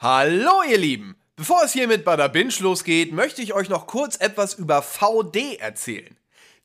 Hallo 0.00 0.62
ihr 0.62 0.78
Lieben! 0.78 1.16
Bevor 1.34 1.64
es 1.64 1.72
hier 1.72 1.88
mit 1.88 2.04
Bada 2.04 2.28
Binge 2.28 2.54
losgeht, 2.60 3.12
möchte 3.12 3.42
ich 3.42 3.52
euch 3.52 3.68
noch 3.68 3.88
kurz 3.88 4.14
etwas 4.14 4.54
über 4.54 4.80
VD 4.80 5.56
erzählen. 5.58 6.16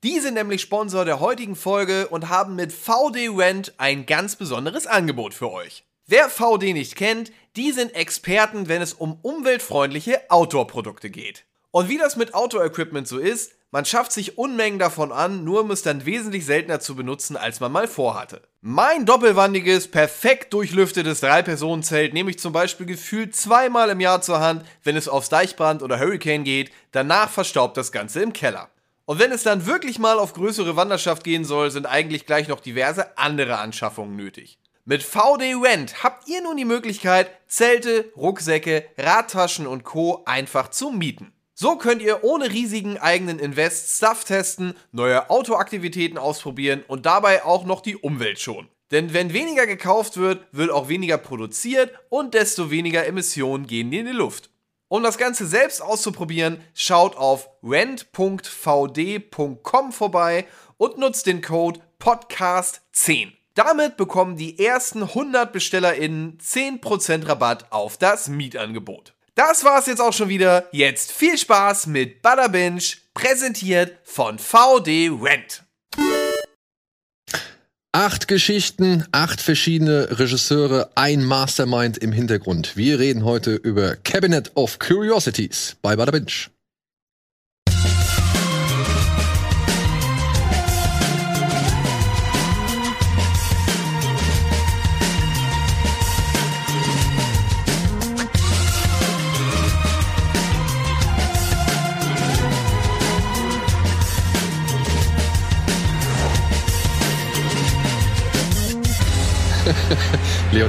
Die 0.03 0.19
sind 0.19 0.35
nämlich 0.35 0.61
Sponsor 0.61 1.03
der 1.03 1.19
heutigen 1.19 1.55
Folge 1.55 2.09
und 2.09 2.29
haben 2.29 2.55
mit 2.55 2.71
VD 2.71 3.29
Rent 3.35 3.73
ein 3.79 4.05
ganz 4.05 4.35
besonderes 4.35 4.85
Angebot 4.85 5.33
für 5.33 5.51
euch. 5.51 5.83
Wer 6.05 6.29
VD 6.29 6.73
nicht 6.73 6.95
kennt, 6.95 7.31
die 7.55 7.71
sind 7.71 7.95
Experten, 7.95 8.67
wenn 8.67 8.83
es 8.83 8.93
um 8.93 9.17
umweltfreundliche 9.23 10.29
Outdoor-Produkte 10.29 11.09
geht. 11.09 11.45
Und 11.71 11.89
wie 11.89 11.97
das 11.97 12.15
mit 12.15 12.35
Outdoor-Equipment 12.35 13.07
so 13.07 13.17
ist, 13.17 13.53
man 13.71 13.85
schafft 13.85 14.11
sich 14.11 14.37
Unmengen 14.37 14.77
davon 14.77 15.11
an, 15.11 15.43
nur 15.43 15.61
um 15.61 15.71
es 15.71 15.81
dann 15.81 16.05
wesentlich 16.05 16.45
seltener 16.45 16.79
zu 16.79 16.95
benutzen, 16.95 17.35
als 17.35 17.59
man 17.59 17.71
mal 17.71 17.87
vorhatte. 17.87 18.43
Mein 18.65 19.05
doppelwandiges, 19.05 19.89
perfekt 19.89 20.53
durchlüftetes 20.53 21.19
Drei-Personen-Zelt 21.19 22.13
nehme 22.13 22.29
ich 22.29 22.39
zum 22.39 22.53
Beispiel 22.53 22.85
gefühlt 22.85 23.35
zweimal 23.35 23.89
im 23.89 23.99
Jahr 23.99 24.21
zur 24.21 24.39
Hand, 24.39 24.65
wenn 24.85 24.95
es 24.95 25.09
aufs 25.09 25.27
Deichbrand 25.27 25.83
oder 25.83 25.99
Hurricane 25.99 26.45
geht, 26.45 26.71
danach 26.93 27.29
verstaubt 27.29 27.75
das 27.75 27.91
Ganze 27.91 28.21
im 28.21 28.31
Keller. 28.31 28.69
Und 29.03 29.19
wenn 29.19 29.33
es 29.33 29.43
dann 29.43 29.65
wirklich 29.65 29.99
mal 29.99 30.17
auf 30.17 30.31
größere 30.31 30.77
Wanderschaft 30.77 31.25
gehen 31.25 31.43
soll, 31.43 31.71
sind 31.71 31.87
eigentlich 31.87 32.25
gleich 32.25 32.47
noch 32.47 32.61
diverse 32.61 33.17
andere 33.17 33.57
Anschaffungen 33.57 34.15
nötig. 34.15 34.57
Mit 34.85 35.03
VD 35.03 35.55
Rent 35.61 36.01
habt 36.01 36.29
ihr 36.29 36.41
nun 36.41 36.55
die 36.55 36.63
Möglichkeit, 36.63 37.31
Zelte, 37.47 38.13
Rucksäcke, 38.15 38.85
Radtaschen 38.97 39.67
und 39.67 39.83
Co. 39.83 40.23
einfach 40.25 40.69
zu 40.69 40.89
mieten. 40.91 41.33
So 41.63 41.77
könnt 41.77 42.01
ihr 42.01 42.25
ohne 42.25 42.51
riesigen 42.51 42.97
eigenen 42.97 43.39
Invest 43.39 43.95
Stuff 43.95 44.25
testen, 44.25 44.73
neue 44.91 45.29
Autoaktivitäten 45.29 46.17
ausprobieren 46.17 46.83
und 46.89 47.05
dabei 47.05 47.45
auch 47.45 47.63
noch 47.63 47.79
die 47.79 47.95
Umwelt 47.95 48.37
schonen. 48.37 48.67
Denn 48.91 49.13
wenn 49.13 49.31
weniger 49.31 49.65
gekauft 49.65 50.17
wird, 50.17 50.45
wird 50.51 50.71
auch 50.71 50.89
weniger 50.89 51.17
produziert 51.17 51.93
und 52.09 52.33
desto 52.33 52.69
weniger 52.69 53.05
Emissionen 53.07 53.65
gehen 53.65 53.93
in 53.93 54.07
die 54.07 54.11
Luft. 54.11 54.49
Um 54.89 55.03
das 55.03 55.17
Ganze 55.17 55.47
selbst 55.47 55.81
auszuprobieren, 55.81 56.59
schaut 56.73 57.15
auf 57.15 57.49
rent.vd.com 57.63 58.11
vorbei 59.93 60.45
und 60.75 60.97
nutzt 60.97 61.27
den 61.27 61.41
Code 61.41 61.79
PODCAST10. 62.01 63.31
Damit 63.53 63.95
bekommen 63.95 64.35
die 64.35 64.59
ersten 64.59 65.03
100 65.03 65.53
BestellerInnen 65.53 66.39
10% 66.39 67.25
Rabatt 67.25 67.71
auf 67.71 67.95
das 67.95 68.27
Mietangebot. 68.27 69.12
Das 69.35 69.63
war's 69.63 69.87
jetzt 69.87 69.99
auch 69.99 70.13
schon 70.13 70.29
wieder. 70.29 70.67
Jetzt 70.71 71.11
viel 71.11 71.37
Spaß 71.37 71.87
mit 71.87 72.21
Butterbinge, 72.21 72.81
präsentiert 73.15 73.97
von 74.03 74.37
VD 74.37 75.09
Rent. 75.09 75.63
Acht 77.95 78.27
Geschichten, 78.27 79.05
acht 79.11 79.41
verschiedene 79.41 80.19
Regisseure, 80.19 80.91
ein 80.95 81.23
Mastermind 81.23 81.97
im 81.97 82.11
Hintergrund. 82.11 82.75
Wir 82.75 82.99
reden 82.99 83.23
heute 83.23 83.55
über 83.55 83.95
Cabinet 83.95 84.51
of 84.55 84.77
Curiosities 84.79 85.77
bei 85.81 85.95
Butterbinge. 85.95 86.52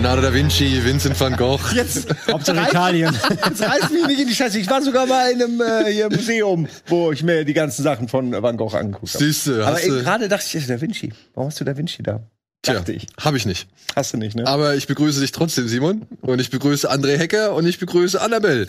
Leonardo 0.05 0.21
da 0.21 0.35
Vinci, 0.35 0.85
Vincent 0.85 1.19
van 1.19 1.35
Gogh. 1.35 1.73
Jetzt, 1.73 2.15
Hauptsache 2.31 2.59
Italien. 2.69 3.11
Jetzt 3.49 3.63
reißt 3.63 3.91
mich 3.91 4.07
nicht 4.07 4.21
in 4.21 4.29
die 4.29 4.35
Scheiße. 4.35 4.59
Ich 4.59 4.69
war 4.69 4.83
sogar 4.83 5.07
mal 5.07 5.33
in 5.33 5.43
einem 5.43 5.63
äh, 5.63 5.91
hier 5.91 6.11
Museum, 6.11 6.69
wo 6.89 7.11
ich 7.11 7.23
mir 7.23 7.47
die 7.47 7.55
ganzen 7.55 7.83
Sachen 7.83 8.07
von 8.09 8.31
Van 8.31 8.59
Gogh 8.59 8.77
angeguckt 8.77 9.15
habe. 9.15 9.25
Siehste, 9.25 9.67
Aber 9.67 9.81
gerade 9.81 10.29
dachte 10.29 10.59
ich, 10.59 10.67
Da 10.67 10.79
Vinci. 10.79 11.11
Warum 11.33 11.49
hast 11.49 11.59
du 11.59 11.65
Da 11.65 11.75
Vinci 11.75 12.03
da? 12.03 12.21
Tja, 12.65 12.75
Dachte 12.75 12.93
ich. 12.93 13.07
hab 13.21 13.35
ich 13.35 13.47
nicht. 13.47 13.69
Hast 13.95 14.13
du 14.13 14.17
nicht, 14.17 14.35
ne? 14.35 14.47
Aber 14.47 14.75
ich 14.75 14.87
begrüße 14.87 15.21
dich 15.21 15.31
trotzdem, 15.33 15.69
Simon. 15.69 16.07
Und 16.23 16.41
ich 16.41 16.51
begrüße 16.51 16.91
André 16.91 17.17
Hecker 17.17 17.55
und 17.55 17.67
ich 17.67 17.79
begrüße 17.79 18.21
Annabelle. 18.21 18.67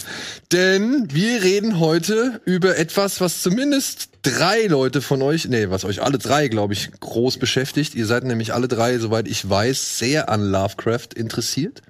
Denn 0.51 1.07
wir 1.11 1.41
reden 1.43 1.79
heute 1.79 2.41
über 2.45 2.77
etwas, 2.77 3.21
was 3.21 3.41
zumindest 3.41 4.09
drei 4.21 4.67
Leute 4.67 5.01
von 5.01 5.21
euch, 5.21 5.47
nee, 5.47 5.69
was 5.69 5.85
euch 5.85 6.03
alle 6.03 6.17
drei, 6.19 6.47
glaube 6.49 6.73
ich, 6.73 6.91
groß 6.99 7.37
beschäftigt. 7.37 7.95
Ihr 7.95 8.05
seid 8.05 8.23
nämlich 8.25 8.53
alle 8.53 8.67
drei, 8.67 8.99
soweit 8.99 9.27
ich 9.27 9.49
weiß, 9.49 9.97
sehr 9.97 10.29
an 10.29 10.43
Lovecraft 10.51 11.09
interessiert. 11.15 11.81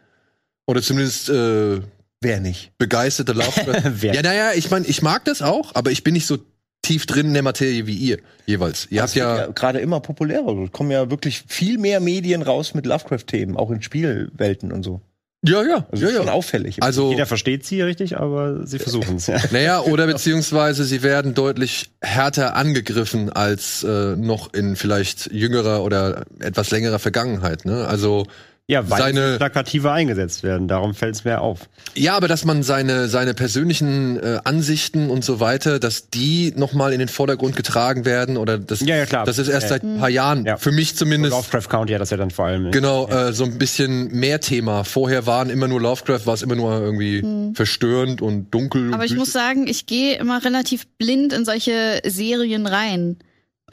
Oder 0.67 0.81
zumindest 0.81 1.29
äh, 1.29 1.81
Wer 2.21 2.39
nicht? 2.39 2.71
begeisterte 2.77 3.33
Lovecraft. 3.33 3.91
Ja, 4.13 4.21
naja, 4.21 4.51
ich 4.55 4.69
meine, 4.71 4.85
ich 4.85 5.01
mag 5.01 5.25
das 5.25 5.41
auch, 5.41 5.73
aber 5.75 5.91
ich 5.91 6.03
bin 6.03 6.13
nicht 6.13 6.25
so 6.27 6.37
tief 6.85 7.05
drin 7.05 7.27
in 7.27 7.33
der 7.33 7.43
Materie 7.43 7.87
wie 7.87 7.95
ihr 7.95 8.19
jeweils. 8.45 8.87
Ihr 8.91 9.01
habt 9.01 9.09
Das 9.09 9.15
wird 9.15 9.25
ja, 9.25 9.47
gerade 9.47 9.79
immer 9.79 9.99
populärer. 9.99 10.63
Es 10.63 10.71
kommen 10.71 10.91
ja 10.91 11.09
wirklich 11.09 11.43
viel 11.47 11.77
mehr 11.77 11.99
Medien 11.99 12.41
raus 12.41 12.73
mit 12.73 12.85
Lovecraft-Themen, 12.85 13.57
auch 13.57 13.71
in 13.71 13.81
Spielwelten 13.81 14.71
und 14.71 14.83
so. 14.83 15.01
ja, 15.43 15.63
ja, 15.63 15.87
Also 15.91 16.03
ja, 16.03 16.11
ist 16.11 16.17
schon 16.17 16.27
ja. 16.27 16.33
auffällig. 16.33 16.83
Also 16.83 17.09
Jeder 17.09 17.25
versteht 17.25 17.65
sie 17.65 17.81
richtig, 17.81 18.17
aber 18.17 18.67
sie 18.67 18.77
versuchen 18.77 19.15
es. 19.15 19.27
Ja. 19.27 19.37
Naja, 19.51 19.81
oder 19.81 20.05
beziehungsweise 20.05 20.83
sie 20.83 21.01
werden 21.01 21.33
deutlich 21.33 21.89
härter 22.01 22.55
angegriffen 22.55 23.31
als 23.31 23.83
äh, 23.83 24.15
noch 24.15 24.53
in 24.53 24.75
vielleicht 24.75 25.31
jüngerer 25.31 25.83
oder 25.83 26.25
etwas 26.39 26.69
längerer 26.69 26.99
Vergangenheit. 26.99 27.65
Ne? 27.65 27.87
Also 27.87 28.27
ja, 28.67 28.89
weil 28.89 28.97
Seine- 28.99 29.37
plakativer 29.37 29.91
eingesetzt 29.93 30.41
werden. 30.41 30.67
Darum 30.67 30.95
fällt 30.95 31.15
es 31.15 31.23
mir 31.23 31.41
auf. 31.41 31.69
ja, 31.93 32.15
aber 32.17 32.27
dass 32.27 32.45
man 32.45 32.63
seine 32.63 33.07
seine 33.09 33.33
persönlichen 33.35 34.17
äh, 34.19 34.39
Ansichten 34.43 35.09
und 35.11 35.23
so 35.23 35.39
weiter, 35.39 35.79
dass 35.79 36.09
die 36.09 36.51
noch 36.55 36.73
mal 36.73 36.91
in 36.91 36.97
den 36.99 37.07
Vordergrund 37.07 37.55
getragen 37.55 38.05
werden 38.05 38.37
oder 38.37 38.57
das 38.57 38.79
Ja, 38.79 38.95
ja, 38.95 39.05
klar. 39.05 39.25
das 39.25 39.37
ist 39.37 39.47
erst 39.49 39.63
Ja. 39.65 39.69
seit 39.69 39.83
ein 39.83 39.99
paar 39.99 40.09
Jahren 40.09 40.45
Ja. 40.45 40.57
für 40.57 40.71
mich 40.71 40.95
zumindest 40.95 41.35
Lovecraft 41.35 41.69
County 41.69 41.93
hat 41.93 42.01
das 42.01 42.09
ja 42.09 42.17
dann 42.17 42.31
vor 42.31 42.45
allem. 42.45 42.71
Genau, 42.71 43.07
äh, 43.07 43.33
so 43.33 43.43
ein 43.43 43.57
bisschen 43.59 44.07
mehr 44.11 44.39
Thema. 44.39 44.83
Vorher 44.83 45.25
waren 45.27 45.49
immer 45.51 45.67
nur 45.67 45.79
Lovecraft, 45.79 46.25
war 46.25 46.33
es 46.33 46.41
immer 46.41 46.55
nur 46.55 46.73
irgendwie 46.81 47.53
verstörend 47.53 48.21
und 48.21 48.49
dunkel. 48.51 48.93
Aber 48.93 49.03
und 49.03 49.11
ich 49.11 49.15
muss 49.15 49.31
sagen, 49.31 49.67
ich 49.67 49.85
gehe 49.85 50.17
immer 50.17 50.43
relativ 50.43 50.87
blind 50.97 51.33
in 51.33 51.45
solche 51.45 52.01
Serien 52.05 52.65
rein. 52.67 53.17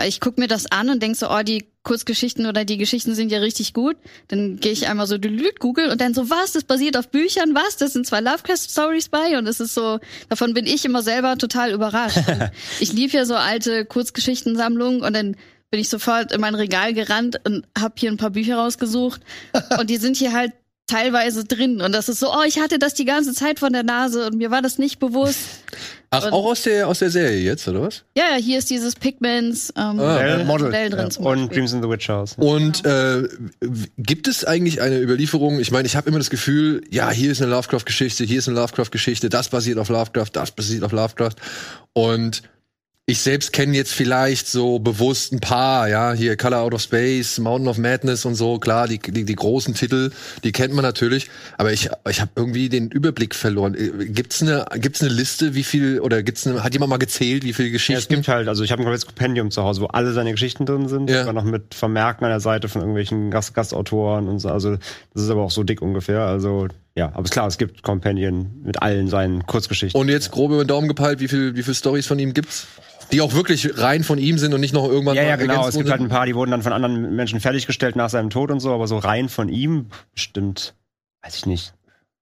Ich 0.06 0.20
gucke 0.20 0.40
mir 0.40 0.48
das 0.48 0.70
an 0.70 0.88
und 0.90 1.02
denk 1.02 1.16
so, 1.16 1.30
oh, 1.30 1.42
die 1.42 1.66
Kurzgeschichten 1.82 2.46
oder 2.46 2.64
die 2.64 2.78
Geschichten 2.78 3.14
sind 3.14 3.32
ja 3.32 3.38
richtig 3.38 3.74
gut. 3.74 3.96
Dann 4.28 4.56
gehe 4.58 4.72
ich 4.72 4.88
einmal 4.88 5.06
so 5.06 5.18
delete 5.18 5.58
Google 5.58 5.90
und 5.90 6.00
dann 6.00 6.14
so, 6.14 6.30
was, 6.30 6.52
das 6.52 6.64
basiert 6.64 6.96
auf 6.96 7.08
Büchern, 7.08 7.54
was, 7.54 7.76
das 7.76 7.92
sind 7.92 8.06
zwei 8.06 8.20
Lovecraft-Stories 8.20 9.08
bei 9.08 9.36
und 9.36 9.46
es 9.46 9.60
ist 9.60 9.74
so, 9.74 9.98
davon 10.28 10.54
bin 10.54 10.66
ich 10.66 10.84
immer 10.84 11.02
selber 11.02 11.36
total 11.36 11.72
überrascht. 11.72 12.18
Ich 12.80 12.92
liebe 12.92 13.16
ja 13.16 13.24
so 13.24 13.34
alte 13.34 13.84
Kurzgeschichtensammlungen 13.84 15.02
und 15.02 15.14
dann 15.14 15.36
bin 15.70 15.80
ich 15.80 15.88
sofort 15.88 16.32
in 16.32 16.40
mein 16.40 16.54
Regal 16.54 16.92
gerannt 16.92 17.40
und 17.44 17.66
habe 17.78 17.94
hier 17.96 18.10
ein 18.10 18.16
paar 18.16 18.30
Bücher 18.30 18.56
rausgesucht 18.56 19.22
und 19.78 19.90
die 19.90 19.96
sind 19.96 20.16
hier 20.16 20.32
halt 20.32 20.52
teilweise 20.92 21.44
drin 21.44 21.80
und 21.80 21.92
das 21.92 22.08
ist 22.08 22.20
so, 22.20 22.30
oh, 22.32 22.42
ich 22.46 22.58
hatte 22.58 22.78
das 22.78 22.94
die 22.94 23.04
ganze 23.04 23.32
Zeit 23.32 23.58
von 23.58 23.72
der 23.72 23.82
Nase 23.82 24.26
und 24.26 24.36
mir 24.36 24.50
war 24.50 24.62
das 24.62 24.78
nicht 24.78 24.98
bewusst. 24.98 25.38
Ach, 26.10 26.30
auch 26.30 26.44
aus 26.44 26.62
der 26.62 26.88
aus 26.88 26.98
der 26.98 27.08
Serie 27.10 27.38
jetzt 27.40 27.66
oder 27.66 27.80
was? 27.82 28.04
Ja, 28.14 28.24
ja, 28.32 28.36
hier 28.36 28.58
ist 28.58 28.68
dieses 28.68 28.94
Pigments 28.94 29.72
ähm, 29.78 29.98
Ah, 29.98 30.44
Model. 30.44 30.66
Modell 30.66 30.90
drin 30.90 31.10
zum 31.10 31.24
Und. 31.24 31.54
Dreams 31.54 31.72
in 31.72 31.82
the 31.82 31.88
Witch 31.88 32.08
House. 32.10 32.34
Und 32.36 32.84
äh, 32.84 33.26
gibt 33.96 34.28
es 34.28 34.44
eigentlich 34.44 34.82
eine 34.82 35.00
Überlieferung? 35.00 35.58
Ich 35.58 35.70
meine, 35.70 35.86
ich 35.86 35.96
habe 35.96 36.10
immer 36.10 36.18
das 36.18 36.28
Gefühl, 36.28 36.82
ja, 36.90 37.10
hier 37.10 37.32
ist 37.32 37.40
eine 37.40 37.50
Lovecraft-Geschichte, 37.50 38.24
hier 38.24 38.40
ist 38.40 38.48
eine 38.48 38.58
Lovecraft-Geschichte, 38.58 39.30
das 39.30 39.48
basiert 39.48 39.78
auf 39.78 39.88
Lovecraft, 39.88 40.30
das 40.34 40.50
basiert 40.50 40.84
auf 40.84 40.92
Lovecraft. 40.92 41.36
Und 41.94 42.42
ich 43.04 43.20
selbst 43.20 43.52
kenne 43.52 43.76
jetzt 43.76 43.92
vielleicht 43.92 44.46
so 44.46 44.78
bewusst 44.78 45.32
ein 45.32 45.40
paar, 45.40 45.88
ja, 45.88 46.12
hier 46.12 46.36
Color 46.36 46.60
Out 46.60 46.74
of 46.74 46.82
Space, 46.82 47.38
Mountain 47.40 47.66
of 47.66 47.76
Madness 47.76 48.24
und 48.24 48.36
so, 48.36 48.58
klar, 48.60 48.86
die, 48.86 49.00
die, 49.00 49.24
die 49.24 49.34
großen 49.34 49.74
Titel, 49.74 50.12
die 50.44 50.52
kennt 50.52 50.72
man 50.72 50.84
natürlich, 50.84 51.28
aber 51.58 51.72
ich, 51.72 51.90
ich 52.08 52.20
habe 52.20 52.30
irgendwie 52.36 52.68
den 52.68 52.92
Überblick 52.92 53.34
verloren. 53.34 53.74
Äh, 53.74 54.06
Gibt's 54.06 54.40
eine, 54.40 54.66
gibt's 54.76 55.02
eine 55.02 55.10
Liste, 55.10 55.54
wie 55.56 55.64
viel, 55.64 55.98
oder 55.98 56.22
gibt's 56.22 56.46
eine, 56.46 56.62
hat 56.62 56.74
jemand 56.74 56.90
mal 56.90 56.98
gezählt, 56.98 57.42
wie 57.42 57.52
viele 57.52 57.68
Ja, 57.68 57.74
es 57.74 57.86
Geschichten? 57.86 58.14
gibt 58.14 58.28
halt, 58.28 58.46
also 58.46 58.62
ich 58.62 58.70
habe 58.70 58.82
ein 58.82 58.84
komplettes 58.84 59.06
Kompendium 59.06 59.50
zu 59.50 59.64
Hause, 59.64 59.80
wo 59.80 59.86
alle 59.86 60.12
seine 60.12 60.30
Geschichten 60.30 60.64
drin 60.64 60.88
sind, 60.88 61.10
Ja. 61.10 61.20
sogar 61.20 61.32
noch 61.32 61.44
mit 61.44 61.74
Vermerken 61.74 62.24
an 62.24 62.30
der 62.30 62.40
Seite 62.40 62.68
von 62.68 62.82
irgendwelchen 62.82 63.32
Gast 63.32 63.52
Gastautoren 63.52 64.28
und 64.28 64.38
so. 64.38 64.48
Also 64.48 64.76
das 65.12 65.22
ist 65.24 65.28
aber 65.30 65.42
auch 65.42 65.50
so 65.50 65.64
dick 65.64 65.82
ungefähr. 65.82 66.20
Also 66.20 66.68
ja, 66.94 67.10
aber 67.14 67.24
ist 67.24 67.30
klar, 67.30 67.46
es 67.46 67.58
gibt 67.58 67.82
Companion 67.82 68.50
mit 68.62 68.82
allen 68.82 69.08
seinen 69.08 69.46
Kurzgeschichten. 69.46 69.98
Und 70.00 70.08
jetzt 70.08 70.30
grob 70.30 70.50
über 70.52 70.64
den 70.64 70.68
Daumen 70.68 70.88
gepeilt, 70.88 71.20
wie 71.20 71.28
viel, 71.28 71.56
wie 71.56 71.62
viel 71.62 71.74
Stories 71.74 72.06
von 72.06 72.18
ihm 72.18 72.34
gibt's? 72.34 72.66
Die 73.12 73.20
auch 73.20 73.34
wirklich 73.34 73.78
rein 73.78 74.04
von 74.04 74.18
ihm 74.18 74.38
sind 74.38 74.54
und 74.54 74.60
nicht 74.60 74.72
noch 74.74 74.84
irgendwann 74.88 75.16
ja, 75.16 75.22
ja, 75.22 75.36
genau. 75.36 75.52
ergänzt 75.54 75.70
Es 75.70 75.74
gibt 75.76 75.86
wurden? 75.86 75.92
halt 75.92 76.00
ein 76.02 76.08
paar, 76.08 76.26
die 76.26 76.34
wurden 76.34 76.50
dann 76.50 76.62
von 76.62 76.72
anderen 76.72 77.14
Menschen 77.14 77.40
fertiggestellt 77.40 77.96
nach 77.96 78.08
seinem 78.10 78.30
Tod 78.30 78.50
und 78.50 78.60
so, 78.60 78.72
aber 78.72 78.86
so 78.86 78.98
rein 78.98 79.28
von 79.28 79.48
ihm 79.48 79.86
bestimmt, 80.14 80.74
weiß 81.22 81.36
ich 81.36 81.46
nicht, 81.46 81.74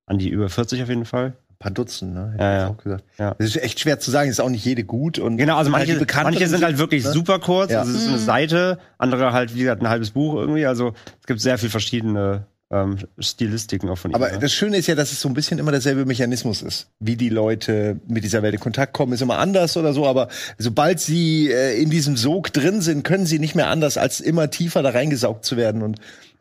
an 0.06 0.18
die 0.18 0.28
über 0.28 0.48
40 0.48 0.82
auf 0.82 0.88
jeden 0.88 1.04
Fall. 1.04 1.34
Ein 1.50 1.56
paar 1.58 1.70
Dutzend, 1.72 2.14
ne? 2.14 2.34
Ja, 2.38 2.52
ja. 2.52 2.68
auch 2.68 2.76
gesagt. 2.78 3.04
Ja. 3.18 3.34
Das 3.38 3.48
ist 3.48 3.56
echt 3.62 3.78
schwer 3.80 4.00
zu 4.00 4.10
sagen, 4.10 4.30
ist 4.30 4.40
auch 4.40 4.48
nicht 4.48 4.64
jede 4.64 4.82
gut. 4.82 5.18
Und 5.18 5.36
Genau, 5.36 5.56
also 5.58 5.70
halt 5.72 5.86
manche, 5.86 5.98
bekannteren 6.00 6.34
manche 6.34 6.48
sind 6.48 6.64
halt 6.64 6.78
wirklich 6.78 7.04
ne? 7.04 7.12
super 7.12 7.38
kurz, 7.38 7.70
Ja. 7.70 7.80
also 7.80 7.92
es 7.92 8.02
ist 8.02 8.08
eine 8.08 8.18
Seite, 8.18 8.78
andere 8.98 9.32
halt, 9.32 9.54
wie 9.54 9.60
gesagt, 9.60 9.82
ein 9.82 9.88
halbes 9.88 10.10
Buch 10.12 10.34
irgendwie, 10.36 10.64
also 10.66 10.94
es 11.20 11.26
gibt 11.26 11.40
sehr 11.40 11.58
viel 11.58 11.68
verschiedene 11.70 12.46
ähm, 12.70 12.98
Stilistiken 13.18 13.88
auch 13.88 13.98
von 13.98 14.12
ihm. 14.12 14.14
Aber 14.14 14.30
ne? 14.30 14.38
das 14.38 14.52
Schöne 14.52 14.76
ist 14.76 14.86
ja, 14.86 14.94
dass 14.94 15.12
es 15.12 15.20
so 15.20 15.28
ein 15.28 15.34
bisschen 15.34 15.58
immer 15.58 15.72
derselbe 15.72 16.06
Mechanismus 16.06 16.62
ist. 16.62 16.88
Wie 17.00 17.16
die 17.16 17.28
Leute 17.28 18.00
mit 18.06 18.24
dieser 18.24 18.42
Welt 18.42 18.54
in 18.54 18.60
Kontakt 18.60 18.92
kommen, 18.92 19.12
ist 19.12 19.22
immer 19.22 19.38
anders 19.38 19.76
oder 19.76 19.92
so, 19.92 20.06
aber 20.06 20.28
sobald 20.58 21.00
sie 21.00 21.50
äh, 21.50 21.80
in 21.80 21.90
diesem 21.90 22.16
Sog 22.16 22.52
drin 22.52 22.80
sind, 22.80 23.02
können 23.02 23.26
sie 23.26 23.38
nicht 23.38 23.54
mehr 23.54 23.68
anders, 23.68 23.96
als 23.96 24.20
immer 24.20 24.50
tiefer 24.50 24.82
da 24.82 24.90
reingesaugt 24.90 25.44
zu 25.44 25.56
werden 25.56 25.82
und 25.82 25.98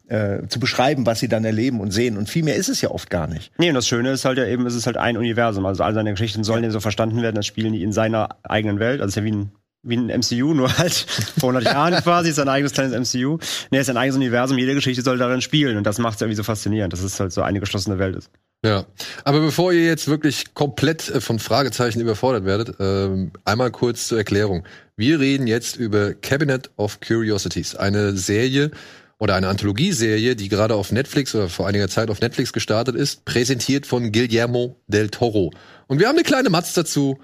äh, 0.10 0.48
zu 0.48 0.60
beschreiben, 0.60 1.06
was 1.06 1.20
sie 1.20 1.28
dann 1.28 1.46
erleben 1.46 1.80
und 1.80 1.92
sehen. 1.92 2.18
Und 2.18 2.30
viel 2.30 2.44
mehr 2.44 2.56
ist 2.56 2.70
es 2.70 2.82
ja 2.82 2.90
oft 2.92 3.10
gar 3.10 3.28
nicht. 3.28 3.52
Nee, 3.58 3.70
und 3.70 3.76
das 3.76 3.88
Schöne 3.88 4.12
ist 4.12 4.26
halt 4.26 4.38
ja 4.38 4.46
eben, 4.46 4.66
es 4.66 4.76
ist 4.76 4.88
halt 4.88 4.98
ein 4.98 5.18
Universum. 5.18 5.66
Also 5.66 5.84
all 5.84 5.94
seine 5.94 6.12
Geschichten 6.12 6.44
sollen 6.44 6.64
ja 6.64 6.72
so 6.72 6.80
verstanden 6.80 7.22
werden, 7.22 7.38
als 7.38 7.46
spielen 7.46 7.74
die 7.74 7.84
in 7.84 7.92
seiner 7.92 8.30
eigenen 8.44 8.80
Welt. 8.80 9.02
Also 9.02 9.10
es 9.10 9.12
ist 9.12 9.16
ja 9.18 9.24
wie 9.24 9.32
ein, 9.32 9.52
wie 9.84 9.98
ein 9.98 10.08
MCU, 10.08 10.54
nur 10.54 10.78
halt 10.78 10.94
vor 11.40 11.50
100 11.50 11.64
Jahren 11.64 11.94
quasi, 12.04 12.30
ist 12.30 12.36
sein 12.36 12.50
eigenes 12.50 12.74
kleines 12.74 13.14
MCU. 13.14 13.38
Nee, 13.72 13.78
es 13.78 13.88
ist 13.88 13.90
ein 13.90 13.98
eigenes 13.98 14.18
Universum, 14.18 14.58
jede 14.58 14.76
Geschichte 14.76 15.02
soll 15.02 15.18
darin 15.18 15.42
spielen. 15.42 15.78
Und 15.78 15.84
das 15.86 16.00
macht 16.00 16.16
es 16.16 16.22
irgendwie 16.22 16.36
so 16.36 16.44
faszinierend, 16.44 16.94
dass 16.94 17.02
es 17.02 17.20
halt 17.20 17.32
so 17.32 17.42
eine 17.42 17.60
geschlossene 17.60 17.98
Welt 17.98 18.16
ist. 18.16 18.30
Ja, 18.66 18.86
aber 19.24 19.40
bevor 19.40 19.72
ihr 19.72 19.86
jetzt 19.86 20.10
wirklich 20.10 20.54
komplett 20.54 21.10
äh, 21.10 21.22
von 21.22 21.40
Fragezeichen 21.40 22.02
überfordert 22.02 22.44
werdet, 22.44 22.76
ähm, 22.80 23.32
einmal 23.46 23.72
kurz 23.72 24.10
zur 24.10 24.18
Erklärung. 24.18 24.66
Wir 24.98 25.22
reden 25.22 25.48
jetzt 25.48 25.78
über 25.78 26.14
Cabinet 26.14 26.70
of 26.76 27.00
Curiosities, 27.00 27.76
eine 27.76 28.18
Serie 28.18 28.72
oder 29.18 29.36
eine 29.36 29.48
Anthologieserie, 29.48 30.36
die 30.36 30.50
gerade 30.50 30.76
auf 30.76 30.92
Netflix 30.92 31.34
oder 31.36 31.48
vor 31.48 31.68
einiger 31.68 31.88
Zeit 31.88 32.10
auf 32.10 32.20
Netflix 32.20 32.52
gestartet 32.52 32.96
ist, 32.96 33.24
präsentiert 33.24 33.86
von 33.86 34.12
Guillermo 34.12 34.76
del 34.88 35.10
Toro. 35.10 35.52
Und 35.88 36.00
wir 36.00 36.08
haben 36.08 36.16
eine 36.16 36.24
kleine 36.24 36.50
Matz 36.50 36.74
dazu 36.74 37.20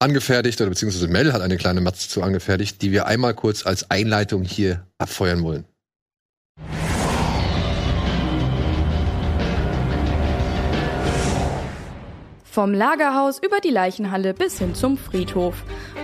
angefertigt, 0.00 0.60
oder 0.60 0.70
beziehungsweise 0.70 1.06
Mel 1.08 1.32
hat 1.32 1.42
eine 1.42 1.56
kleine 1.56 1.80
Matz 1.80 2.08
dazu 2.08 2.22
angefertigt, 2.22 2.82
die 2.82 2.90
wir 2.90 3.06
einmal 3.06 3.34
kurz 3.34 3.64
als 3.64 3.90
Einleitung 3.90 4.42
hier 4.42 4.86
abfeuern 4.98 5.42
wollen. 5.42 5.64
Vom 12.42 12.74
Lagerhaus 12.74 13.38
über 13.38 13.60
die 13.60 13.70
Leichenhalle 13.70 14.34
bis 14.34 14.58
hin 14.58 14.74
zum 14.74 14.98
Friedhof. 14.98 15.54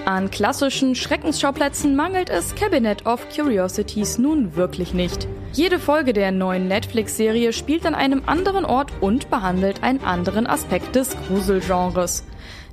An 0.04 0.30
klassischen 0.30 0.94
Schreckensschauplätzen 0.94 1.96
mangelt 1.96 2.30
es 2.30 2.54
Cabinet 2.54 3.04
of 3.04 3.26
Curiosities 3.34 4.18
nun 4.18 4.54
wirklich 4.54 4.94
nicht. 4.94 5.26
Jede 5.52 5.80
Folge 5.80 6.12
der 6.12 6.30
neuen 6.30 6.68
Netflix-Serie 6.68 7.52
spielt 7.52 7.84
an 7.84 7.96
einem 7.96 8.22
anderen 8.26 8.64
Ort 8.64 8.92
und 9.00 9.28
behandelt 9.28 9.82
einen 9.82 10.04
anderen 10.04 10.46
Aspekt 10.46 10.94
des 10.94 11.16
Gruselgenres. 11.26 12.22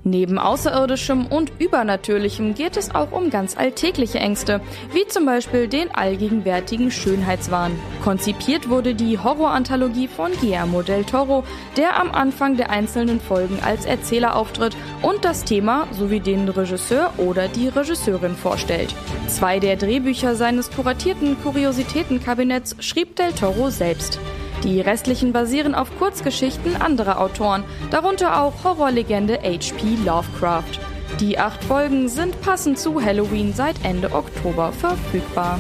Neben 0.06 0.38
Außerirdischem 0.38 1.28
und 1.28 1.52
Übernatürlichem 1.60 2.56
geht 2.56 2.76
es 2.76 2.94
auch 2.94 3.14
um 3.14 3.30
ganz 3.30 3.56
alltägliche 3.56 4.20
Ängste, 4.20 4.60
wie 4.92 5.08
zum 5.08 5.26
Beispiel 5.26 5.68
den 5.70 5.96
allgegenwärtigen 5.96 6.92
Schönheitswahn. 6.92 7.72
Konzipiert 8.04 8.70
wurde 8.70 8.96
die 8.96 9.18
Horroranthologie 9.18 10.10
von 10.10 10.32
Guillermo 10.42 10.82
del 10.82 11.06
Toro, 11.06 11.46
der 11.78 12.00
am 12.00 12.12
Anfang 12.12 12.58
der 12.58 12.70
einzelnen 12.70 13.22
Folgen 13.22 13.60
als 13.64 13.86
Erzähler 13.86 14.36
auftritt 14.36 14.76
und 15.02 15.24
das 15.24 15.46
Thema 15.46 15.88
sowie 15.92 16.20
den 16.20 16.50
Regisseur 16.50 17.14
oder 17.18 17.48
die 17.48 17.70
Regisseurin 17.70 18.36
vorstellt. 18.36 18.94
Zwei 19.28 19.60
der 19.60 19.78
Drehbücher 19.78 20.36
seines 20.36 20.70
kuratierten 20.70 21.42
Kuriositätenkabinetts 21.42 22.76
schrieb 22.80 23.16
del 23.16 23.32
Toro 23.32 23.70
selbst. 23.70 24.20
Die 24.64 24.80
restlichen 24.80 25.34
basieren 25.34 25.76
auf 25.76 25.96
Kurzgeschichten 25.98 26.78
anderer 26.78 27.20
Autoren, 27.20 27.66
darunter 27.92 28.42
auch 28.42 28.64
Horrorlegende 28.64 29.40
H.P. 29.42 29.98
Lovecraft. 30.06 30.80
Die 31.20 31.38
acht 31.38 31.62
Folgen 31.66 32.08
sind 32.08 32.40
passend 32.42 32.80
zu 32.80 33.02
Halloween 33.04 33.54
seit 33.54 33.84
Ende 33.84 34.14
Oktober 34.14 34.72
verfügbar. 34.72 35.60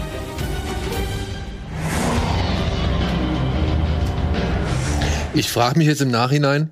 Ich 5.34 5.50
frage 5.50 5.78
mich 5.80 5.88
jetzt 5.88 6.02
im 6.02 6.12
Nachhinein, 6.12 6.70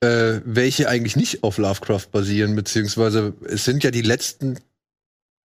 äh, 0.00 0.40
welche 0.44 0.88
eigentlich 0.88 1.16
nicht 1.16 1.42
auf 1.42 1.58
Lovecraft 1.58 2.06
basieren, 2.12 2.54
beziehungsweise 2.54 3.34
es 3.46 3.64
sind 3.64 3.82
ja 3.82 3.90
die 3.90 4.02
letzten 4.02 4.60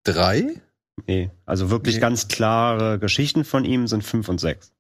drei, 0.05 0.61
Nee, 1.07 1.31
also 1.45 1.69
wirklich 1.69 1.97
Nee. 1.97 2.01
ganz 2.01 2.27
klare 2.27 2.99
Geschichten 2.99 3.45
von 3.45 3.67
ihm 3.67 3.87
sind 3.87 4.03
fünf 4.03 4.31
und 4.31 4.41
sechs. 4.41 4.73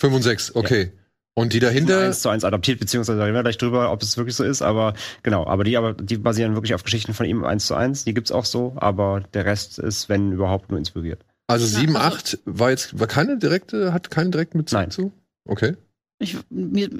Fünf 0.00 0.14
und 0.14 0.22
sechs, 0.22 0.54
okay. 0.54 0.92
Und 1.38 1.52
die 1.52 1.60
dahinter, 1.60 2.00
eins 2.00 2.20
zu 2.22 2.30
eins 2.30 2.44
adaptiert, 2.44 2.80
beziehungsweise 2.80 3.18
da 3.18 3.24
reden 3.24 3.34
wir 3.36 3.42
gleich 3.42 3.58
drüber, 3.58 3.92
ob 3.92 4.02
es 4.02 4.16
wirklich 4.16 4.34
so 4.34 4.42
ist, 4.42 4.62
aber 4.62 4.94
genau, 5.22 5.46
aber 5.46 5.64
die, 5.64 5.76
aber 5.76 5.92
die 5.92 6.16
basieren 6.16 6.54
wirklich 6.54 6.72
auf 6.74 6.82
Geschichten 6.82 7.12
von 7.12 7.26
ihm 7.26 7.44
eins 7.44 7.66
zu 7.66 7.74
eins, 7.74 8.04
die 8.04 8.14
gibt's 8.14 8.32
auch 8.32 8.46
so, 8.46 8.72
aber 8.76 9.22
der 9.34 9.44
Rest 9.44 9.78
ist, 9.78 10.08
wenn 10.08 10.32
überhaupt, 10.32 10.70
nur 10.70 10.78
inspiriert. 10.78 11.20
also 11.46 11.66
Na, 11.70 11.78
sieben, 11.80 11.96
also- 11.96 12.08
acht 12.16 12.38
war 12.46 12.70
jetzt, 12.70 12.98
war 12.98 13.06
keine 13.06 13.36
direkte, 13.38 13.92
hat 13.92 14.10
keine 14.10 14.30
direkten 14.30 14.58
Bezug 14.58 14.78
Nein. 14.78 14.90
zu? 14.90 15.12
Okay. 15.46 15.76
Ich, 16.18 16.38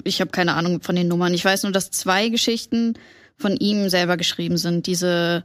ich 0.03 0.21
habe 0.21 0.29
keine 0.29 0.53
Ahnung 0.53 0.81
von 0.83 0.95
den 0.95 1.07
Nummern. 1.07 1.33
Ich 1.33 1.43
weiß 1.43 1.63
nur, 1.63 1.71
dass 1.71 1.89
zwei 1.89 2.29
Geschichten 2.29 2.93
von 3.35 3.57
ihm 3.57 3.89
selber 3.89 4.15
geschrieben 4.17 4.57
sind. 4.57 4.85
Diese 4.85 5.43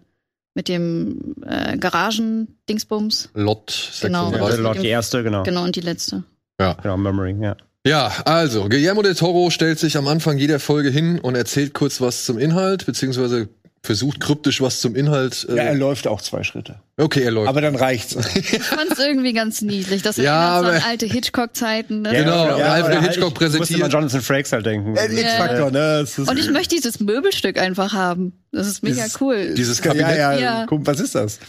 mit 0.54 0.68
dem 0.68 1.34
äh, 1.46 1.78
Garagen-Dingsbums. 1.78 3.30
Lot 3.34 3.92
Genau. 4.02 4.28
36. 4.28 4.58
Ja, 4.58 4.62
Lord, 4.62 4.82
die 4.82 4.88
erste, 4.88 5.22
genau. 5.22 5.42
Genau, 5.44 5.64
und 5.64 5.76
die 5.76 5.80
letzte. 5.80 6.24
Genau, 6.58 6.96
Memory, 6.96 7.36
ja. 7.40 7.56
Ja, 7.84 8.12
also, 8.24 8.68
Guillermo 8.68 9.02
del 9.02 9.16
Toro 9.16 9.50
stellt 9.50 9.78
sich 9.80 9.96
am 9.96 10.06
Anfang 10.06 10.38
jeder 10.38 10.60
Folge 10.60 10.90
hin 10.90 11.18
und 11.18 11.34
erzählt 11.34 11.74
kurz 11.74 12.00
was 12.00 12.24
zum 12.24 12.38
Inhalt, 12.38 12.86
beziehungsweise 12.86 13.48
versucht 13.82 14.20
kryptisch 14.20 14.60
was 14.60 14.78
zum 14.80 14.94
Inhalt. 14.94 15.44
Äh, 15.50 15.56
Ja, 15.56 15.62
er 15.64 15.74
läuft 15.74 16.06
auch 16.06 16.20
zwei 16.22 16.44
Schritte. 16.44 16.76
okay, 16.96 17.22
er 17.24 17.32
läuft. 17.32 17.48
Aber 17.48 17.60
dann 17.60 17.74
reicht's. 17.74 18.14
Ich 18.36 18.62
fand's 18.62 19.00
irgendwie 19.00 19.32
ganz 19.32 19.60
niedlich. 19.62 20.02
Das 20.02 20.16
Ja, 20.18 20.60
erinnert 20.60 20.82
so 20.82 20.88
alte 20.88 21.06
Hitchcock-Zeiten. 21.06 22.02
Ne? 22.02 22.12
Genau, 22.12 22.46
ja, 22.56 22.66
Alfred 22.74 23.00
halt, 23.00 23.10
Hitchcock 23.10 23.30
Ich 23.32 23.34
präsentiert. 23.38 23.82
an 23.82 23.90
Jonathan 23.90 24.20
Frakes 24.22 24.52
halt 24.52 24.64
denken. 24.66 24.94
Äh, 24.96 25.06
X-Faktor, 25.06 25.72
ne? 25.72 25.98
Das 26.02 26.16
ist, 26.16 26.30
Und 26.30 26.38
ich 26.38 26.48
möchte 26.50 26.76
dieses 26.76 27.00
Möbelstück 27.00 27.58
einfach 27.58 27.92
haben. 27.92 28.34
Das 28.52 28.68
ist 28.68 28.84
mega 28.84 29.02
Dieses- 29.02 29.20
cool. 29.20 29.54
Dieses 29.56 29.78
ja, 29.78 29.84
Kabinett. 29.86 30.16
ja, 30.18 30.38
Ja. 30.38 30.66
Guck, 30.68 30.86
was 30.86 31.00
ist 31.00 31.16
das? 31.16 31.40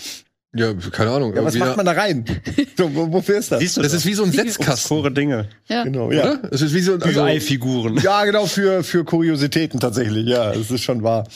Ja, 0.55 0.71
keine 0.91 1.09
Ahnung. 1.09 1.35
Ja, 1.35 1.43
was 1.43 1.55
macht 1.55 1.77
man 1.77 1.85
da 1.85 1.93
rein? 1.93 2.25
So, 2.77 2.93
wo, 2.93 3.11
wofür 3.11 3.37
ist 3.37 3.51
das? 3.51 3.59
Siehst 3.59 3.77
du 3.77 3.81
das 3.81 3.93
ist 3.93 4.05
wie 4.05 4.13
so 4.13 4.23
ein 4.23 4.31
Setzkasten, 4.31 4.67
obskure 4.67 5.11
Dinge. 5.11 5.47
ja. 5.67 5.83
Genau, 5.83 6.11
ja. 6.11 6.23
oder? 6.23 6.41
Es 6.51 6.61
ist 6.61 6.73
wie 6.73 6.81
so 6.81 6.93
ein, 6.93 7.03
also, 7.03 7.21
Ü-Ei-Figuren. 7.21 7.97
Ja, 8.01 8.25
genau, 8.25 8.45
für, 8.45 8.83
für 8.83 9.03
Kuriositäten 9.03 9.79
tatsächlich, 9.79 10.27
ja, 10.27 10.51
das 10.51 10.71
ist 10.71 10.81
schon 10.81 11.03
wahr. 11.03 11.27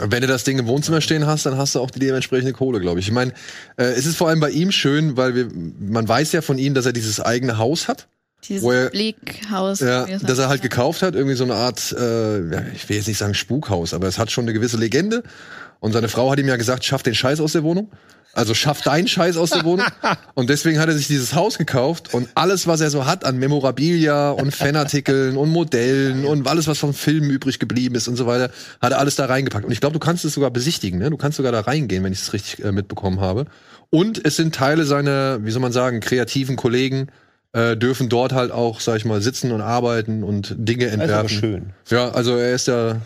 wenn 0.00 0.20
du 0.20 0.28
das 0.28 0.44
Ding 0.44 0.58
im 0.58 0.66
Wohnzimmer 0.66 1.00
stehen 1.00 1.26
hast, 1.26 1.46
dann 1.46 1.56
hast 1.56 1.74
du 1.74 1.80
auch 1.80 1.90
die 1.90 1.98
dementsprechende 1.98 2.52
Kohle, 2.52 2.80
glaube 2.80 3.00
ich. 3.00 3.08
Ich 3.08 3.12
meine, 3.12 3.32
äh, 3.76 3.84
es 3.84 4.06
ist 4.06 4.16
vor 4.16 4.28
allem 4.28 4.40
bei 4.40 4.50
ihm 4.50 4.70
schön, 4.70 5.16
weil 5.16 5.34
wir, 5.34 5.48
man 5.80 6.08
weiß 6.08 6.32
ja 6.32 6.40
von 6.40 6.58
ihm, 6.58 6.74
dass 6.74 6.86
er 6.86 6.92
dieses 6.92 7.20
eigene 7.20 7.58
Haus 7.58 7.88
hat. 7.88 8.08
Dieses 8.48 8.62
Wo 8.62 8.72
er- 8.72 8.90
Blickhaus. 8.90 9.80
Ja, 9.80 10.06
das 10.06 10.22
dass 10.22 10.38
er 10.38 10.48
halt 10.48 10.62
gekauft 10.62 11.02
hat, 11.02 11.14
irgendwie 11.14 11.36
so 11.36 11.44
eine 11.44 11.54
Art, 11.54 11.92
äh, 11.92 12.72
ich 12.72 12.88
will 12.88 12.96
jetzt 12.96 13.08
nicht 13.08 13.18
sagen 13.18 13.34
Spukhaus, 13.34 13.94
aber 13.94 14.06
es 14.06 14.18
hat 14.18 14.30
schon 14.30 14.44
eine 14.44 14.52
gewisse 14.52 14.76
Legende. 14.76 15.22
Und 15.80 15.92
seine 15.92 16.08
Frau 16.08 16.30
hat 16.30 16.38
ihm 16.38 16.48
ja 16.48 16.56
gesagt, 16.56 16.84
schaff 16.84 17.02
den 17.02 17.14
Scheiß 17.14 17.40
aus 17.40 17.52
der 17.52 17.62
Wohnung. 17.62 17.90
Also 18.32 18.52
schaff 18.52 18.82
deinen 18.82 19.08
Scheiß 19.08 19.38
aus 19.38 19.48
der 19.50 19.64
Wohnung. 19.64 19.86
Und 20.34 20.50
deswegen 20.50 20.78
hat 20.78 20.88
er 20.88 20.94
sich 20.94 21.06
dieses 21.06 21.34
Haus 21.34 21.56
gekauft 21.56 22.12
und 22.12 22.28
alles, 22.34 22.66
was 22.66 22.82
er 22.82 22.90
so 22.90 23.06
hat 23.06 23.24
an 23.24 23.38
Memorabilia 23.38 24.30
und 24.30 24.54
Fanartikeln 24.54 25.38
und 25.38 25.48
Modellen 25.48 26.26
und 26.26 26.46
alles, 26.46 26.66
was 26.68 26.76
vom 26.78 26.92
Film 26.92 27.30
übrig 27.30 27.58
geblieben 27.58 27.94
ist 27.94 28.08
und 28.08 28.16
so 28.16 28.26
weiter, 28.26 28.50
hat 28.82 28.92
er 28.92 28.98
alles 28.98 29.16
da 29.16 29.24
reingepackt. 29.24 29.64
Und 29.64 29.72
ich 29.72 29.80
glaube, 29.80 29.94
du 29.94 29.98
kannst 30.00 30.26
es 30.26 30.34
sogar 30.34 30.50
besichtigen, 30.50 30.98
ne? 30.98 31.08
Du 31.08 31.16
kannst 31.16 31.38
sogar 31.38 31.50
da 31.50 31.60
reingehen, 31.60 32.04
wenn 32.04 32.12
ich 32.12 32.20
es 32.20 32.34
richtig 32.34 32.62
äh, 32.62 32.72
mitbekommen 32.72 33.20
habe. 33.20 33.46
Und 33.88 34.22
es 34.22 34.36
sind 34.36 34.54
Teile 34.54 34.84
seiner, 34.84 35.42
wie 35.42 35.50
soll 35.50 35.62
man 35.62 35.72
sagen, 35.72 36.00
kreativen 36.00 36.56
Kollegen, 36.56 37.06
äh, 37.56 37.76
dürfen 37.76 38.08
dort 38.08 38.32
halt 38.32 38.52
auch, 38.52 38.80
sag 38.80 38.96
ich 38.96 39.04
mal, 39.04 39.20
sitzen 39.22 39.50
und 39.52 39.62
arbeiten 39.62 40.22
und 40.22 40.54
Dinge 40.58 40.84
Das 40.84 40.94
ist 40.94 41.00
aber 41.00 41.02
entwerfen. 41.04 41.28
schön. 41.38 41.70
Ja, 41.90 42.10
also 42.10 42.36
er 42.36 42.54
ist 42.54 42.66
ja 42.68 43.00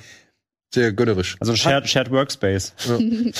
sehr 0.73 0.93
gönnerisch. 0.93 1.37
Also 1.41 1.57
Shared, 1.57 1.89
Shared 1.89 2.13
Workspace. 2.13 2.75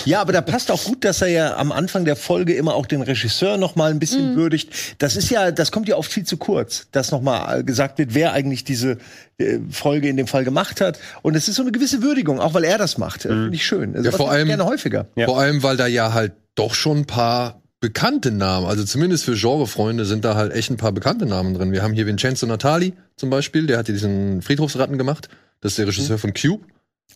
Ja, 0.05 0.21
aber 0.21 0.33
da 0.33 0.41
passt 0.41 0.69
auch 0.73 0.83
gut, 0.83 1.05
dass 1.05 1.23
er 1.23 1.29
ja 1.29 1.57
am 1.59 1.71
Anfang 1.71 2.05
der 2.05 2.17
Folge 2.17 2.55
immer 2.55 2.75
auch 2.75 2.87
den 2.87 3.03
Regisseur 3.03 3.57
noch 3.57 3.77
mal 3.77 3.93
ein 3.93 4.01
bisschen 4.01 4.35
würdigt. 4.35 4.73
Das 4.99 5.15
ist 5.15 5.31
ja, 5.31 5.53
das 5.53 5.71
kommt 5.71 5.87
ja 5.89 5.95
oft 5.97 6.13
viel 6.13 6.25
zu 6.25 6.37
kurz, 6.39 6.89
dass 6.91 7.13
noch 7.13 7.21
mal 7.23 7.63
gesagt 7.63 7.99
wird, 7.99 8.15
wer 8.15 8.33
eigentlich 8.33 8.65
diese 8.65 8.99
äh, 9.39 9.59
Folge 9.71 10.09
in 10.09 10.17
dem 10.17 10.27
Fall 10.27 10.43
gemacht 10.45 10.81
hat. 10.81 10.99
Und 11.23 11.37
es 11.37 11.47
ist 11.49 11.55
so 11.55 11.63
eine 11.63 11.71
gewisse 11.71 12.03
Würdigung, 12.03 12.41
auch 12.41 12.53
weil 12.55 12.65
er 12.65 12.79
das 12.79 12.99
macht. 12.99 13.25
Das 13.25 13.31
Finde 13.33 13.55
ich 13.55 13.65
schön. 13.65 13.95
Also 13.95 14.11
Ja, 14.11 14.17
vor 14.17 14.31
allem- 14.33 14.49
gerne 14.49 14.65
häufiger. 14.65 15.07
Ja. 15.15 15.27
Vor 15.27 15.39
allem, 15.39 15.63
weil 15.63 15.77
da 15.77 15.87
ja 15.87 16.13
halt 16.13 16.33
doch 16.57 16.75
schon 16.75 16.99
ein 16.99 17.07
paar 17.07 17.60
bekannte 17.81 18.31
Namen, 18.31 18.67
also 18.67 18.85
zumindest 18.85 19.25
für 19.25 19.35
Genrefreunde 19.35 20.05
sind 20.05 20.25
da 20.25 20.35
halt 20.35 20.53
echt 20.53 20.71
ein 20.71 20.77
paar 20.77 20.93
bekannte 20.93 21.27
Namen 21.27 21.55
drin. 21.55 21.73
Wir 21.73 21.83
haben 21.83 21.95
hier 21.95 22.07
Vincenzo 22.07 22.47
Natali 22.47 22.93
zum 23.17 23.31
Beispiel, 23.31 23.67
der 23.67 23.79
hat 23.79 23.87
hier 23.87 23.95
diesen 23.95 24.43
Friedhofsratten 24.43 24.99
gemacht. 24.99 25.29
Das 25.61 25.73
ist 25.73 25.79
der 25.79 25.87
Regisseur 25.87 26.19
von 26.19 26.33
Cube, 26.35 26.65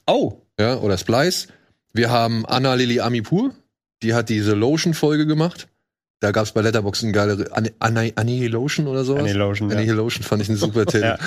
Oh, 0.07 0.43
ja, 0.59 0.77
oder 0.79 0.99
Splice. 0.99 1.49
Wir 1.93 2.11
haben 2.11 2.45
Anna 2.47 2.75
Lili 2.75 3.01
Amipur, 3.01 3.55
die 4.03 4.15
hat 4.15 4.29
diese 4.29 4.55
Lotion-Folge 4.55 5.27
gemacht. 5.27 5.69
Da 6.21 6.31
gab's 6.31 6.53
bei 6.53 6.63
Letterboxd 6.63 7.03
eine 7.05 7.13
geile 7.13 7.47
An 7.53 7.69
An 7.81 7.99
Annihilation 8.15 8.87
oder 8.87 9.05
sowas. 9.05 9.21
Annihilation, 9.21 9.69
ja. 9.71 9.77
Annihilation 9.77 10.23
fand 10.25 10.41
ich 10.43 10.49
einen 10.49 10.57
super 10.57 10.87
Titel. 10.87 11.05
Ja. 11.05 11.19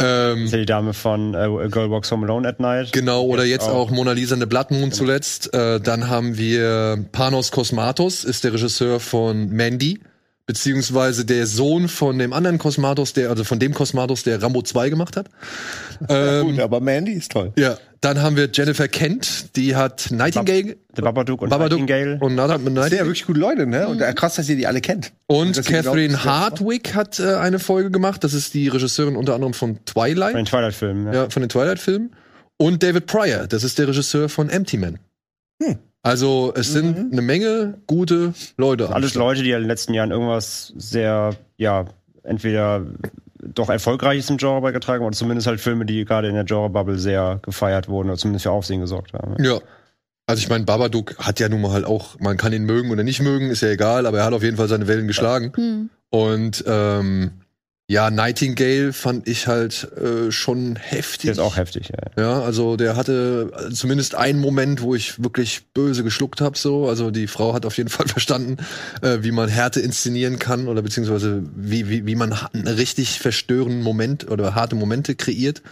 ähm, 0.00 0.46
ja 0.46 0.58
die 0.58 0.66
Dame 0.66 0.92
von 0.94 1.34
äh, 1.34 1.68
Girl 1.70 1.90
Walks 1.90 2.10
Home 2.12 2.26
Alone 2.26 2.46
at 2.48 2.60
Night. 2.60 2.92
Genau, 2.92 3.24
oder 3.24 3.44
Jetzt 3.44 3.64
jetzt 3.64 3.72
auch, 3.74 3.90
Mona 3.90 4.12
Lisa 4.12 4.34
and 4.34 4.42
the 4.42 4.46
Blood 4.48 4.70
Moon 4.70 4.92
zuletzt. 4.92 5.52
Äh, 5.54 5.80
dann 5.80 6.08
haben 6.08 6.38
wir 6.38 7.04
Panos 7.10 7.50
Kosmatos, 7.50 8.22
ist 8.24 8.44
der 8.44 8.52
Regisseur 8.52 9.00
von 9.00 9.48
Mandy. 9.48 10.00
beziehungsweise 10.46 11.24
der 11.24 11.46
Sohn 11.46 11.88
von 11.88 12.18
dem 12.18 12.32
anderen 12.32 12.58
Cosmatos, 12.58 13.12
der, 13.14 13.30
also 13.30 13.44
von 13.44 13.58
dem 13.58 13.74
Cosmatos, 13.74 14.22
der 14.22 14.40
Rambo 14.42 14.62
2 14.62 14.88
gemacht 14.88 15.16
hat. 15.16 15.26
ähm, 16.08 16.46
Gut, 16.46 16.60
aber 16.60 16.80
Mandy 16.80 17.12
ist 17.12 17.32
toll. 17.32 17.52
ja, 17.58 17.76
dann 18.00 18.22
haben 18.22 18.36
wir 18.36 18.48
Jennifer 18.52 18.86
Kent, 18.88 19.56
die 19.56 19.74
hat 19.74 20.10
Nightingale, 20.10 20.76
Der 20.96 21.02
Babadook 21.02 21.42
und 21.42 21.48
Babadook 21.50 21.80
Nightingale. 21.80 22.18
und 22.20 22.34
Nathan 22.36 22.62
mit 22.62 22.76
Das 22.76 22.84
sind 22.84 22.98
ja 22.98 23.04
Nightingale. 23.04 23.06
wirklich 23.08 23.26
gute 23.26 23.40
Leute, 23.40 23.66
ne? 23.66 23.88
Und 23.88 24.00
äh, 24.00 24.12
krass, 24.14 24.36
dass 24.36 24.48
ihr 24.48 24.56
die 24.56 24.66
alle 24.66 24.80
kennt. 24.80 25.12
Und 25.26 25.54
Catherine 25.64 26.10
selbst 26.10 26.24
Hardwick 26.24 26.94
hat 26.94 27.18
äh, 27.18 27.34
eine 27.36 27.58
Folge 27.58 27.90
gemacht. 27.90 28.22
Das 28.22 28.34
ist 28.34 28.54
die 28.54 28.68
Regisseurin 28.68 29.16
unter 29.16 29.34
anderem 29.34 29.52
von 29.54 29.84
Twilight, 29.84 30.30
Von 30.32 30.40
den 30.40 30.46
Twilight-Filmen. 30.46 31.06
Ja. 31.06 31.12
ja, 31.24 31.30
von 31.30 31.42
den 31.42 31.48
Twilight-Filmen. 31.48 32.10
Und 32.56 32.82
David 32.82 33.06
Pryor, 33.06 33.46
das 33.46 33.62
ist 33.64 33.78
der 33.78 33.88
Regisseur 33.88 34.28
von 34.28 34.48
Empty 34.48 34.76
Man. 34.78 34.98
Hm. 35.62 35.78
Also 36.02 36.52
es 36.56 36.72
sind 36.72 37.12
eine 37.12 37.22
Menge 37.22 37.74
gute 37.86 38.32
Leute. 38.56 38.90
Alles. 38.90 39.14
Leute, 39.14 39.42
die 39.42 39.50
in 39.50 39.58
den 39.60 39.68
letzten 39.68 39.92
Jahren 39.94 40.10
irgendwas 40.12 40.72
sehr, 40.76 41.34
ja, 41.56 41.84
entweder 42.22 42.84
doch 43.42 43.68
erfolgreiches 43.68 44.30
im 44.30 44.36
Genre 44.36 44.60
beigetragen 44.60 45.04
oder 45.04 45.16
zumindest 45.16 45.46
halt 45.46 45.60
Filme, 45.60 45.86
die 45.86 46.04
gerade 46.04 46.28
in 46.28 46.34
der 46.34 46.44
Genre-Bubble 46.44 46.98
sehr 46.98 47.38
gefeiert 47.42 47.88
wurden 47.88 48.08
oder 48.08 48.18
zumindest 48.18 48.44
für 48.44 48.50
Aufsehen 48.50 48.80
gesorgt 48.80 49.12
haben. 49.12 49.42
Ja. 49.42 49.58
Also 50.26 50.40
ich 50.40 50.48
meine, 50.48 50.64
Babadook 50.64 51.16
hat 51.18 51.40
ja 51.40 51.48
nun 51.48 51.62
mal 51.62 51.72
halt 51.72 51.86
auch, 51.86 52.20
man 52.20 52.36
kann 52.36 52.52
ihn 52.52 52.64
mögen 52.64 52.90
oder 52.90 53.02
nicht 53.02 53.22
mögen, 53.22 53.50
ist 53.50 53.62
ja 53.62 53.70
egal, 53.70 54.04
aber 54.04 54.18
er 54.18 54.24
hat 54.26 54.34
auf 54.34 54.42
jeden 54.42 54.58
Fall 54.58 54.68
seine 54.68 54.86
Wellen 54.86 55.06
geschlagen. 55.06 55.52
Hm. 55.54 55.90
Und 56.10 56.64
ähm, 56.66 57.32
ja, 57.90 58.10
Nightingale 58.10 58.92
fand 58.92 59.26
ich 59.26 59.46
halt 59.46 59.88
äh, 59.96 60.30
schon 60.30 60.76
heftig. 60.76 61.22
Der 61.22 61.32
ist 61.32 61.38
auch 61.38 61.56
heftig, 61.56 61.88
ja. 61.88 62.22
Ja, 62.22 62.42
also 62.42 62.76
der 62.76 62.96
hatte 62.96 63.50
äh, 63.56 63.72
zumindest 63.72 64.14
einen 64.14 64.40
Moment, 64.40 64.82
wo 64.82 64.94
ich 64.94 65.22
wirklich 65.22 65.62
böse 65.72 66.04
geschluckt 66.04 66.42
habe. 66.42 66.58
So, 66.58 66.86
also 66.86 67.10
die 67.10 67.26
Frau 67.26 67.54
hat 67.54 67.64
auf 67.64 67.78
jeden 67.78 67.88
Fall 67.88 68.06
verstanden, 68.06 68.58
äh, 69.00 69.18
wie 69.22 69.32
man 69.32 69.48
Härte 69.48 69.80
inszenieren 69.80 70.38
kann 70.38 70.68
oder 70.68 70.82
beziehungsweise 70.82 71.42
wie 71.56 71.88
wie 71.88 72.06
wie 72.06 72.14
man 72.14 72.34
einen 72.52 72.68
richtig 72.68 73.20
verstörenden 73.20 73.82
Moment 73.82 74.30
oder 74.30 74.54
harte 74.54 74.76
Momente 74.76 75.14
kreiert. 75.14 75.62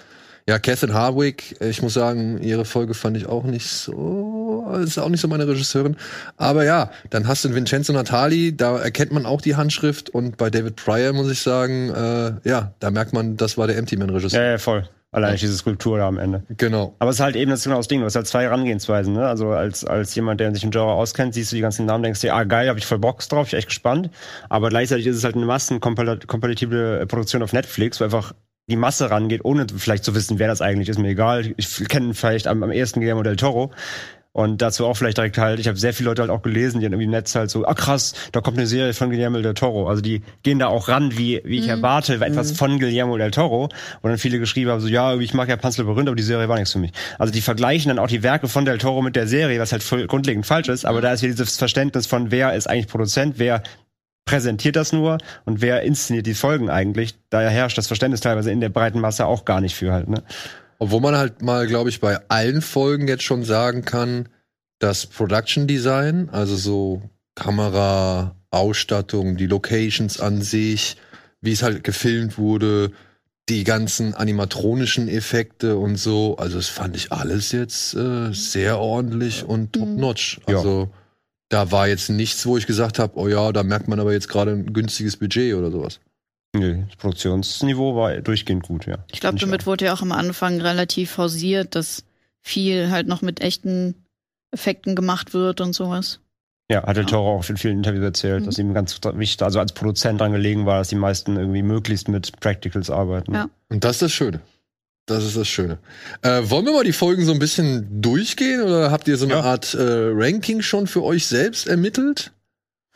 Ja, 0.48 0.60
Catherine 0.60 0.94
Hardwick, 0.94 1.60
äh, 1.60 1.70
ich 1.70 1.82
muss 1.82 1.94
sagen, 1.94 2.40
ihre 2.40 2.64
Folge 2.64 2.94
fand 2.94 3.16
ich 3.16 3.26
auch 3.26 3.42
nicht 3.42 3.66
so, 3.66 4.64
ist 4.80 4.96
auch 4.96 5.08
nicht 5.08 5.20
so 5.20 5.26
meine 5.26 5.48
Regisseurin. 5.48 5.96
Aber 6.36 6.64
ja, 6.64 6.92
dann 7.10 7.26
hast 7.26 7.44
du 7.44 7.52
Vincenzo 7.52 7.92
Natali, 7.92 8.56
da 8.56 8.78
erkennt 8.78 9.10
man 9.10 9.26
auch 9.26 9.40
die 9.40 9.56
Handschrift 9.56 10.08
und 10.10 10.36
bei 10.36 10.48
David 10.48 10.76
Pryor 10.76 11.12
muss 11.14 11.28
ich 11.32 11.40
sagen, 11.40 11.90
äh, 11.90 12.48
ja, 12.48 12.72
da 12.78 12.92
merkt 12.92 13.12
man, 13.12 13.36
das 13.36 13.58
war 13.58 13.66
der 13.66 13.76
Empty 13.76 13.96
Man 13.96 14.10
Regisseur. 14.10 14.40
Ja, 14.40 14.50
ja, 14.52 14.58
voll. 14.58 14.88
Allein 15.10 15.30
durch 15.30 15.40
diese 15.40 15.56
Skulptur 15.56 15.98
da 15.98 16.06
am 16.06 16.18
Ende. 16.18 16.44
Genau. 16.56 16.94
Aber 16.98 17.10
es 17.10 17.16
ist 17.16 17.22
halt 17.22 17.34
eben 17.34 17.50
das 17.50 17.64
genau 17.64 17.78
das 17.78 17.88
Ding, 17.88 18.00
du 18.00 18.06
hast 18.06 18.14
halt 18.14 18.26
zwei 18.28 18.44
Herangehensweisen, 18.44 19.14
ne? 19.14 19.26
Also 19.26 19.50
als, 19.50 19.84
als 19.84 20.14
jemand, 20.14 20.40
der 20.40 20.54
sich 20.54 20.62
im 20.62 20.70
Genre 20.70 20.92
auskennt, 20.92 21.34
siehst 21.34 21.50
du 21.50 21.56
die 21.56 21.62
ganzen 21.62 21.86
Namen, 21.86 22.04
denkst 22.04 22.20
dir, 22.20 22.34
ah 22.34 22.44
geil, 22.44 22.68
hab 22.68 22.76
ich 22.76 22.86
voll 22.86 22.98
Bock 22.98 23.26
drauf, 23.28 23.46
ich 23.46 23.50
bin 23.52 23.58
echt 23.58 23.68
gespannt. 23.68 24.10
Aber 24.48 24.68
gleichzeitig 24.68 25.06
ist 25.06 25.16
es 25.16 25.24
halt 25.24 25.34
eine 25.34 25.46
massenkompatible 25.46 27.06
Produktion 27.06 27.42
auf 27.42 27.52
Netflix, 27.52 27.98
wo 27.98 28.04
einfach 28.04 28.32
die 28.68 28.76
Masse 28.76 29.10
rangeht, 29.10 29.44
ohne 29.44 29.66
vielleicht 29.76 30.04
zu 30.04 30.14
wissen, 30.14 30.38
wer 30.38 30.48
das 30.48 30.60
eigentlich 30.60 30.88
ist, 30.88 30.98
mir 30.98 31.08
egal. 31.08 31.54
Ich 31.56 31.88
kenne 31.88 32.14
vielleicht 32.14 32.48
am, 32.48 32.62
am 32.62 32.70
ersten 32.70 33.00
Guillermo 33.00 33.22
del 33.22 33.36
Toro. 33.36 33.70
Und 34.32 34.60
dazu 34.60 34.84
auch 34.84 34.98
vielleicht 34.98 35.16
direkt 35.16 35.38
halt, 35.38 35.60
ich 35.60 35.66
habe 35.66 35.78
sehr 35.78 35.94
viele 35.94 36.10
Leute 36.10 36.20
halt 36.20 36.30
auch 36.30 36.42
gelesen, 36.42 36.78
die 36.78 36.84
dann 36.84 36.92
irgendwie 36.92 37.06
im 37.06 37.10
Netz 37.10 37.34
halt 37.34 37.48
so, 37.48 37.64
ah 37.64 37.72
krass, 37.72 38.12
da 38.32 38.42
kommt 38.42 38.58
eine 38.58 38.66
Serie 38.66 38.92
von 38.92 39.08
Guillermo 39.08 39.40
del 39.40 39.54
Toro. 39.54 39.88
Also 39.88 40.02
die 40.02 40.20
gehen 40.42 40.58
da 40.58 40.66
auch 40.66 40.88
ran, 40.88 41.16
wie, 41.16 41.40
wie 41.44 41.58
ich 41.58 41.68
erwarte, 41.68 42.16
etwas 42.22 42.52
von 42.52 42.78
Guillermo 42.78 43.16
del 43.16 43.30
Toro. 43.30 43.70
Und 44.02 44.10
dann 44.10 44.18
viele 44.18 44.38
geschrieben 44.38 44.70
haben, 44.70 44.80
so, 44.80 44.88
ja, 44.88 45.16
ich 45.16 45.32
mag 45.32 45.48
ja 45.48 45.56
Pan's 45.56 45.78
Labyrinth, 45.78 46.08
aber 46.08 46.16
die 46.16 46.22
Serie 46.22 46.50
war 46.50 46.56
nichts 46.56 46.72
für 46.72 46.78
mich. 46.78 46.92
Also 47.18 47.32
die 47.32 47.40
vergleichen 47.40 47.88
dann 47.88 47.98
auch 47.98 48.08
die 48.08 48.22
Werke 48.22 48.46
von 48.46 48.66
del 48.66 48.76
Toro 48.76 49.00
mit 49.00 49.16
der 49.16 49.26
Serie, 49.26 49.58
was 49.58 49.72
halt 49.72 49.82
voll 49.82 50.06
grundlegend 50.06 50.44
falsch 50.44 50.68
ist. 50.68 50.84
Aber 50.84 51.00
da 51.00 51.14
ist 51.14 51.20
hier 51.20 51.30
dieses 51.30 51.56
Verständnis 51.56 52.06
von, 52.06 52.30
wer 52.30 52.52
ist 52.52 52.68
eigentlich 52.68 52.88
Produzent, 52.88 53.38
wer 53.38 53.62
präsentiert 54.26 54.76
das 54.76 54.92
nur 54.92 55.16
und 55.46 55.62
wer 55.62 55.82
inszeniert 55.82 56.26
die 56.26 56.34
Folgen 56.34 56.68
eigentlich. 56.68 57.14
Daher 57.30 57.48
herrscht 57.48 57.78
das 57.78 57.86
Verständnis 57.86 58.20
teilweise 58.20 58.50
in 58.50 58.60
der 58.60 58.68
breiten 58.68 59.00
Masse 59.00 59.24
auch 59.24 59.46
gar 59.46 59.62
nicht 59.62 59.74
für 59.74 59.92
halt, 59.92 60.08
ne? 60.08 60.22
Obwohl 60.78 61.00
man 61.00 61.16
halt 61.16 61.40
mal, 61.40 61.66
glaube 61.66 61.88
ich, 61.88 62.00
bei 62.00 62.18
allen 62.28 62.60
Folgen 62.60 63.08
jetzt 63.08 63.22
schon 63.22 63.44
sagen 63.44 63.86
kann, 63.86 64.28
das 64.78 65.06
Production 65.06 65.66
Design, 65.66 66.28
also 66.30 66.54
so 66.54 67.02
Kamera, 67.34 68.36
Ausstattung, 68.50 69.38
die 69.38 69.46
Locations 69.46 70.20
an 70.20 70.42
sich, 70.42 70.98
wie 71.40 71.52
es 71.52 71.62
halt 71.62 71.82
gefilmt 71.82 72.36
wurde, 72.36 72.92
die 73.48 73.64
ganzen 73.64 74.14
animatronischen 74.14 75.08
Effekte 75.08 75.76
und 75.78 75.96
so, 75.96 76.36
also 76.36 76.56
das 76.56 76.68
fand 76.68 76.96
ich 76.96 77.12
alles 77.12 77.52
jetzt 77.52 77.94
äh, 77.94 78.32
sehr 78.32 78.78
ordentlich 78.78 79.44
und 79.44 79.72
top-notch. 79.72 80.40
Ja. 80.48 80.88
Da 81.48 81.70
war 81.70 81.86
jetzt 81.88 82.08
nichts, 82.10 82.44
wo 82.46 82.56
ich 82.56 82.66
gesagt 82.66 82.98
habe, 82.98 83.16
oh 83.16 83.28
ja, 83.28 83.52
da 83.52 83.62
merkt 83.62 83.86
man 83.88 84.00
aber 84.00 84.12
jetzt 84.12 84.28
gerade 84.28 84.52
ein 84.52 84.72
günstiges 84.72 85.16
Budget 85.16 85.54
oder 85.54 85.70
sowas. 85.70 86.00
Nö, 86.54 86.82
das 86.88 86.96
Produktionsniveau 86.96 87.94
war 87.96 88.16
durchgehend 88.20 88.64
gut, 88.64 88.86
ja. 88.86 88.98
Ich 89.12 89.20
glaube, 89.20 89.38
damit 89.38 89.66
wurde 89.66 89.84
ja 89.86 89.92
auch 89.94 90.02
am 90.02 90.12
Anfang 90.12 90.60
relativ 90.60 91.10
forciert, 91.12 91.74
dass 91.74 92.04
viel 92.42 92.90
halt 92.90 93.06
noch 93.06 93.22
mit 93.22 93.40
echten 93.40 93.94
Effekten 94.52 94.96
gemacht 94.96 95.34
wird 95.34 95.60
und 95.60 95.72
sowas. 95.74 96.20
Ja, 96.70 96.84
hat 96.84 96.96
Ja. 96.96 97.04
Toro 97.04 97.36
auch 97.38 97.48
in 97.48 97.56
vielen 97.56 97.76
Interviews 97.78 98.02
erzählt, 98.02 98.40
Mhm. 98.42 98.46
dass 98.46 98.58
ihm 98.58 98.74
ganz 98.74 98.98
wichtig, 99.14 99.42
also 99.42 99.60
als 99.60 99.72
Produzent 99.72 100.20
dran 100.20 100.32
gelegen 100.32 100.66
war, 100.66 100.78
dass 100.78 100.88
die 100.88 100.96
meisten 100.96 101.36
irgendwie 101.36 101.62
möglichst 101.62 102.08
mit 102.08 102.40
Practicals 102.40 102.90
arbeiten. 102.90 103.34
Ja. 103.34 103.48
Und 103.68 103.84
das 103.84 103.96
ist 103.96 104.02
das 104.02 104.12
Schöne. 104.12 104.40
Das 105.06 105.24
ist 105.24 105.36
das 105.36 105.46
Schöne. 105.46 105.78
Äh, 106.22 106.42
wollen 106.50 106.66
wir 106.66 106.72
mal 106.72 106.82
die 106.84 106.92
Folgen 106.92 107.24
so 107.24 107.32
ein 107.32 107.38
bisschen 107.38 108.02
durchgehen 108.02 108.60
oder 108.60 108.90
habt 108.90 109.06
ihr 109.06 109.16
so 109.16 109.24
eine 109.24 109.34
Ja. 109.34 109.40
Art 109.42 109.72
äh, 109.74 109.78
Ranking 109.80 110.62
schon 110.62 110.88
für 110.88 111.04
euch 111.04 111.26
selbst 111.26 111.68
ermittelt? 111.68 112.32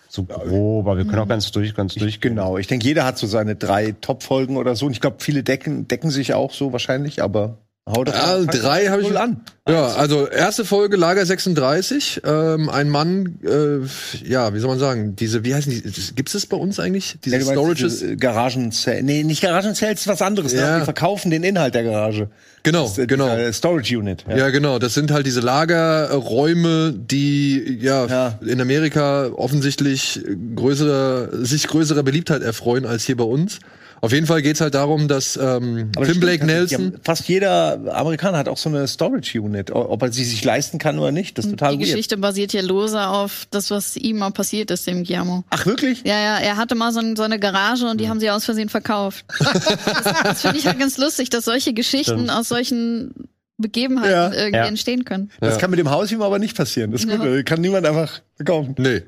So 0.08 0.24
grob, 0.24 0.88
aber 0.88 0.96
wir 0.98 1.04
können 1.04 1.20
auch 1.20 1.28
ganz 1.28 1.52
durch, 1.52 1.72
ganz 1.72 1.94
durchgehen. 1.94 2.34
Genau, 2.34 2.58
ich 2.58 2.66
denke, 2.66 2.84
jeder 2.84 3.04
hat 3.04 3.16
so 3.16 3.28
seine 3.28 3.54
drei 3.54 3.92
Top-Folgen 3.92 4.56
oder 4.56 4.74
so. 4.74 4.86
Und 4.86 4.92
ich 4.92 5.00
glaube, 5.00 5.18
viele 5.20 5.44
decken, 5.44 5.86
decken 5.86 6.10
sich 6.10 6.34
auch 6.34 6.52
so 6.52 6.72
wahrscheinlich, 6.72 7.22
aber 7.22 7.58
hau 7.92 8.04
Ja, 8.04 8.12
mal- 8.38 8.46
drei 8.46 8.86
habe 8.86 9.02
ich- 9.02 9.16
an. 9.18 9.40
Ja, 9.68 9.86
also 9.88 10.26
erste 10.26 10.64
Folge 10.64 10.96
Lager 10.96 11.24
36. 11.24 12.22
Ähm, 12.24 12.68
ein 12.68 12.88
Mann, 12.88 13.38
äh, 13.44 13.86
ja, 14.28 14.52
wie 14.52 14.58
soll 14.58 14.70
man 14.70 14.80
sagen, 14.80 15.14
diese, 15.14 15.44
wie 15.44 15.54
heißen 15.54 15.70
die? 15.70 15.82
Gibt 16.14 16.28
es 16.28 16.32
das 16.32 16.46
bei 16.46 16.56
uns 16.56 16.80
eigentlich? 16.80 17.18
Diese 17.24 17.36
Ja, 17.36 17.42
Storages? 17.42 18.00
diese 18.00 18.16
Garagen 18.16 18.72
Nee, 19.02 19.22
nicht 19.22 19.42
Garagen-Cells, 19.42 20.00
ist 20.00 20.06
was 20.08 20.22
anderes. 20.22 20.52
Ja. 20.54 20.72
Ne? 20.72 20.78
Die 20.80 20.84
verkaufen 20.86 21.30
den 21.30 21.44
Inhalt 21.44 21.74
der 21.76 21.84
Garage. 21.84 22.28
genau, 22.64 22.88
Das 22.88 22.98
äh, 22.98 23.06
genau. 23.06 23.28
dieser 23.36 23.52
Storage 23.52 23.96
Unit. 23.96 24.24
Ja. 24.28 24.48
genau. 24.50 24.80
Das 24.80 24.94
sind 24.94 25.12
halt 25.12 25.24
diese 25.26 25.40
Lagerräume, 25.40 26.92
die 26.96 27.78
ja, 27.80 28.06
Ja. 28.06 28.38
in 28.44 28.60
Amerika 28.60 29.28
offensichtlich 29.36 30.20
größere, 30.56 31.44
sich 31.44 31.66
größerer 31.68 32.02
Beliebtheit 32.02 32.42
erfreuen 32.42 32.86
als 32.86 33.04
hier 33.04 33.16
bei 33.16 33.24
uns. 33.24 33.60
Auf 34.02 34.12
jeden 34.12 34.26
Fall 34.26 34.40
geht's 34.42 34.60
halt 34.60 34.74
darum, 34.74 35.08
dass 35.08 35.36
ähm, 35.36 35.42
Aber 35.42 35.52
das 35.56 35.92
Tim 35.94 36.04
stimmt, 36.04 36.20
Blake 36.20 36.46
Nelson. 36.46 36.96
Fast 37.04 37.28
jeder 37.28 37.94
Amerikaner 37.94 38.38
hat 38.38 38.48
auch 38.48 38.56
so 38.56 38.68
eine 38.68 38.88
Storage 38.88 39.40
Unit. 39.40 39.70
Ob 39.70 40.02
er 40.02 40.10
sie 40.12 40.24
sich 40.24 40.42
leisten 40.44 40.78
kann 40.78 40.98
oder 40.98 41.12
nicht, 41.12 41.36
das 41.36 41.44
ist 41.46 41.50
total 41.50 41.72
Die 41.72 41.80
weird. 41.80 41.90
Geschichte 41.90 42.16
basiert 42.16 42.52
ja 42.52 42.62
lose 42.62 43.00
auf 43.00 43.46
das, 43.50 43.70
was 43.70 43.96
ihm 43.96 44.18
mal 44.18 44.30
passiert 44.30 44.70
ist, 44.70 44.86
dem 44.86 45.04
Guillermo. 45.04 45.44
Ach, 45.50 45.66
wirklich? 45.66 46.02
Ja, 46.04 46.18
ja, 46.18 46.38
er 46.38 46.56
hatte 46.56 46.74
mal 46.74 46.92
so, 46.92 47.00
ein, 47.00 47.14
so 47.16 47.22
eine 47.22 47.38
Garage 47.38 47.86
und 47.86 48.00
die 48.00 48.08
haben 48.08 48.20
sie 48.20 48.30
aus 48.30 48.44
Versehen 48.44 48.68
verkauft. 48.70 49.24
das 49.38 49.64
das 50.24 50.42
finde 50.42 50.58
ich 50.58 50.66
halt 50.66 50.78
ganz 50.78 50.96
lustig, 50.96 51.28
dass 51.30 51.44
solche 51.44 51.72
Geschichten 51.74 52.12
Stimmt. 52.14 52.30
aus 52.30 52.48
solchen 52.48 53.12
Begebenheiten 53.58 54.10
Ja. 54.10 54.32
irgendwie 54.32 54.56
Ja. 54.56 54.64
entstehen 54.64 55.04
können. 55.04 55.30
Das 55.40 55.54
Ja. 55.56 55.60
kann 55.60 55.70
mit 55.70 55.78
dem 55.78 55.90
Haus 55.90 56.10
ihm 56.10 56.22
aber 56.22 56.38
nicht 56.38 56.56
passieren. 56.56 56.90
Das 56.92 57.04
ist 57.04 57.10
Ja. 57.10 57.16
gut. 57.16 57.44
Kann 57.44 57.60
niemand 57.60 57.86
einfach 57.86 58.22
verkaufen. 58.36 58.74
Nee. 58.78 59.02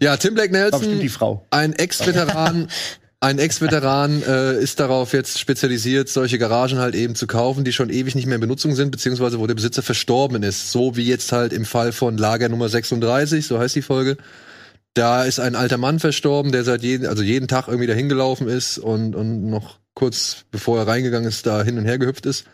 Ja, 0.00 0.18
Tim 0.18 0.34
bestimmt 0.34 0.52
Nelson, 0.52 1.00
die 1.00 1.08
Frau. 1.08 1.46
ein 1.50 1.72
Ex-Veteran, 1.72 2.68
ein 3.24 3.38
Ex-Veteran 3.38 4.22
äh, 4.26 4.62
ist 4.62 4.80
darauf 4.80 5.12
jetzt 5.14 5.38
spezialisiert, 5.38 6.08
solche 6.08 6.38
Garagen 6.38 6.78
halt 6.78 6.94
eben 6.94 7.14
zu 7.14 7.26
kaufen, 7.26 7.64
die 7.64 7.72
schon 7.72 7.90
ewig 7.90 8.14
nicht 8.14 8.26
mehr 8.26 8.34
in 8.34 8.40
Benutzung 8.40 8.74
sind, 8.74 8.90
beziehungsweise 8.90 9.40
wo 9.40 9.46
der 9.46 9.54
Besitzer 9.54 9.82
verstorben 9.82 10.42
ist. 10.42 10.70
So 10.70 10.94
wie 10.96 11.06
jetzt 11.06 11.32
halt 11.32 11.52
im 11.52 11.64
Fall 11.64 11.92
von 11.92 12.18
Lager 12.18 12.48
Nummer 12.48 12.68
36, 12.68 13.46
so 13.46 13.58
heißt 13.58 13.74
die 13.74 13.82
Folge. 13.82 14.18
Da 14.92 15.24
ist 15.24 15.40
ein 15.40 15.56
alter 15.56 15.78
Mann 15.78 15.98
verstorben, 15.98 16.52
der 16.52 16.62
seit 16.64 16.82
jeden, 16.82 17.06
also 17.06 17.22
jeden 17.22 17.48
Tag 17.48 17.66
irgendwie 17.66 17.88
dahin 17.88 18.08
gelaufen 18.08 18.46
ist 18.46 18.78
und, 18.78 19.16
und 19.16 19.48
noch 19.48 19.78
kurz 19.94 20.44
bevor 20.50 20.78
er 20.78 20.86
reingegangen 20.86 21.28
ist, 21.28 21.46
da 21.46 21.64
hin 21.64 21.78
und 21.78 21.84
her 21.86 21.98
gehüpft 21.98 22.26
ist. 22.26 22.44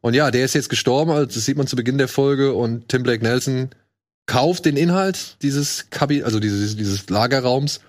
Und 0.00 0.14
ja, 0.14 0.30
der 0.30 0.44
ist 0.44 0.54
jetzt 0.54 0.68
gestorben, 0.68 1.10
also 1.12 1.26
das 1.26 1.44
sieht 1.44 1.56
man 1.56 1.66
zu 1.66 1.76
Beginn 1.76 1.98
der 1.98 2.08
Folge 2.08 2.52
und 2.52 2.88
Tim 2.88 3.02
Blake 3.02 3.24
Nelson 3.24 3.70
kauft 4.26 4.64
den 4.64 4.76
Inhalt 4.76 5.36
dieses 5.42 5.86
Kabi 5.90 6.24
also 6.24 6.40
dieses, 6.40 6.76
dieses 6.76 7.08
Lagerraums 7.08 7.80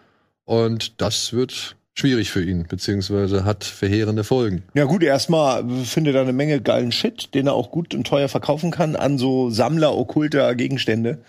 und 0.46 1.01
das 1.01 1.34
wird 1.34 1.76
schwierig 1.98 2.30
für 2.30 2.44
ihn, 2.44 2.68
beziehungsweise 2.68 3.44
hat 3.44 3.63
verheerende 3.63 4.24
Folgen. 4.24 4.63
Ja 4.75 4.86
gut, 4.86 5.01
erstmal 5.01 5.68
findet 5.84 6.16
er 6.16 6.22
eine 6.22 6.34
Menge 6.34 6.62
geilen 6.62 6.92
Shit, 6.92 7.34
den 7.34 7.48
er 7.48 7.54
auch 7.54 7.72
gut 7.72 7.96
und 7.96 8.06
teuer 8.06 8.30
verkaufen 8.30 8.70
kann 8.72 8.96
an 8.96 9.18
so 9.18 9.50
Sammler 9.50 9.98
okkulter 9.98 10.54
Gegenstände. 10.56 11.20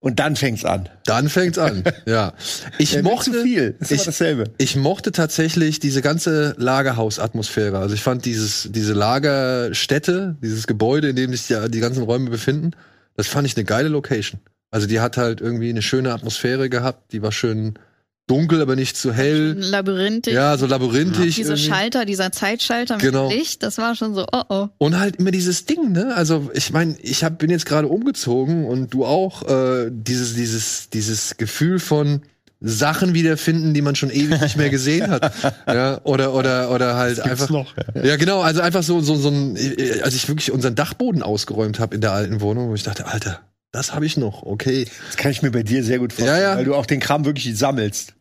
Und 0.00 0.20
dann 0.20 0.36
fängt's 0.36 0.66
an. 0.66 0.90
Dann 1.06 1.30
fängt's 1.30 1.56
an. 1.56 1.82
ja. 2.06 2.34
Ich 2.76 2.94
will 2.94 3.02
mochte 3.02 3.32
zu 3.32 3.42
viel. 3.42 3.74
Ist 3.80 3.90
ich, 3.90 4.02
dasselbe. 4.02 4.44
ich 4.58 4.76
mochte 4.76 5.12
tatsächlich 5.12 5.80
diese 5.80 6.02
ganze 6.02 6.54
Lagerhausatmosphäre. 6.58 7.78
Also 7.78 7.94
ich 7.94 8.02
fand 8.02 8.26
dieses, 8.26 8.68
diese 8.70 8.92
Lagerstätte, 8.92 10.36
dieses 10.42 10.66
Gebäude, 10.66 11.08
in 11.08 11.16
dem 11.16 11.30
sich 11.30 11.46
die, 11.46 11.70
die 11.70 11.80
ganzen 11.80 12.02
Räume 12.02 12.28
befinden, 12.28 12.72
das 13.16 13.28
fand 13.28 13.46
ich 13.46 13.56
eine 13.56 13.64
geile 13.64 13.88
Location. 13.88 14.40
Also 14.70 14.86
die 14.86 15.00
hat 15.00 15.16
halt 15.16 15.40
irgendwie 15.40 15.70
eine 15.70 15.80
schöne 15.80 16.12
Atmosphäre 16.12 16.68
gehabt, 16.68 17.12
die 17.12 17.22
war 17.22 17.32
schön 17.32 17.78
dunkel, 18.26 18.62
aber 18.62 18.74
nicht 18.76 18.96
zu 18.96 19.12
hell. 19.12 19.56
Labyrinthisch. 19.58 20.32
Ja, 20.34 20.56
so 20.56 20.66
labyrinthisch. 20.66 21.36
Diese 21.36 21.52
irgendwie. 21.52 21.68
Schalter, 21.68 22.04
dieser 22.04 22.32
Zeitschalter 22.32 22.94
mit 22.94 23.02
Genau. 23.04 23.28
Licht, 23.30 23.62
das 23.62 23.78
war 23.78 23.94
schon 23.94 24.14
so, 24.14 24.24
oh 24.32 24.42
oh. 24.48 24.68
Und 24.78 24.98
halt 24.98 25.16
immer 25.16 25.30
dieses 25.30 25.66
Ding, 25.66 25.92
ne? 25.92 26.14
Also 26.14 26.50
ich 26.54 26.72
meine, 26.72 26.96
ich 27.02 27.22
hab, 27.24 27.38
bin 27.38 27.50
jetzt 27.50 27.66
gerade 27.66 27.88
umgezogen 27.88 28.64
und 28.64 28.92
du 28.94 29.04
auch. 29.04 29.42
Äh, 29.48 29.90
dieses, 29.90 30.34
dieses, 30.34 30.90
dieses 30.90 31.36
Gefühl 31.36 31.78
von 31.78 32.22
Sachen 32.60 33.12
wiederfinden, 33.12 33.74
die 33.74 33.82
man 33.82 33.94
schon 33.94 34.10
ewig 34.10 34.40
nicht 34.40 34.56
mehr 34.56 34.70
gesehen 34.70 35.10
hat. 35.10 35.32
ja, 35.66 36.00
oder 36.04 36.32
oder 36.32 36.70
oder 36.70 36.94
halt 36.96 37.20
einfach. 37.20 37.50
noch, 37.50 37.74
Ja. 38.02 38.16
genau. 38.16 38.40
Also 38.40 38.62
einfach 38.62 38.82
so 38.82 39.00
so 39.00 39.16
so 39.16 39.28
ein, 39.28 39.54
äh, 39.56 40.00
als 40.02 40.14
ich 40.14 40.26
wirklich 40.28 40.50
unseren 40.50 40.74
Dachboden 40.74 41.22
ausgeräumt 41.22 41.78
habe 41.78 41.94
in 41.94 42.00
der 42.00 42.12
alten 42.12 42.40
Wohnung, 42.40 42.70
wo 42.70 42.74
ich 42.74 42.82
dachte, 42.82 43.06
Alter, 43.06 43.40
das 43.74 43.92
habe 43.92 44.06
ich 44.06 44.16
noch. 44.16 44.42
Okay. 44.42 44.86
Das 45.08 45.16
kann 45.16 45.32
ich 45.32 45.42
mir 45.42 45.50
bei 45.50 45.62
dir 45.62 45.82
sehr 45.82 45.98
gut 45.98 46.12
vorstellen, 46.12 46.40
Ja, 46.40 46.50
ja. 46.52 46.56
weil 46.56 46.64
du 46.64 46.74
auch 46.74 46.86
den 46.86 47.00
Kram 47.00 47.24
wirklich 47.24 47.56
sammelst. 47.58 48.14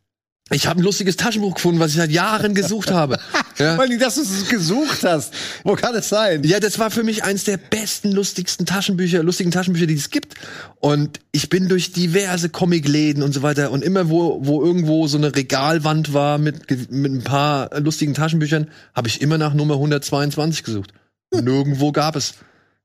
Ich 0.51 0.67
habe 0.67 0.81
ein 0.81 0.83
lustiges 0.83 1.15
Taschenbuch 1.15 1.55
gefunden, 1.55 1.79
was 1.79 1.91
ich 1.91 1.97
seit 1.97 2.11
Jahren 2.11 2.53
gesucht 2.53 2.91
habe. 2.91 3.17
Ja. 3.59 3.75
Vor 3.75 3.83
allem, 3.83 3.99
dass 3.99 4.15
du 4.15 4.21
es 4.21 4.49
gesucht 4.49 5.03
hast. 5.03 5.31
Wo 5.63 5.75
kann 5.75 5.93
es 5.93 6.09
sein? 6.09 6.43
Ja, 6.43 6.59
das 6.59 6.79
war 6.79 6.89
für 6.89 7.03
mich 7.03 7.23
eins 7.23 7.43
der 7.43 7.57
besten, 7.57 8.11
lustigsten 8.11 8.65
Taschenbücher, 8.65 9.21
lustigen 9.21 9.51
Taschenbücher, 9.51 9.85
die 9.85 9.93
es 9.93 10.09
gibt. 10.09 10.33
Und 10.79 11.19
ich 11.31 11.49
bin 11.49 11.67
durch 11.69 11.91
diverse 11.91 12.49
Comicläden 12.49 13.21
und 13.21 13.31
so 13.31 13.43
weiter 13.43 13.69
und 13.69 13.83
immer 13.83 14.09
wo, 14.09 14.39
wo 14.41 14.63
irgendwo 14.63 15.05
so 15.05 15.19
eine 15.19 15.35
Regalwand 15.35 16.15
war 16.15 16.39
mit, 16.39 16.67
mit 16.91 17.11
ein 17.11 17.23
paar 17.23 17.79
lustigen 17.79 18.15
Taschenbüchern, 18.15 18.71
habe 18.95 19.07
ich 19.07 19.21
immer 19.21 19.37
nach 19.37 19.53
Nummer 19.53 19.75
122 19.75 20.63
gesucht. 20.63 20.91
Nirgendwo 21.31 21.91
gab 21.91 22.15
es. 22.15 22.33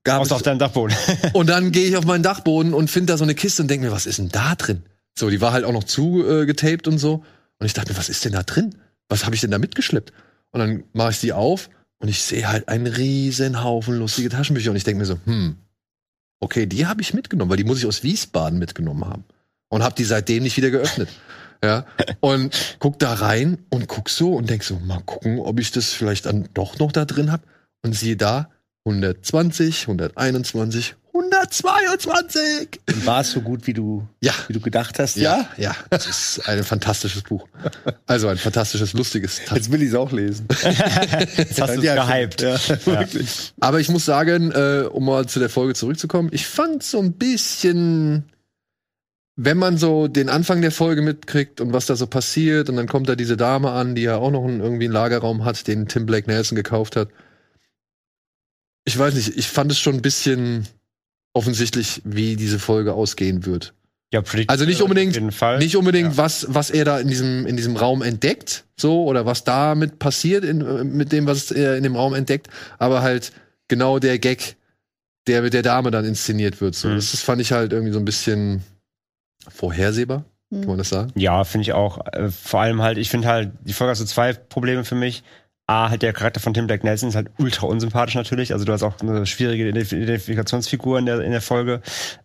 Gab 0.08 0.22
Außer 0.22 0.36
auf 0.36 0.42
deinem 0.42 0.58
Dachboden. 0.58 0.96
Und 1.34 1.48
dann 1.48 1.70
gehe 1.70 1.86
ich 1.86 1.96
auf 1.96 2.06
meinen 2.06 2.22
Dachboden 2.22 2.72
und 2.72 2.90
finde 2.90 3.12
da 3.12 3.18
so 3.18 3.24
eine 3.24 3.34
Kiste 3.34 3.62
und 3.62 3.68
denke 3.68 3.86
mir, 3.86 3.92
was 3.92 4.06
ist 4.06 4.18
denn 4.18 4.30
da 4.30 4.54
drin? 4.54 4.82
So, 5.18 5.28
die 5.28 5.40
war 5.40 5.52
halt 5.52 5.64
auch 5.64 5.72
noch 5.72 5.84
zugetaped 5.84 6.42
äh, 6.42 6.46
getaped 6.46 6.88
und 6.88 6.98
so. 6.98 7.24
Und 7.58 7.66
ich 7.66 7.74
dachte 7.74 7.92
mir, 7.92 7.98
was 7.98 8.08
ist 8.08 8.24
denn 8.24 8.32
da 8.32 8.42
drin? 8.42 8.74
Was 9.08 9.26
habe 9.26 9.34
ich 9.34 9.42
denn 9.42 9.50
da 9.50 9.58
mitgeschleppt? 9.58 10.12
Und 10.50 10.60
dann 10.60 10.84
mache 10.94 11.10
ich 11.10 11.18
sie 11.18 11.32
auf 11.32 11.68
und 11.98 12.08
ich 12.08 12.22
sehe 12.22 12.48
halt 12.48 12.68
einen 12.68 12.86
riesen 12.86 13.62
Haufen 13.62 13.98
lustige 13.98 14.30
Taschenbücher 14.30 14.70
und 14.70 14.76
ich 14.76 14.84
denke 14.84 15.00
mir 15.00 15.06
so, 15.06 15.18
hm, 15.24 15.56
okay, 16.40 16.66
die 16.66 16.86
habe 16.86 17.02
ich 17.02 17.12
mitgenommen, 17.14 17.50
weil 17.50 17.56
die 17.58 17.64
muss 17.64 17.78
ich 17.78 17.86
aus 17.86 18.02
Wiesbaden 18.02 18.58
mitgenommen 18.58 19.04
haben 19.04 19.24
und 19.68 19.82
habe 19.82 19.94
die 19.94 20.04
seitdem 20.04 20.42
nicht 20.42 20.56
wieder 20.56 20.70
geöffnet. 20.70 21.08
Ja, 21.60 21.86
und 22.20 22.54
guck 22.78 23.00
da 23.00 23.14
rein 23.14 23.58
und 23.68 23.88
guck 23.88 24.10
so 24.10 24.34
und 24.34 24.48
denk 24.48 24.62
so, 24.62 24.78
mal 24.78 25.00
gucken, 25.00 25.40
ob 25.40 25.58
ich 25.58 25.72
das 25.72 25.92
vielleicht 25.92 26.26
dann 26.26 26.48
doch 26.54 26.78
noch 26.78 26.92
da 26.92 27.04
drin 27.04 27.32
hab. 27.32 27.42
Und 27.82 27.94
siehe 27.94 28.16
da, 28.16 28.48
120, 28.88 29.82
121, 29.82 30.94
122. 31.12 32.80
Und 32.88 33.06
war 33.06 33.20
es 33.20 33.32
so 33.32 33.40
gut, 33.40 33.66
wie 33.66 33.72
du, 33.74 34.06
Ja, 34.20 34.32
wie 34.46 34.52
du 34.52 34.60
gedacht 34.60 34.98
hast? 34.98 35.16
ja, 35.16 35.48
ja. 35.56 35.74
Das 35.90 36.06
ist 36.06 36.48
ein 36.48 36.62
fantastisches 36.64 37.22
Buch. 37.22 37.46
Also 38.06 38.28
ein 38.28 38.38
fantastisches, 38.38 38.92
lustiges. 38.92 39.40
Jetzt 39.52 39.70
will 39.72 39.82
ich 39.82 39.88
es 39.88 39.94
auch 39.94 40.12
lesen. 40.12 40.46
Jetzt 41.36 41.60
hast 41.60 41.76
du 41.76 41.82
Ja, 41.82 42.04
gehypt. 42.06 42.40
Ja. 42.42 42.56
Aber 43.60 43.80
ich 43.80 43.88
muss 43.88 44.04
sagen, 44.04 44.52
äh, 44.52 44.84
um 44.90 45.04
mal 45.04 45.26
zu 45.26 45.38
der 45.38 45.48
Folge 45.50 45.74
zurückzukommen, 45.74 46.30
ich 46.32 46.46
fand 46.46 46.82
so 46.82 47.00
ein 47.00 47.12
bisschen, 47.14 48.24
wenn 49.36 49.58
man 49.58 49.76
so 49.76 50.08
den 50.08 50.28
Anfang 50.28 50.60
der 50.62 50.72
Folge 50.72 51.02
mitkriegt 51.02 51.60
und 51.60 51.72
was 51.72 51.86
da 51.86 51.96
so 51.96 52.06
passiert, 52.06 52.68
und 52.68 52.76
dann 52.76 52.86
kommt 52.88 53.08
da 53.08 53.16
diese 53.16 53.36
Dame 53.36 53.70
an, 53.70 53.94
die 53.94 54.02
ja 54.02 54.16
auch 54.16 54.30
noch 54.30 54.44
einen, 54.44 54.60
irgendwie 54.60 54.84
einen 54.84 54.94
Lagerraum 54.94 55.44
hat, 55.44 55.66
den 55.66 55.88
Tim 55.88 56.06
Blake 56.06 56.28
Nelson 56.30 56.56
gekauft 56.56 56.96
hat. 56.96 57.08
Ich 58.88 58.98
weiß 58.98 59.12
nicht, 59.14 59.36
ich 59.36 59.48
fand 59.48 59.70
es 59.70 59.78
schon 59.78 59.96
ein 59.96 60.02
bisschen 60.02 60.66
offensichtlich, 61.34 62.00
wie 62.04 62.36
diese 62.36 62.58
Folge 62.58 62.94
ausgehen 62.94 63.44
wird. 63.44 63.74
Ja, 64.14 64.22
Also 64.46 64.64
nicht 64.64 64.80
unbedingt- 64.80 65.10
Auf 65.10 65.16
jeden 65.16 65.32
Fall. 65.32 65.58
Nicht 65.58 65.76
unbedingt, 65.76 66.16
was, 66.16 66.46
was 66.48 66.70
er 66.70 66.86
da 66.86 66.98
in 66.98 67.08
diesem, 67.08 67.46
in 67.46 67.58
diesem 67.58 67.76
Raum 67.76 68.00
entdeckt, 68.00 68.64
so, 68.80 69.04
oder 69.04 69.26
was 69.26 69.44
damit 69.44 69.98
passiert 69.98 70.42
in, 70.44 70.62
äh, 70.62 70.84
mit 70.84 71.12
dem, 71.12 71.26
was 71.26 71.50
er 71.50 71.76
in 71.76 71.82
dem 71.82 71.96
Raum 71.96 72.14
entdeckt, 72.14 72.48
aber 72.78 73.02
halt 73.02 73.32
genau 73.68 73.98
der 73.98 74.18
Gag, 74.18 74.56
der 75.26 75.42
mit 75.42 75.52
der 75.52 75.60
Dame 75.62 75.90
dann 75.90 76.06
inszeniert 76.06 76.62
wird. 76.62 76.74
So. 76.74 76.88
Mhm. 76.88 76.94
Das, 76.96 77.10
das 77.10 77.20
fand 77.20 77.42
ich 77.42 77.52
halt 77.52 77.74
irgendwie 77.74 77.92
so 77.92 77.98
ein 77.98 78.06
bisschen 78.06 78.62
vorhersehbar, 79.48 80.24
Mhm. 80.50 80.60
kann 80.60 80.68
man 80.68 80.78
das 80.78 80.88
sagen? 80.88 81.12
Ja, 81.14 81.44
finde 81.44 81.62
ich 81.64 81.72
auch. 81.74 81.98
Äh, 82.12 82.30
Vor 82.30 82.60
allem 82.62 82.80
halt, 82.80 82.96
ich 82.96 83.10
finde 83.10 83.28
halt, 83.28 83.50
die 83.64 83.74
Folge 83.74 83.90
hat 83.90 83.98
so 83.98 84.06
zwei 84.06 84.32
Probleme 84.32 84.84
für 84.86 84.94
mich. 84.94 85.22
A, 85.68 85.90
halt 85.90 86.00
der 86.00 86.14
Charakter 86.14 86.40
von 86.40 86.54
Tim 86.54 86.66
Black 86.66 86.82
Nelson 86.82 87.10
ist 87.10 87.14
halt 87.14 87.28
ultra 87.38 87.66
unsympathisch 87.66 88.14
natürlich. 88.14 88.54
Also 88.54 88.64
du 88.64 88.72
hast 88.72 88.82
auch 88.82 88.98
eine 89.02 89.26
schwierige 89.26 89.68
Identif- 89.68 89.92
Identifikationsfigur 89.92 90.98
in 90.98 91.04
der, 91.04 91.20
in 91.20 91.30
der 91.30 91.42
Folge. 91.42 91.82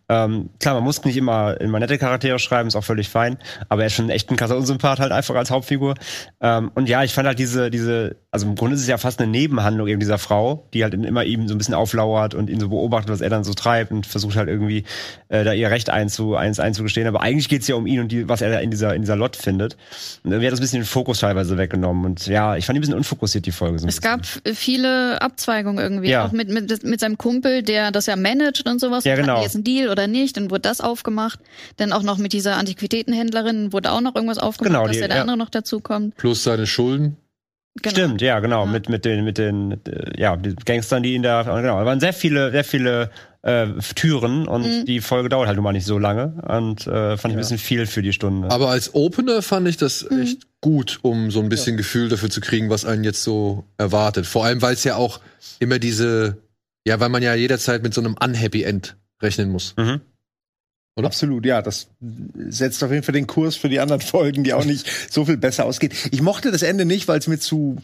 Ähm, 0.08 0.50
klar, 0.60 0.74
man 0.74 0.84
muss 0.84 1.02
nicht 1.04 1.16
immer, 1.16 1.60
immer 1.60 1.80
nette 1.80 1.96
Charaktere 1.96 2.38
schreiben, 2.38 2.68
ist 2.68 2.76
auch 2.76 2.84
völlig 2.84 3.08
fein. 3.08 3.38
Aber 3.68 3.82
er 3.82 3.86
ist 3.86 3.94
schon 3.94 4.10
echt 4.10 4.30
ein 4.30 4.36
krasser 4.36 4.56
Unsympath 4.56 4.98
halt 5.00 5.12
einfach 5.12 5.34
als 5.34 5.50
Hauptfigur. 5.50 5.94
Ähm, 6.40 6.70
und 6.74 6.88
ja, 6.88 7.02
ich 7.04 7.14
fand 7.14 7.26
halt 7.26 7.38
diese, 7.38 7.70
diese, 7.70 8.16
also 8.30 8.46
im 8.46 8.54
Grunde 8.54 8.74
ist 8.74 8.82
es 8.82 8.86
ja 8.88 8.98
fast 8.98 9.20
eine 9.20 9.30
Nebenhandlung 9.30 9.88
eben 9.88 10.00
dieser 10.00 10.18
Frau, 10.18 10.68
die 10.74 10.82
halt 10.82 10.92
immer 10.92 11.24
ihm 11.24 11.48
so 11.48 11.54
ein 11.54 11.58
bisschen 11.58 11.74
auflauert 11.74 12.34
und 12.34 12.50
ihn 12.50 12.60
so 12.60 12.68
beobachtet, 12.68 13.10
was 13.10 13.20
er 13.22 13.30
dann 13.30 13.44
so 13.44 13.54
treibt 13.54 13.92
und 13.92 14.06
versucht 14.06 14.36
halt 14.36 14.48
irgendwie 14.48 14.84
äh, 15.28 15.42
da 15.44 15.52
ihr 15.54 15.70
Recht 15.70 15.88
einzu, 15.88 16.36
eins 16.36 16.60
einzugestehen. 16.60 17.06
Aber 17.08 17.22
eigentlich 17.22 17.48
geht's 17.48 17.66
ja 17.68 17.74
um 17.74 17.86
ihn 17.86 18.00
und 18.00 18.12
die, 18.12 18.28
was 18.28 18.42
er 18.42 18.50
da 18.50 18.58
in 18.58 18.70
dieser, 18.70 18.94
in 18.94 19.02
dieser 19.02 19.16
Lot 19.16 19.36
findet. 19.36 19.76
Und 20.22 20.32
irgendwie 20.32 20.46
hat 20.48 20.52
das 20.52 20.60
ein 20.60 20.62
bisschen 20.64 20.80
den 20.80 20.86
Fokus 20.86 21.20
teilweise 21.20 21.56
weggenommen. 21.56 22.04
Und 22.04 22.26
ja, 22.26 22.56
ich 22.56 22.66
fand 22.66 22.76
ihn 22.76 22.78
ein 22.78 22.82
bisschen 22.82 22.96
unfokussiert, 22.96 23.46
die 23.46 23.52
Folge. 23.52 23.78
So 23.78 23.88
Es 23.88 24.02
gab 24.02 24.20
f- 24.20 24.42
viele 24.54 25.22
Abzweigungen 25.22 25.78
irgendwie, 25.82 26.10
Ja. 26.10 26.26
auch 26.26 26.32
mit, 26.32 26.48
mit, 26.50 26.84
mit 26.84 27.00
seinem 27.00 27.16
Kumpel, 27.16 27.62
der 27.62 27.90
das 27.90 28.04
ja 28.06 28.16
managt 28.16 28.68
und 28.68 28.80
sowas. 28.80 29.04
Ja, 29.04 29.16
genau. 29.16 29.40
Jetzt 29.42 29.54
ein 29.54 29.64
Deal 29.64 29.88
oder 29.94 30.06
nicht, 30.06 30.36
dann 30.36 30.50
wurde 30.50 30.60
das 30.62 30.80
aufgemacht. 30.80 31.40
Dann 31.78 31.92
auch 31.92 32.02
noch 32.02 32.18
mit 32.18 32.32
dieser 32.32 32.56
Antiquitätenhändlerin 32.56 33.72
wurde 33.72 33.92
auch 33.92 34.00
noch 34.00 34.14
irgendwas 34.14 34.38
aufgemacht, 34.38 34.72
Genau, 34.74 34.86
dass 34.86 34.96
die- 34.96 35.00
ja 35.02 35.08
der 35.08 35.16
ja. 35.16 35.22
andere 35.22 35.36
noch 35.36 35.50
dazu 35.50 35.80
kommt. 35.80 36.16
Plus 36.16 36.42
seine 36.44 36.66
Schulden. 36.66 37.16
Genau. 37.82 37.90
Stimmt, 37.92 38.22
ja, 38.22 38.38
genau. 38.38 38.66
Ja. 38.66 38.70
Mit, 38.70 38.88
mit 38.88 39.04
den, 39.04 39.24
mit 39.24 39.36
den, 39.36 39.72
äh, 39.88 40.20
ja, 40.20 40.36
die 40.36 40.54
Gangstern, 40.54 41.02
die 41.02 41.14
ihn 41.14 41.24
da, 41.24 41.42
genau. 41.42 41.78
Da 41.80 41.84
waren 41.84 41.98
sehr 41.98 42.12
viele, 42.12 42.52
sehr 42.52 42.62
viele 42.64 43.10
äh, 43.42 43.66
Türen 43.94 44.46
und 44.48 44.62
Mhm. 44.62 44.84
die 44.86 45.00
Folge 45.00 45.28
dauert 45.28 45.48
halt 45.48 45.56
nun 45.56 45.64
mal 45.64 45.72
nicht 45.72 45.84
so 45.84 45.98
lange 45.98 46.40
und 46.48 46.86
äh, 46.86 47.16
fand 47.18 47.32
ich 47.32 47.36
ein 47.36 47.40
bisschen 47.40 47.58
viel 47.58 47.86
für 47.86 48.00
die 48.00 48.12
Stunde. 48.14 48.50
Aber 48.50 48.68
als 48.70 48.94
Opener 48.94 49.42
fand 49.42 49.68
ich 49.68 49.76
das 49.76 50.06
Mhm. 50.08 50.22
echt 50.22 50.38
gut, 50.62 51.00
um 51.02 51.30
so 51.30 51.40
ein 51.40 51.48
bisschen 51.50 51.76
Gefühl 51.76 52.08
dafür 52.08 52.30
zu 52.30 52.40
kriegen, 52.40 52.70
was 52.70 52.86
einen 52.86 53.04
jetzt 53.04 53.22
so 53.22 53.64
erwartet. 53.76 54.24
Vor 54.26 54.44
allem, 54.46 54.62
weil 54.62 54.72
es 54.74 54.84
ja 54.84 54.96
auch 54.96 55.20
immer 55.58 55.78
diese, 55.78 56.38
ja, 56.86 57.00
weil 57.00 57.10
man 57.10 57.22
ja 57.22 57.34
jederzeit 57.34 57.82
mit 57.82 57.92
so 57.92 58.00
einem 58.00 58.14
Unhappy 58.18 58.62
End 58.62 58.96
rechnen 59.22 59.50
muss. 59.50 59.74
Mhm. 59.76 60.00
Oder? 60.96 61.08
Absolut, 61.08 61.44
ja. 61.44 61.60
Das 61.60 61.88
setzt 62.48 62.82
auf 62.84 62.90
jeden 62.90 63.02
Fall 63.02 63.14
den 63.14 63.26
Kurs 63.26 63.56
für 63.56 63.68
die 63.68 63.80
anderen 63.80 64.00
Folgen, 64.02 64.44
die 64.44 64.54
auch 64.54 64.64
nicht 64.64 64.88
so 65.10 65.24
viel 65.24 65.36
besser 65.36 65.64
ausgehen. 65.64 65.92
Ich 66.10 66.22
mochte 66.22 66.50
das 66.50 66.62
Ende 66.62 66.84
nicht, 66.84 67.08
weil 67.08 67.18
es 67.18 67.26
mir 67.26 67.38
zu, 67.38 67.76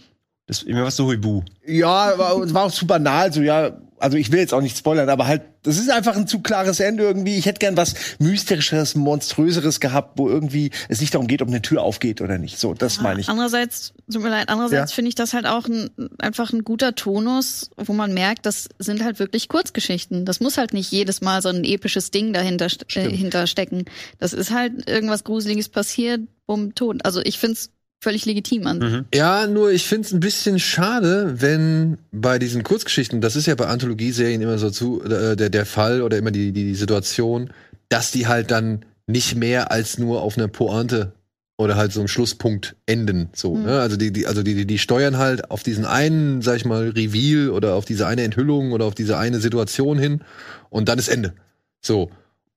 Das, 0.51 0.65
mir 0.65 0.83
war 0.83 0.91
so 0.91 1.07
Huibu. 1.07 1.43
ja, 1.65 2.19
war, 2.19 2.37
es 2.43 2.53
war 2.53 2.65
auch 2.65 2.73
zu 2.73 2.85
banal, 2.85 3.33
so, 3.33 3.41
ja. 3.41 3.71
Also 4.01 4.17
ich 4.17 4.33
will 4.33 4.39
jetzt 4.41 4.55
auch 4.55 4.63
nicht 4.63 4.79
spoilern, 4.79 5.11
aber 5.11 5.27
halt, 5.27 5.43
das 5.63 5.77
ist 5.79 5.91
einfach 5.91 6.17
ein 6.17 6.27
zu 6.27 6.41
klares 6.41 6.81
Ende 6.81 7.03
irgendwie. 7.05 7.37
Ich 7.37 7.45
hätte 7.45 7.59
gern 7.59 7.77
was 7.77 7.95
Mystischeres, 8.19 8.95
Monströseres 8.95 9.79
gehabt, 9.79 10.19
wo 10.19 10.27
irgendwie 10.29 10.71
es 10.89 11.03
nicht 11.03 11.13
darum 11.15 11.27
geht, 11.27 11.43
ob 11.43 11.49
eine 11.49 11.61
Tür 11.61 11.83
aufgeht 11.83 12.23
oder 12.23 12.39
nicht. 12.39 12.59
So, 12.59 12.73
das 12.73 13.03
meine 13.03 13.21
ich. 13.21 13.29
Andererseits, 13.29 13.93
tut 14.11 14.23
mir 14.23 14.31
leid, 14.31 14.49
andererseits 14.49 14.93
Ja. 14.93 14.95
finde 14.95 15.11
ich 15.11 15.17
das 15.17 15.35
halt 15.35 15.45
auch 15.45 15.67
ein, 15.69 15.91
einfach 16.19 16.51
ein 16.55 16.65
guter 16.65 16.95
Tonus, 16.95 17.71
wo 17.77 17.93
man 17.93 18.15
merkt, 18.15 18.47
das 18.47 18.71
sind 18.79 19.05
halt 19.05 19.19
wirklich 19.19 19.49
Kurzgeschichten. 19.49 20.25
Das 20.25 20.41
muss 20.41 20.57
halt 20.57 20.73
nicht 20.73 20.91
jedes 20.91 21.21
Mal 21.21 21.43
so 21.43 21.51
ein 21.51 21.63
episches 21.63 22.11
Ding 22.11 22.33
dahinter 22.33 22.69
äh, 22.95 23.11
hinterstecken. 23.11 23.85
Das 24.19 24.33
ist 24.33 24.51
halt 24.51 24.89
irgendwas 24.89 25.25
Gruseliges 25.25 25.69
passiert, 25.69 26.23
bumm, 26.47 26.75
tot. 26.75 27.05
Also 27.05 27.21
ich 27.23 27.39
finde 27.39 27.53
es 27.53 27.71
völlig 28.01 28.25
legitim 28.25 28.67
an. 28.67 28.79
Mhm. 28.79 29.05
Ja, 29.15 29.47
nur 29.47 29.71
ich 29.71 29.85
finde 29.87 30.07
es 30.07 30.13
ein 30.13 30.21
bisschen 30.21 30.59
schade, 30.59 31.35
wenn 31.41 31.99
bei 32.13 32.39
diesen 32.39 32.63
Kurzgeschichten, 32.63 33.21
das 33.21 33.37
ist 33.37 33.47
ja 33.47 33.55
bei 33.55 33.67
Anthologieserien 33.67 34.41
immer 34.41 34.59
so 34.59 34.71
zu, 34.71 35.03
äh, 35.05 35.37
der, 35.37 35.51
der 35.51 35.67
Fall 35.67 36.03
oder 36.03 36.17
immer 36.19 36.31
die, 36.31 36.53
die 36.53 36.75
Situation, 36.75 37.51
dass 37.89 38.11
die 38.11 38.27
halt 38.27 38.51
dann 38.51 38.85
nicht 39.07 39.35
mehr 39.37 39.71
als 39.71 39.99
nur 39.99 40.23
auf 40.23 40.39
einer 40.39 40.49
Pointe 40.49 41.13
oder 41.59 41.77
halt 41.77 41.93
so 41.93 42.01
einem 42.01 42.09
Schlusspunkt 42.09 42.75
enden. 42.87 43.29
So, 43.35 43.55
Mhm. 43.55 43.65
ne? 43.65 43.81
Also 43.81 43.97
die, 43.99 44.13
die, 44.13 44.27
also 44.27 44.43
die, 44.43 44.55
die, 44.55 44.67
die 44.67 44.79
steuern 44.79 45.19
halt 45.19 45.51
auf 45.51 45.63
diesen 45.63 45.85
einen, 45.85 46.41
sag 46.41 46.57
ich 46.57 46.65
mal, 46.65 46.89
Reveal 46.89 47.51
oder 47.51 47.75
auf 47.75 47.85
diese 47.85 48.07
eine 48.07 48.23
Enthüllung 48.23 48.73
oder 48.73 48.87
auf 48.87 48.95
diese 48.95 49.19
eine 49.19 49.41
Situation 49.41 49.99
hin 49.99 50.23
und 50.71 50.89
dann 50.89 50.99
ist 50.99 51.09
Ende. 51.09 51.35
So. 51.83 52.11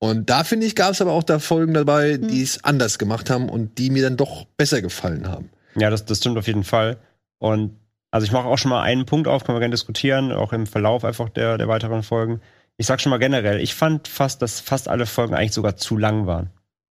Und 0.04 0.28
da 0.28 0.44
finde 0.44 0.66
ich, 0.66 0.76
gab 0.76 0.90
es 0.90 1.00
aber 1.00 1.12
auch 1.12 1.22
da 1.22 1.38
Folgen 1.38 1.72
dabei, 1.72 2.18
Mhm. 2.20 2.28
die 2.28 2.42
es 2.42 2.62
anders 2.62 2.98
gemacht 2.98 3.30
haben 3.30 3.48
und 3.48 3.78
die 3.78 3.88
mir 3.88 4.02
dann 4.02 4.18
doch 4.18 4.44
besser 4.58 4.82
gefallen 4.82 5.26
haben. 5.28 5.48
Ja, 5.76 5.88
das, 5.88 6.04
das 6.04 6.18
stimmt 6.18 6.36
auf 6.36 6.46
jeden 6.46 6.64
Fall. 6.64 6.98
Und 7.38 7.76
also 8.10 8.26
ich 8.26 8.32
mache 8.32 8.46
auch 8.46 8.58
schon 8.58 8.68
mal 8.70 8.82
einen 8.82 9.06
Punkt 9.06 9.26
auf, 9.28 9.44
können 9.44 9.56
wir 9.56 9.60
gerne 9.60 9.72
diskutieren, 9.74 10.30
auch 10.30 10.52
im 10.52 10.66
Verlauf 10.66 11.04
einfach 11.04 11.30
der, 11.30 11.56
der 11.56 11.68
weiteren 11.68 12.02
Folgen. 12.02 12.40
Ich 12.76 12.86
sag 12.86 13.00
schon 13.00 13.10
mal 13.10 13.18
generell, 13.18 13.60
ich 13.60 13.74
fand 13.74 14.06
fast, 14.06 14.42
dass 14.42 14.60
fast 14.60 14.88
alle 14.88 15.06
Folgen 15.06 15.34
eigentlich 15.34 15.52
sogar 15.52 15.76
zu 15.76 15.96
lang 15.96 16.26
waren. 16.26 16.50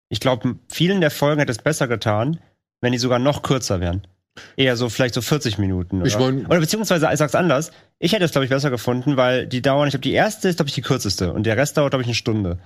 Ich 0.09 0.21
glaube, 0.21 0.57
vielen 0.71 1.01
der 1.03 1.11
Folgen 1.11 1.39
hätte 1.41 1.53
es 1.53 1.59
besser 1.59 1.89
getan, 1.89 2.39
wenn 2.81 2.93
die 2.93 2.99
sogar 2.99 3.19
noch 3.19 3.43
kürzer 3.43 3.81
wären. 3.81 4.03
Eher 4.57 4.77
so, 4.77 4.89
vielleicht 4.89 5.15
so 5.15 5.21
40 5.21 5.59
Minuten. 5.59 5.99
Oder, 5.99 6.07
Ich 6.07 6.19
mein- 6.19 6.47
oder 6.47 6.61
beziehungsweise, 6.61 7.09
ich 7.13 7.19
sag's 7.19 7.35
anders, 7.35 7.73
ich 7.99 8.15
hätte 8.15 8.25
es, 8.25 8.33
glaube 8.33 8.47
ich, 8.47 8.51
besser 8.51 8.71
gefunden, 8.71 9.17
weil 9.19 9.47
die 9.47 9.61
dauern, 9.61 9.87
ich 9.89 9.93
glaube, 9.93 10.03
die 10.03 10.13
erste 10.15 10.49
ist, 10.49 10.57
glaube 10.57 10.71
ich, 10.71 10.75
die 10.75 10.81
kürzeste 10.83 11.33
und 11.35 11.45
der 11.45 11.59
Rest 11.59 11.77
dauert, 11.77 11.91
glaube 11.91 12.03
ich, 12.03 12.09
eine 12.09 12.15
Stunde. 12.15 12.59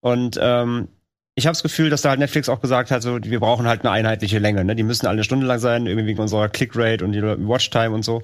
Und 0.00 0.38
ähm, 0.40 0.88
ich 1.34 1.46
habe 1.46 1.52
das 1.52 1.62
Gefühl, 1.62 1.88
dass 1.90 2.02
da 2.02 2.10
halt 2.10 2.18
Netflix 2.18 2.48
auch 2.48 2.60
gesagt 2.60 2.90
hat, 2.90 3.02
so, 3.02 3.18
wir 3.22 3.40
brauchen 3.40 3.66
halt 3.66 3.82
eine 3.82 3.90
einheitliche 3.92 4.38
Länge. 4.38 4.64
Ne? 4.64 4.74
Die 4.74 4.82
müssen 4.82 5.06
alle 5.06 5.14
eine 5.14 5.24
Stunde 5.24 5.46
lang 5.46 5.60
sein, 5.60 5.86
irgendwie 5.86 6.08
wegen 6.08 6.20
unserer 6.20 6.48
Clickrate 6.48 7.04
und 7.04 7.12
die 7.12 7.22
Watchtime 7.22 7.94
und 7.94 8.04
so. 8.04 8.22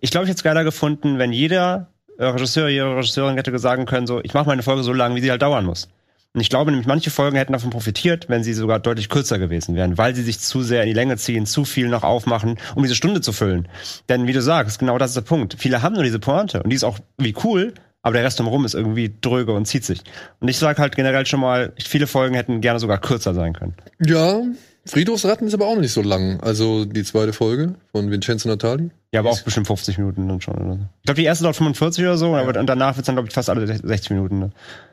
Ich 0.00 0.10
glaube, 0.10 0.24
ich 0.24 0.30
hätte 0.30 0.38
es 0.38 0.44
geiler 0.44 0.64
gefunden, 0.64 1.18
wenn 1.18 1.32
jeder 1.32 1.88
äh, 2.18 2.26
Regisseur, 2.26 2.68
jede 2.68 2.96
Regisseurin 2.96 3.36
hätte 3.36 3.58
sagen 3.58 3.86
können, 3.86 4.06
so, 4.06 4.22
ich 4.22 4.34
mache 4.34 4.46
meine 4.46 4.62
Folge 4.62 4.82
so 4.82 4.92
lang, 4.92 5.14
wie 5.16 5.20
sie 5.20 5.30
halt 5.30 5.42
dauern 5.42 5.64
muss. 5.64 5.88
Und 6.34 6.40
ich 6.40 6.50
glaube 6.50 6.72
nämlich, 6.72 6.86
manche 6.86 7.10
Folgen 7.10 7.36
hätten 7.36 7.52
davon 7.52 7.70
profitiert, 7.70 8.28
wenn 8.28 8.42
sie 8.42 8.54
sogar 8.54 8.80
deutlich 8.80 9.08
kürzer 9.08 9.38
gewesen 9.38 9.76
wären, 9.76 9.98
weil 9.98 10.16
sie 10.16 10.22
sich 10.22 10.40
zu 10.40 10.62
sehr 10.62 10.82
in 10.82 10.88
die 10.88 10.94
Länge 10.94 11.16
ziehen, 11.16 11.46
zu 11.46 11.64
viel 11.64 11.88
noch 11.88 12.02
aufmachen, 12.02 12.58
um 12.74 12.82
diese 12.82 12.96
Stunde 12.96 13.20
zu 13.20 13.32
füllen. 13.32 13.68
Denn 14.08 14.26
wie 14.26 14.32
du 14.32 14.42
sagst, 14.42 14.80
genau 14.80 14.98
das 14.98 15.10
ist 15.10 15.16
der 15.16 15.22
Punkt. 15.22 15.54
Viele 15.58 15.82
haben 15.82 15.94
nur 15.94 16.02
diese 16.02 16.18
Pointe 16.18 16.62
und 16.62 16.70
die 16.70 16.76
ist 16.76 16.82
auch 16.82 16.98
wie 17.18 17.34
cool, 17.44 17.74
aber 18.04 18.12
der 18.12 18.24
Rest 18.24 18.38
drumherum 18.38 18.64
ist 18.66 18.74
irgendwie 18.74 19.12
dröge 19.20 19.52
und 19.52 19.66
zieht 19.66 19.84
sich. 19.84 20.00
Und 20.38 20.48
ich 20.48 20.58
sage 20.58 20.80
halt 20.80 20.94
generell 20.94 21.24
schon 21.24 21.40
mal, 21.40 21.72
viele 21.82 22.06
Folgen 22.06 22.34
hätten 22.34 22.60
gerne 22.60 22.78
sogar 22.78 22.98
kürzer 22.98 23.32
sein 23.32 23.54
können. 23.54 23.74
Ja, 24.04 24.42
Friedhofsratten 24.84 25.46
ist 25.48 25.54
aber 25.54 25.66
auch 25.66 25.74
noch 25.74 25.80
nicht 25.80 25.92
so 25.92 26.02
lang. 26.02 26.38
Also 26.40 26.84
die 26.84 27.02
zweite 27.02 27.32
Folge 27.32 27.74
von 27.92 28.10
Vincenzo 28.10 28.46
Natali. 28.50 28.90
Ja, 29.12 29.20
aber 29.20 29.30
auch 29.30 29.40
bestimmt 29.40 29.66
50 29.66 29.96
Minuten 29.96 30.28
dann 30.28 30.42
schon. 30.42 30.54
Oder 30.54 30.74
so. 30.74 30.80
Ich 30.98 31.06
glaube, 31.06 31.20
die 31.20 31.24
erste 31.24 31.44
dauert 31.44 31.56
45 31.56 32.04
oder 32.04 32.18
so, 32.18 32.34
aber 32.34 32.60
und 32.60 32.66
danach 32.66 32.94
wird's 32.96 33.06
dann, 33.06 33.14
glaube 33.14 33.28
ich, 33.28 33.34
fast 33.34 33.48
alle 33.48 33.66
60 33.66 34.10
Minuten. 34.10 34.38
Ne? 34.38 34.50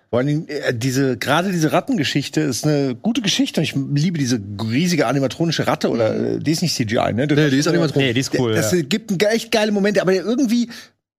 Vor 0.09 0.19
allen 0.19 0.27
Dingen, 0.27 0.47
äh, 0.47 0.73
diese, 0.73 1.17
gerade 1.17 1.51
diese 1.51 1.73
Rattengeschichte 1.73 2.39
ist 2.39 2.65
eine 2.65 2.95
gute 2.95 3.21
Geschichte 3.21 3.59
und 3.59 3.65
ich 3.65 3.75
liebe 3.75 4.17
diese 4.17 4.39
riesige 4.63 5.07
animatronische 5.07 5.67
Ratte 5.67 5.89
oder, 5.89 6.15
äh, 6.15 6.39
die 6.39 6.51
ist 6.51 6.61
nicht 6.61 6.75
CGI, 6.75 7.11
ne? 7.13 7.27
Nee, 7.27 7.49
die 7.49 7.57
ist 7.57 7.67
animatronisch. 7.67 8.07
Nee, 8.07 8.13
die 8.13 8.19
ist 8.21 8.39
cool. 8.39 8.53
Das 8.53 8.71
ja. 8.71 8.81
gibt 8.83 9.11
ein 9.11 9.19
echt 9.19 9.51
geile 9.51 9.73
Momente, 9.73 10.01
aber 10.01 10.13
irgendwie, 10.13 10.69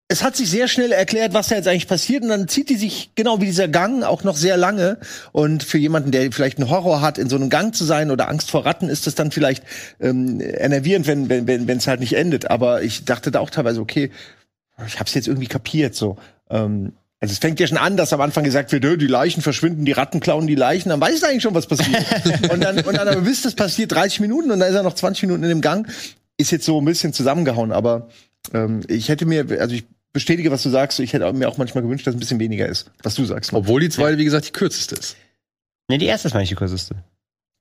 es 0.09 0.23
hat 0.23 0.37
sich 0.37 0.51
sehr 0.51 0.69
schnell 0.69 0.93
erklärt, 0.93 1.33
was 1.33 1.49
da 1.49 1.57
jetzt 1.57 1.69
eigentlich 1.69 1.89
passiert. 1.89 2.23
Und 2.23 2.29
dann 2.29 2.47
zieht 2.47 2.69
die 2.69 2.77
sich, 2.77 3.13
genau 3.15 3.41
wie 3.41 3.47
dieser 3.47 3.69
Gang, 3.69 4.03
auch 4.03 4.25
noch 4.25 4.37
sehr 4.37 4.59
lange. 4.59 4.99
Und 5.33 5.63
für 5.63 5.79
jemanden, 5.79 6.11
der 6.11 6.31
vielleicht 6.33 6.59
einen 6.59 6.69
Horror 6.69 7.01
hat, 7.01 7.17
in 7.17 7.31
so 7.31 7.37
einem 7.37 7.49
Gang 7.49 7.75
zu 7.75 7.85
sein 7.85 8.11
oder 8.11 8.29
Angst 8.29 8.51
vor 8.51 8.67
Ratten, 8.67 8.91
ist 8.91 9.07
das 9.07 9.15
dann 9.15 9.31
vielleicht 9.31 9.65
ähm, 10.01 10.41
enervierend, 10.41 11.07
wenn 11.07 11.29
wenn 11.29 11.47
wenn 11.47 11.67
wenn, 11.67 11.79
es 11.79 11.87
halt 11.87 12.01
nicht 12.01 12.13
endet, 12.13 12.51
aber 12.51 12.83
ich 12.83 13.05
dachte 13.05 13.31
da 13.31 13.41
auch 13.41 13.51
teilweise, 13.51 13.81
okay, 13.81 14.11
ich 14.87 15.01
hab's 15.01 15.15
jetzt 15.15 15.29
irgendwie 15.29 15.49
kapiert, 15.49 15.95
so. 15.95 16.17
Ähm, 16.51 16.93
also 17.21 17.33
es 17.33 17.39
fängt 17.39 17.61
ja 17.61 17.69
schon 17.69 17.79
an, 17.79 17.97
dass 17.97 18.13
am 18.13 18.21
Anfang 18.21 18.43
gesagt 18.45 18.73
wird, 18.73 18.85
"Äh, 18.85 18.99
die 18.99 19.07
Leichen 19.07 19.43
verschwinden, 19.43 19.85
die 19.85 19.93
Ratten 19.93 20.21
klauen 20.21 20.47
die 20.47 20.57
Leichen, 20.57 20.89
dann 20.89 21.01
weiß 21.01 21.23
er 21.23 21.31
eigentlich 21.31 21.43
schon, 21.43 21.55
was 21.55 21.69
passiert. 21.69 22.05
und 22.53 22.63
dann, 22.63 22.81
und 22.81 22.97
dann 22.97 23.09
aber 23.09 23.21
bis 23.21 23.43
das 23.43 23.55
passiert 23.55 23.93
30 23.93 24.21
Minuten 24.21 24.51
und 24.51 24.59
dann 24.59 24.69
ist 24.69 24.75
er 24.75 24.83
noch 24.83 24.95
20 24.95 25.23
Minuten 25.23 25.45
in 25.45 25.49
dem 25.49 25.61
Gang, 25.61 25.89
ist 26.37 26.51
jetzt 26.51 26.67
so 26.67 26.81
ein 26.81 26.85
bisschen 26.85 27.13
zusammengehauen, 27.13 27.71
aber 27.71 28.09
ähm, 28.55 28.81
ich 28.89 29.09
hätte 29.09 29.27
mir, 29.27 29.47
also 29.61 29.75
ich 29.75 29.85
bestätige, 30.13 30.51
was 30.51 30.63
du 30.63 30.69
sagst, 30.71 31.01
ich 31.01 31.13
hätte 31.13 31.31
mir 31.33 31.49
auch 31.49 31.57
manchmal 31.59 31.83
gewünscht, 31.83 32.07
dass 32.07 32.13
es 32.13 32.17
ein 32.17 32.21
bisschen 32.21 32.41
weniger 32.41 32.67
ist, 32.67 32.91
was 33.03 33.15
du 33.15 33.25
sagst. 33.25 33.53
Obwohl 33.53 33.81
die 33.81 33.89
zweite, 33.89 34.19
wie 34.19 34.25
gesagt, 34.25 34.47
die 34.49 34.53
kürzeste 34.53 34.95
ist. 34.97 35.17
Nee, 35.89 35.99
die 35.99 36.07
erste 36.07 36.29
ist 36.29 36.35
meine 36.35 36.45
ich 36.45 36.49
die 36.51 36.55
kürzeste. 36.55 36.97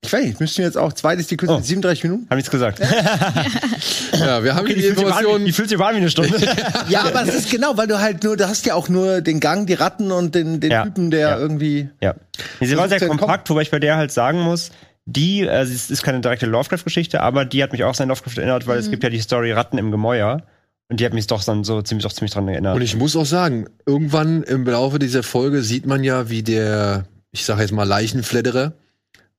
Ich 0.04 0.12
weiß 0.12 0.24
nicht, 0.24 0.40
müssten 0.40 0.58
wir 0.58 0.64
jetzt 0.64 0.76
auch, 0.76 0.92
zweites 0.92 1.28
die 1.28 1.36
Kürze 1.36 1.54
Oh. 1.54 1.56
mit 1.58 1.64
37 1.64 2.02
Minuten? 2.02 2.26
Hab 2.28 2.36
ich's 2.38 2.50
gesagt. 2.50 2.80
Ja, 4.18 4.42
wir 4.44 4.54
haben 4.54 4.64
Okay, 4.64 4.74
die, 4.74 4.82
die, 4.82 4.86
Informationen. 4.88 5.44
die 5.44 5.52
fühlt 5.52 5.68
sich 5.68 5.78
an 5.80 5.94
wie 5.94 5.98
eine 5.98 6.10
Stunde. 6.10 6.36
Ja, 6.88 7.02
aber 7.04 7.22
es 7.22 7.34
ist 7.34 7.50
genau, 7.50 7.76
weil 7.76 7.86
du 7.86 8.00
halt 8.00 8.22
nur, 8.24 8.36
du 8.36 8.48
hast 8.48 8.66
ja 8.66 8.74
auch 8.74 8.88
nur 8.88 9.20
den 9.20 9.40
Gang, 9.40 9.66
die 9.66 9.74
Ratten 9.74 10.12
und 10.12 10.34
den, 10.34 10.60
den 10.60 10.70
Ja, 10.70 10.84
Typen, 10.84 11.10
der 11.10 11.20
ja. 11.20 11.38
irgendwie. 11.38 11.88
Ja. 12.00 12.14
Sie 12.60 12.76
war 12.76 12.88
sehr 12.88 13.00
kompakt, 13.06 13.48
wobei 13.50 13.62
ich 13.62 13.70
bei 13.70 13.78
der 13.78 13.96
halt 13.96 14.12
sagen 14.12 14.40
muss, 14.40 14.70
die, 15.06 15.40
äh, 15.42 15.62
es 15.62 15.90
ist 15.90 16.02
keine 16.02 16.20
direkte 16.20 16.46
Lovecraft-Geschichte, 16.46 17.20
aber 17.20 17.44
die 17.44 17.62
hat 17.62 17.72
mich 17.72 17.84
auch 17.84 17.94
sehr 17.94 18.04
an 18.04 18.08
Lovecraft 18.10 18.36
erinnert, 18.38 18.66
weil 18.66 18.78
es 18.78 18.90
gibt 18.90 19.02
ja 19.02 19.10
die 19.10 19.20
Story 19.20 19.52
Ratten 19.52 19.78
im 19.78 19.90
Gemäuer. 19.90 20.42
Und 20.88 21.00
die 21.00 21.06
hat 21.06 21.14
mich 21.14 21.26
doch 21.26 21.42
dann 21.42 21.64
so 21.64 21.80
ziemlich, 21.82 22.04
doch 22.04 22.12
ziemlich 22.12 22.32
dran 22.32 22.48
erinnert. 22.48 22.76
Und 22.76 22.82
ich 22.82 22.96
muss 22.96 23.16
auch 23.16 23.26
sagen, 23.26 23.66
irgendwann 23.86 24.42
im 24.42 24.64
Laufe 24.64 24.98
dieser 24.98 25.22
Folge 25.22 25.62
sieht 25.62 25.86
man 25.86 26.04
ja, 26.04 26.28
wie 26.28 26.42
der, 26.42 27.06
ich 27.30 27.44
sage 27.44 27.62
jetzt 27.62 27.72
mal 27.72 27.84
Leichenfledderer, 27.84 28.74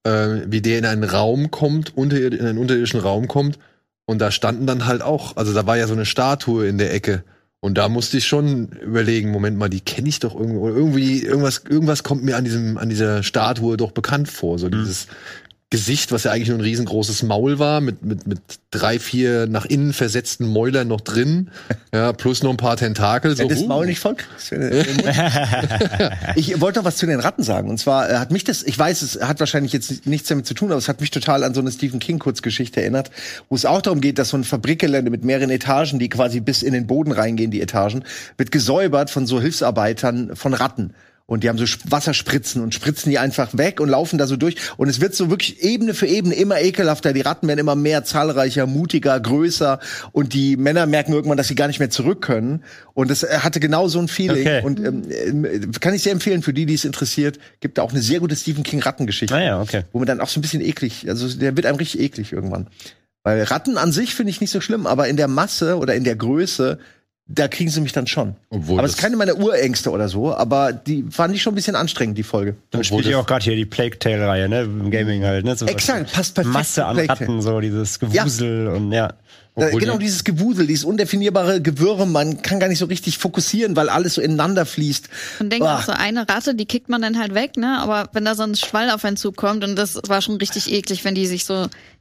äh, 0.04 0.28
wie 0.48 0.62
der 0.62 0.80
in 0.80 0.86
einen 0.86 1.04
Raum 1.04 1.52
kommt, 1.52 1.96
unter, 1.96 2.18
in 2.18 2.42
einen 2.42 2.58
unterirdischen 2.58 3.00
Raum 3.00 3.28
kommt. 3.28 3.60
Und 4.06 4.20
da 4.20 4.32
standen 4.32 4.68
dann 4.68 4.86
halt 4.86 5.02
auch, 5.02 5.38
also 5.38 5.54
da 5.54 5.66
war 5.66 5.78
ja 5.78 5.88
so 5.88 5.94
eine 5.94 6.06
Statue 6.06 6.68
in 6.68 6.78
der 6.78 6.94
Ecke. 6.94 7.24
Und 7.64 7.78
da 7.78 7.88
musste 7.88 8.18
ich 8.18 8.28
schon 8.28 8.68
überlegen, 8.82 9.32
Moment 9.32 9.58
mal, 9.58 9.70
die 9.70 9.80
kenne 9.80 10.10
ich 10.10 10.20
doch 10.20 10.36
irgendwo. 10.36 10.66
Oder 10.66 10.76
irgendwie, 10.76 11.24
irgendwas, 11.24 11.64
irgendwas 11.70 12.04
kommt 12.04 12.22
mir 12.22 12.36
an 12.36 12.44
diesem, 12.44 12.78
an 12.78 12.90
dieser 12.90 13.24
Statue 13.24 13.78
doch 13.78 13.92
bekannt 13.92 14.28
vor. 14.28 14.60
So 14.60 14.68
dieses 14.68 15.08
Gesicht, 15.74 16.12
was 16.12 16.26
ja 16.26 16.32
eigentlich 16.32 16.50
nur 16.50 16.60
ein 16.60 16.62
riesengroßes 16.62 17.24
Maul 17.24 17.58
war, 17.58 17.82
mit, 17.82 18.06
mit, 18.06 18.28
mit 18.28 18.40
drei, 18.70 19.00
vier 19.00 19.48
nach 19.48 19.66
innen 19.66 19.92
versetzten 19.92 20.46
Mäulern 20.46 20.88
noch 20.88 21.02
drin. 21.02 21.50
Ja, 21.92 22.14
plus 22.14 22.44
noch 22.44 22.52
ein 22.52 22.58
paar 22.58 22.78
Tentakel. 22.78 23.36
So, 23.36 23.42
Wenn 23.42 23.50
das 23.50 23.62
uh. 23.62 23.68
Maul 23.68 23.88
nicht 23.88 24.00
voll 24.00 24.16
Ich 26.36 26.62
wollte 26.62 26.78
noch 26.78 26.86
was 26.86 26.98
zu 26.98 27.08
den 27.08 27.20
Ratten 27.20 27.42
sagen. 27.42 27.72
Und 27.72 27.80
zwar 27.80 28.08
äh, 28.08 28.18
hat 28.18 28.30
mich 28.30 28.44
das, 28.44 28.62
ich 28.62 28.78
weiß, 28.78 29.02
es 29.02 29.20
hat 29.22 29.40
wahrscheinlich 29.40 29.74
jetzt 29.74 30.06
nichts 30.06 30.30
damit 30.30 30.46
zu 30.46 30.54
tun, 30.54 30.70
aber 30.70 30.78
es 30.78 30.88
hat 30.88 31.02
mich 31.02 31.10
total 31.10 31.44
an 31.44 31.56
so 31.56 31.62
eine 31.62 31.72
Stephen 31.72 32.00
King 32.00 32.20
Kurzgeschichte 32.20 32.80
erinnert, 32.80 33.10
wo 33.50 33.56
es 33.56 33.66
auch 33.66 33.82
darum 33.82 34.00
geht, 34.00 34.20
dass 34.20 34.30
so 34.30 34.38
ein 34.38 34.44
Fabrikgelände 34.44 35.10
mit 35.10 35.24
mehreren 35.24 35.50
Etagen, 35.50 35.98
die 35.98 36.10
quasi 36.10 36.40
bis 36.40 36.62
in 36.62 36.74
den 36.74 36.86
Boden 36.86 37.12
reingehen, 37.12 37.50
die 37.50 37.62
Etagen, 37.62 38.04
wird 38.38 38.52
gesäubert 38.52 39.10
von 39.10 39.26
so 39.26 39.42
Hilfsarbeitern 39.42 40.36
von 40.36 40.54
Ratten. 40.54 40.94
Und 41.26 41.44
die 41.44 41.50
haben 41.50 41.58
so 41.58 41.64
Sp- 41.64 41.88
Wasserspritzen 41.90 42.62
und 42.62 42.74
spritzen 42.74 43.10
die 43.10 43.18
einfach 43.18 43.58
weg 43.58 43.80
und 43.80 43.88
laufen 43.88 44.18
da 44.18 44.28
so 44.28 44.36
durch. 44.36 44.58
Und 44.76 44.90
es 44.90 45.00
wird 45.00 45.16
so 45.16 45.30
wirklich 45.30 45.64
Ebene 45.64 45.94
für 45.94 46.06
Ebene 46.06 46.36
immer 46.36 46.60
ekelhafter. 46.60 47.14
Die 47.14 47.22
Ratten 47.22 47.48
werden 47.48 47.60
immer 47.60 47.76
mehr, 47.76 48.04
zahlreicher, 48.04 48.68
mutiger, 48.68 49.18
größer. 49.20 49.80
Und 50.12 50.34
die 50.34 50.58
Männer 50.58 50.86
merken 50.86 51.14
irgendwann, 51.14 51.38
dass 51.38 51.48
sie 51.48 51.56
gar 51.56 51.68
nicht 51.68 51.80
mehr 51.80 51.90
zurück 51.90 52.22
können. 52.22 52.64
Und 52.94 53.10
das 53.10 53.24
äh, 53.24 53.38
hatte 53.40 53.62
genau 53.62 53.88
so 53.88 54.00
ein 54.00 54.10
Feeling. 54.10 54.42
Okay. 54.42 54.64
Und 54.64 54.80
ähm, 54.80 55.46
äh, 55.46 55.60
kann 55.80 55.94
ich 55.94 56.04
sehr 56.04 56.12
empfehlen 56.12 56.42
für 56.44 56.54
die, 56.54 56.66
die 56.66 56.74
es 56.74 56.84
interessiert. 56.84 57.40
Gibt 57.62 57.78
da 57.78 57.84
auch 57.84 57.92
eine 57.92 58.02
sehr 58.02 58.20
gute 58.20 58.36
Stephen 58.36 58.64
King 58.64 58.82
Rattengeschichte. 58.82 59.34
Ah 59.34 59.42
ja, 59.42 59.62
okay. 59.62 59.84
Wo 59.94 60.00
man 60.00 60.08
dann 60.08 60.20
auch 60.20 60.30
so 60.30 60.40
ein 60.40 60.42
bisschen 60.42 60.62
eklig, 60.62 61.08
also 61.08 61.30
der 61.30 61.56
wird 61.56 61.66
einem 61.66 61.78
richtig 61.78 62.02
eklig 62.02 62.34
irgendwann. 62.34 62.68
Weil 63.24 63.44
Ratten 63.44 63.78
an 63.78 63.94
sich 63.94 64.14
finde 64.14 64.32
ich 64.32 64.42
nicht 64.42 64.52
so 64.52 64.60
schlimm, 64.60 64.86
aber 64.86 65.08
in 65.08 65.16
der 65.16 65.30
Masse 65.30 65.78
oder 65.78 65.96
in 65.96 66.04
der 66.04 66.18
Größe, 66.18 66.80
da 67.28 67.48
kriegen 67.48 67.70
sie 67.70 67.80
mich 67.82 67.94
dann 67.94 68.06
schon. 68.06 68.36
Obwohl 68.50 68.80
aber 68.80 68.86
es 68.86 68.96
ist 68.96 69.00
keine 69.00 69.16
meiner 69.16 69.38
Urängste 69.38 69.92
oder 69.92 70.10
so, 70.10 70.36
aber 70.36 70.74
die 70.74 71.06
fand 71.10 71.34
ich 71.34 71.42
schon 71.42 71.54
ein 71.54 71.56
bisschen 71.56 71.76
anstrengend, 71.76 72.18
die 72.18 72.24
Folge. 72.24 72.56
Dann 72.72 72.84
spielt 72.84 73.06
ja 73.06 73.18
auch 73.18 73.26
gerade 73.26 73.44
hier 73.44 73.56
die 73.56 73.66
Plague 73.66 73.98
Tale-Reihe, 73.98 74.50
ne? 74.50 74.62
Im 74.62 74.92
Gaming 74.92 75.24
halt, 75.24 75.46
ne? 75.46 75.56
So 75.56 75.66
Exakt, 75.66 76.12
passt 76.12 76.36
perfekt 76.36 76.54
Masse 76.54 76.86
an. 76.86 77.00
Ratten, 77.00 77.42
so 77.42 77.60
dieses 77.62 78.00
Gewusel 78.00 78.68
und 78.68 78.92
ja. 78.92 79.14
Obwohl 79.56 79.80
genau 79.82 79.98
die- 79.98 80.06
dieses 80.06 80.24
Gewusel, 80.24 80.66
dieses 80.66 80.84
undefinierbare 80.84 81.62
Gewürm, 81.62 82.12
man 82.12 82.42
kann 82.42 82.60
gar 82.60 82.70
nicht 82.70 82.80
so 82.80 82.86
richtig 82.86 83.20
fokussieren, 83.20 83.76
weil 83.76 83.88
alles 83.88 84.16
so 84.16 84.22
ineinander 84.22 84.66
fließt. 84.66 85.10
Und 85.40 85.52
denke 85.52 85.66
Boah. 85.66 85.78
auch 85.78 85.84
so, 85.84 85.92
eine 85.92 86.28
Ratte, 86.28 86.56
die 86.56 86.66
kickt 86.66 86.90
man 86.90 87.04
dann 87.04 87.20
halt 87.20 87.36
weg, 87.36 87.56
ne? 87.58 87.78
Aber 87.80 88.10
wenn 88.14 88.26
da 88.26 88.34
so 88.34 88.42
ein 88.44 88.56
Schwall 88.56 88.90
auf 88.90 89.06
einen 89.06 89.16
zukommt, 89.16 89.64
und 89.64 89.76
das 89.76 90.00
war 90.08 90.22
schon 90.24 90.38
richtig 90.38 90.72
eklig, 90.72 91.06
wenn 91.06 91.14
die 91.14 91.28
sich 91.28 91.46
so 91.46 91.54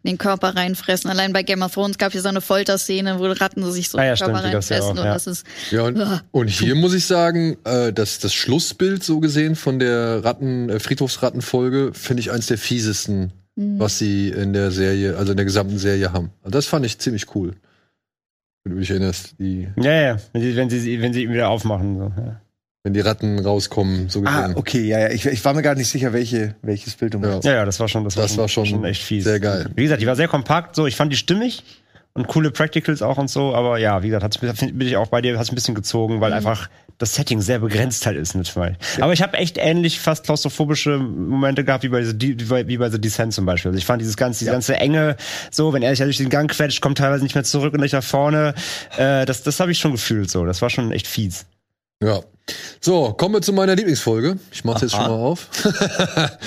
in 0.04 0.12
den 0.12 0.18
Körper 0.18 0.56
reinfressen. 0.56 1.10
Allein 1.10 1.32
bei 1.34 1.42
Game 1.42 1.60
of 1.62 1.74
Thrones 1.74 1.98
gab 1.98 2.14
es 2.14 2.22
so 2.22 2.28
eine 2.28 2.40
Folterszene, 2.40 3.18
wo 3.20 3.26
Ratten 3.26 3.70
sich 3.70 3.88
so 3.90 3.98
Ah 3.98 4.04
ja, 4.04 4.12
in 4.12 4.16
den 4.16 4.24
Körper 4.24 4.38
stimmt, 4.38 4.48
die 4.48 4.52
gab's 4.54 4.68
ja 4.70 4.76
reinfressen. 4.76 4.98
auch, 4.98 5.02
und 5.02 5.06
ja. 5.06 5.14
das 5.14 5.26
ist 5.26 5.46
Ja, 5.70 5.82
und, 5.82 6.00
Ah. 6.00 6.22
und 6.32 6.48
hier 6.48 6.74
muss 6.74 6.94
ich 6.94 7.04
sagen, 7.06 7.56
äh, 7.64 7.92
dass 7.92 8.18
das 8.18 8.32
Schlussbild 8.32 9.04
so 9.04 9.20
gesehen 9.20 9.56
von 9.56 9.78
der 9.78 10.24
Ratten, 10.24 10.70
äh, 10.70 10.80
Friedhofsrattenfolge 10.80 11.92
finde 11.92 12.20
ich 12.20 12.30
eins 12.32 12.46
der 12.46 12.58
fiesesten, 12.58 13.32
was 13.56 13.98
sie 13.98 14.28
in 14.30 14.52
der 14.52 14.70
Serie, 14.70 15.16
also 15.16 15.32
in 15.32 15.36
der 15.36 15.44
gesamten 15.44 15.78
Serie 15.78 16.12
haben. 16.12 16.30
Also 16.42 16.52
das 16.52 16.66
fand 16.66 16.86
ich 16.86 16.98
ziemlich 16.98 17.34
cool. 17.34 17.52
Wenn 18.64 18.74
du 18.74 18.80
dich 18.80 18.90
erinnerst, 18.90 19.34
die, 19.38 19.68
Ja, 19.76 19.92
ja, 19.92 20.16
wenn 20.32 20.42
sie, 20.42 20.56
wenn 20.56 20.70
sie, 20.70 21.02
wenn 21.02 21.12
sie 21.12 21.24
ihn 21.24 21.32
wieder 21.32 21.48
aufmachen. 21.48 21.98
So, 21.98 22.04
ja. 22.16 22.40
wenn 22.84 22.94
die 22.94 23.00
Ratten 23.00 23.38
rauskommen, 23.40 24.08
so 24.08 24.22
Ah, 24.24 24.42
gesehen. 24.42 24.56
okay, 24.56 24.82
ja, 24.86 25.00
ja. 25.00 25.10
Ich, 25.10 25.26
ich 25.26 25.44
war 25.44 25.52
mir 25.52 25.62
gar 25.62 25.74
nicht 25.74 25.88
sicher, 25.88 26.12
welche, 26.12 26.54
welches 26.62 26.94
Bild 26.94 27.14
du 27.14 27.18
Ja. 27.18 27.28
meinst. 27.28 27.44
ja, 27.44 27.54
ja, 27.54 27.64
das 27.64 27.78
war 27.80 27.88
schon, 27.88 28.04
das, 28.04 28.14
Das 28.14 28.36
war 28.38 28.48
schon 28.48 28.84
echt 28.84 29.02
fies. 29.02 29.24
sehr 29.24 29.40
geil. 29.40 29.68
Wie 29.74 29.82
gesagt, 29.82 30.00
die 30.00 30.06
war 30.06 30.16
sehr 30.16 30.28
kompakt, 30.28 30.76
so, 30.76 30.86
ich 30.86 30.96
fand 30.96 31.12
die 31.12 31.16
stimmig 31.16 31.62
und 32.14 32.28
coole 32.28 32.50
Practicals 32.50 33.02
auch 33.02 33.18
und 33.18 33.28
so, 33.28 33.54
aber 33.54 33.78
ja, 33.78 34.02
wie 34.02 34.08
gesagt, 34.08 34.22
hat's, 34.24 34.38
bin 34.38 34.80
ich 34.82 34.96
auch 34.96 35.08
bei 35.08 35.20
dir, 35.22 35.38
hat's 35.38 35.50
ein 35.50 35.54
bisschen 35.56 35.74
gezogen, 35.74 36.20
weil 36.20 36.32
einfach 36.32 36.70
das 37.02 37.16
Setting 37.16 37.40
sehr 37.40 37.58
begrenzt 37.58 38.06
halt 38.06 38.16
ist, 38.16 38.36
nicht 38.36 38.54
weil. 38.54 38.76
Aber 39.00 39.12
ich 39.12 39.22
habe 39.22 39.36
echt 39.36 39.58
ähnlich 39.58 39.98
fast 39.98 40.24
klaustrophobische 40.24 40.98
Momente 40.98 41.64
gehabt, 41.64 41.82
wie 41.82 41.88
bei, 41.88 42.04
The, 42.04 42.16
wie 42.68 42.76
bei, 42.76 42.90
The 42.90 43.00
Descent 43.00 43.34
zum 43.34 43.44
Beispiel. 43.44 43.70
Also 43.70 43.78
ich 43.78 43.84
fand 43.84 44.00
dieses 44.00 44.16
ganze, 44.16 44.38
diese 44.38 44.52
ganze 44.52 44.76
Enge, 44.76 45.16
so, 45.50 45.72
wenn 45.72 45.82
er 45.82 45.90
sich 45.90 45.98
ja 45.98 46.04
durch 46.04 46.18
den 46.18 46.30
Gang 46.30 46.48
quetscht, 46.48 46.80
kommt 46.80 46.98
teilweise 46.98 47.24
nicht 47.24 47.34
mehr 47.34 47.42
zurück 47.42 47.74
und 47.74 47.80
nicht 47.80 47.92
nach 47.92 48.04
vorne, 48.04 48.54
äh, 48.96 49.26
das, 49.26 49.42
das 49.42 49.58
habe 49.58 49.72
ich 49.72 49.80
schon 49.80 49.90
gefühlt, 49.90 50.30
so, 50.30 50.46
das 50.46 50.62
war 50.62 50.70
schon 50.70 50.92
echt 50.92 51.08
fies. 51.08 51.44
Ja. 52.00 52.20
So, 52.80 53.12
kommen 53.12 53.34
wir 53.34 53.42
zu 53.42 53.52
meiner 53.52 53.74
Lieblingsfolge. 53.74 54.38
Ich 54.52 54.64
mach's 54.64 54.82
jetzt 54.82 54.92
schon 54.92 55.02
mal 55.02 55.10
auf. 55.10 55.48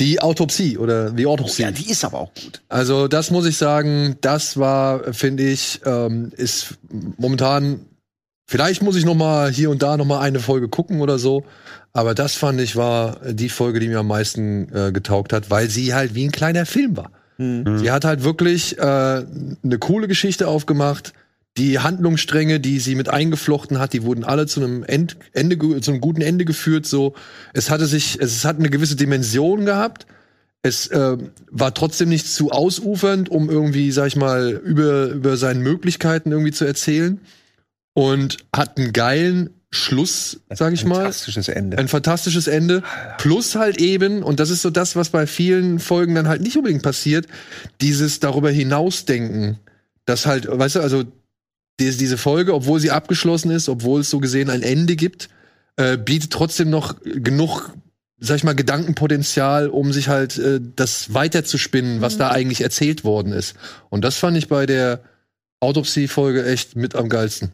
die 0.00 0.20
Autopsie 0.20 0.78
oder 0.78 1.10
die 1.10 1.26
Autopsie. 1.26 1.62
Ja, 1.62 1.70
die 1.70 1.90
ist 1.90 2.04
aber 2.04 2.20
auch 2.20 2.32
gut. 2.34 2.62
Also 2.68 3.08
das 3.08 3.30
muss 3.30 3.44
ich 3.46 3.58
sagen, 3.58 4.16
das 4.22 4.58
war, 4.58 5.12
finde 5.12 5.44
ich, 5.44 5.80
ähm, 5.84 6.32
ist 6.36 6.78
momentan. 7.18 7.80
Vielleicht 8.50 8.80
muss 8.82 8.96
ich 8.96 9.04
noch 9.04 9.14
mal 9.14 9.50
hier 9.52 9.68
und 9.68 9.82
da 9.82 9.98
noch 9.98 10.06
mal 10.06 10.20
eine 10.20 10.40
Folge 10.40 10.68
gucken 10.68 11.02
oder 11.02 11.18
so. 11.18 11.44
Aber 11.92 12.14
das 12.14 12.34
fand 12.34 12.58
ich 12.62 12.76
war 12.76 13.20
die 13.30 13.50
Folge, 13.50 13.78
die 13.78 13.88
mir 13.88 13.98
am 13.98 14.06
meisten 14.06 14.74
äh, 14.74 14.90
getaugt 14.90 15.34
hat, 15.34 15.50
weil 15.50 15.68
sie 15.68 15.92
halt 15.92 16.14
wie 16.14 16.24
ein 16.24 16.32
kleiner 16.32 16.64
Film 16.64 16.96
war. 16.96 17.10
Sie 17.78 17.90
hat 17.90 18.06
halt 18.06 18.24
wirklich 18.24 18.78
äh, 18.78 18.80
eine 18.80 19.78
coole 19.78 20.08
Geschichte 20.08 20.48
aufgemacht. 20.48 21.12
Die 21.58 21.78
Handlungsstränge, 21.78 22.58
die 22.58 22.78
sie 22.78 22.94
mit 22.94 23.10
eingeflochten 23.10 23.78
hat, 23.78 23.92
die 23.92 24.02
wurden 24.02 24.24
alle 24.24 24.46
zu 24.46 24.60
einem 24.60 24.82
End, 24.82 25.18
Ende, 25.34 25.58
zu 25.82 25.90
einem 25.90 26.00
guten 26.00 26.22
Ende 26.22 26.46
geführt. 26.46 26.86
So, 26.86 27.14
es 27.52 27.68
hatte 27.68 27.84
sich, 27.86 28.18
es 28.18 28.46
hat 28.46 28.58
eine 28.58 28.70
gewisse 28.70 28.96
Dimension 28.96 29.66
gehabt. 29.66 30.06
Es 30.62 30.86
äh, 30.86 31.18
war 31.50 31.74
trotzdem 31.74 32.08
nicht 32.08 32.26
zu 32.26 32.50
ausufernd, 32.50 33.28
um 33.28 33.50
irgendwie, 33.50 33.92
sag 33.92 34.06
ich 34.06 34.16
mal, 34.16 34.52
über, 34.64 35.08
über 35.08 35.36
seine 35.36 35.60
Möglichkeiten 35.60 36.32
irgendwie 36.32 36.52
zu 36.52 36.64
erzählen. 36.64 37.20
Und 37.98 38.36
hat 38.54 38.78
einen 38.78 38.92
geilen 38.92 39.50
Schluss, 39.70 40.40
sag 40.54 40.72
ich 40.72 40.84
mal. 40.84 40.94
Fantastisches 41.00 41.48
Ende. 41.48 41.78
Ein 41.78 41.88
fantastisches 41.88 42.46
Ende. 42.46 42.82
Plus 43.18 43.56
halt 43.56 43.78
eben, 43.80 44.22
und 44.22 44.38
das 44.40 44.50
ist 44.50 44.62
so 44.62 44.70
das, 44.70 44.94
was 44.94 45.10
bei 45.10 45.26
vielen 45.26 45.78
Folgen 45.80 46.14
dann 46.14 46.28
halt 46.28 46.40
nicht 46.40 46.56
unbedingt 46.56 46.82
passiert, 46.84 47.26
dieses 47.80 48.20
darüber 48.20 48.50
hinausdenken. 48.50 49.58
Das 50.04 50.26
halt, 50.26 50.46
weißt 50.48 50.76
du, 50.76 50.80
also 50.80 51.02
die- 51.80 51.96
diese 51.96 52.16
Folge, 52.18 52.54
obwohl 52.54 52.78
sie 52.80 52.90
abgeschlossen 52.92 53.50
ist, 53.50 53.68
obwohl 53.68 54.00
es 54.02 54.10
so 54.10 54.20
gesehen 54.20 54.48
ein 54.48 54.62
Ende 54.62 54.94
gibt, 54.96 55.28
äh, 55.76 55.96
bietet 55.98 56.32
trotzdem 56.32 56.70
noch 56.70 56.94
genug, 57.04 57.72
sag 58.20 58.36
ich 58.36 58.44
mal, 58.44 58.54
Gedankenpotenzial, 58.54 59.68
um 59.68 59.92
sich 59.92 60.08
halt 60.08 60.38
äh, 60.38 60.60
das 60.76 61.12
weiterzuspinnen, 61.14 62.00
was 62.00 62.16
da 62.16 62.30
eigentlich 62.30 62.60
erzählt 62.62 63.02
worden 63.04 63.32
ist. 63.32 63.54
Und 63.90 64.02
das 64.02 64.16
fand 64.16 64.36
ich 64.38 64.48
bei 64.48 64.66
der 64.66 65.00
Autopsie-Folge 65.60 66.46
echt 66.46 66.74
mit 66.76 66.94
am 66.94 67.08
geilsten. 67.08 67.52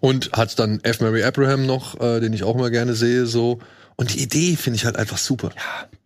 Und 0.00 0.32
hat 0.32 0.58
dann 0.58 0.80
F. 0.82 1.00
Mary 1.00 1.24
Abraham 1.24 1.66
noch, 1.66 2.00
äh, 2.00 2.20
den 2.20 2.32
ich 2.32 2.44
auch 2.44 2.56
mal 2.56 2.70
gerne 2.70 2.94
sehe, 2.94 3.26
so. 3.26 3.58
Und 3.96 4.14
die 4.14 4.22
Idee 4.22 4.56
finde 4.56 4.78
ich 4.78 4.86
halt 4.86 4.96
einfach 4.96 5.18
super. 5.18 5.50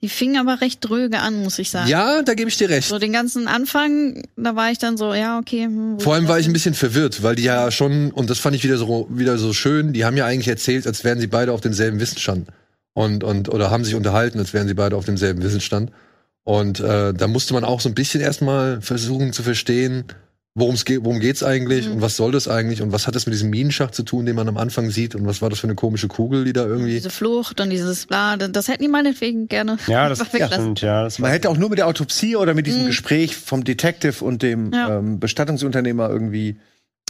Die 0.02 0.08
fing 0.08 0.36
aber 0.36 0.60
recht 0.60 0.80
dröge 0.80 1.20
an, 1.20 1.44
muss 1.44 1.60
ich 1.60 1.70
sagen. 1.70 1.88
Ja, 1.88 2.22
da 2.22 2.34
gebe 2.34 2.50
ich 2.50 2.56
dir 2.56 2.68
recht. 2.68 2.88
So 2.88 2.98
den 2.98 3.12
ganzen 3.12 3.46
Anfang, 3.46 4.24
da 4.36 4.56
war 4.56 4.72
ich 4.72 4.78
dann 4.78 4.96
so, 4.96 5.14
ja, 5.14 5.38
okay. 5.38 5.66
Hm, 5.66 6.00
Vor 6.00 6.14
allem 6.14 6.26
war 6.26 6.40
ich 6.40 6.48
ein 6.48 6.52
bisschen 6.52 6.74
verwirrt, 6.74 7.22
weil 7.22 7.36
die 7.36 7.44
ja 7.44 7.70
schon, 7.70 8.10
und 8.10 8.30
das 8.30 8.40
fand 8.40 8.56
ich 8.56 8.64
wieder 8.64 8.78
so, 8.78 9.06
wieder 9.10 9.38
so 9.38 9.52
schön, 9.52 9.92
die 9.92 10.04
haben 10.04 10.16
ja 10.16 10.26
eigentlich 10.26 10.48
erzählt, 10.48 10.88
als 10.88 11.04
wären 11.04 11.20
sie 11.20 11.28
beide 11.28 11.52
auf 11.52 11.60
demselben 11.60 12.00
Wissensstand. 12.00 12.48
Und, 12.94 13.22
und, 13.22 13.48
oder 13.48 13.70
haben 13.70 13.84
sich 13.84 13.94
unterhalten, 13.94 14.40
als 14.40 14.52
wären 14.52 14.66
sie 14.66 14.74
beide 14.74 14.96
auf 14.96 15.04
demselben 15.04 15.42
Wissensstand. 15.44 15.92
Und 16.42 16.80
äh, 16.80 17.14
da 17.14 17.28
musste 17.28 17.54
man 17.54 17.64
auch 17.64 17.80
so 17.80 17.88
ein 17.88 17.94
bisschen 17.94 18.20
erstmal 18.20 18.80
versuchen 18.82 19.32
zu 19.32 19.44
verstehen, 19.44 20.04
worum 20.56 20.74
es 20.76 20.84
geht, 20.84 21.04
worum 21.04 21.18
geht's 21.18 21.42
eigentlich 21.42 21.86
Mhm. 21.86 21.94
und 21.94 22.00
was 22.00 22.16
soll 22.16 22.30
das 22.30 22.46
eigentlich 22.46 22.80
und 22.80 22.92
was 22.92 23.06
hat 23.08 23.16
das 23.16 23.26
mit 23.26 23.34
diesem 23.34 23.50
Minenschacht 23.50 23.92
zu 23.94 24.04
tun, 24.04 24.24
den 24.24 24.36
man 24.36 24.46
am 24.48 24.56
Anfang 24.56 24.88
sieht 24.90 25.16
und 25.16 25.26
was 25.26 25.42
war 25.42 25.50
das 25.50 25.58
für 25.58 25.66
eine 25.66 25.74
komische 25.74 26.06
Kugel, 26.06 26.44
die 26.44 26.52
da 26.52 26.64
irgendwie. 26.64 26.92
Diese 26.94 27.10
Flucht 27.10 27.60
und 27.60 27.70
dieses 27.70 28.06
bla, 28.06 28.36
das 28.36 28.68
hätten 28.68 28.82
die 28.82 28.88
meinetwegen 28.88 29.48
gerne 29.48 29.78
Ja, 29.88 30.08
das 30.08 30.24
stimmt, 30.26 30.80
ja. 30.80 31.02
Das 31.02 31.18
Man 31.18 31.32
hätte 31.32 31.48
auch 31.50 31.56
nur 31.56 31.70
mit 31.70 31.78
der 31.78 31.88
Autopsie 31.88 32.36
oder 32.36 32.54
mit 32.54 32.66
diesem 32.68 32.86
Gespräch 32.86 33.36
vom 33.36 33.64
Detective 33.64 34.24
und 34.24 34.42
dem 34.42 34.72
Ja. 34.72 34.98
ähm, 34.98 35.18
Bestattungsunternehmer 35.18 36.08
irgendwie, 36.08 36.56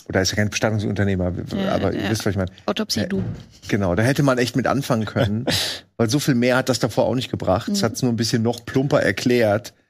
oder 0.09 0.22
ist 0.22 0.30
ja 0.30 0.37
kein 0.37 0.48
Bestattungsunternehmer, 0.48 1.33
Ja, 1.62 1.72
aber 1.74 1.92
ja. 1.94 2.00
ihr 2.04 2.11
wisst, 2.11 2.24
was 2.24 2.30
ich 2.30 2.37
meine. 2.38 2.50
Autopsie, 2.64 3.07
du. 3.07 3.22
Genau, 3.68 3.94
da 3.94 4.02
hätte 4.02 4.22
man 4.22 4.38
echt 4.38 4.57
mit 4.57 4.66
anfangen 4.66 5.04
können, 5.04 5.44
weil 5.98 6.09
so 6.09 6.18
viel 6.18 6.35
mehr 6.35 6.57
hat 6.57 6.70
das 6.70 6.78
davor 6.78 7.04
auch 7.04 7.14
nicht 7.14 7.30
gebracht. 7.30 7.68
Es 7.68 7.83
hat 7.83 7.92
es 7.92 8.02
nur 8.02 8.11
ein 8.11 8.16
bisschen 8.16 8.42
noch 8.42 8.64
plumper 8.64 9.02
erklärt, 9.02 9.70
äh, 9.70 9.84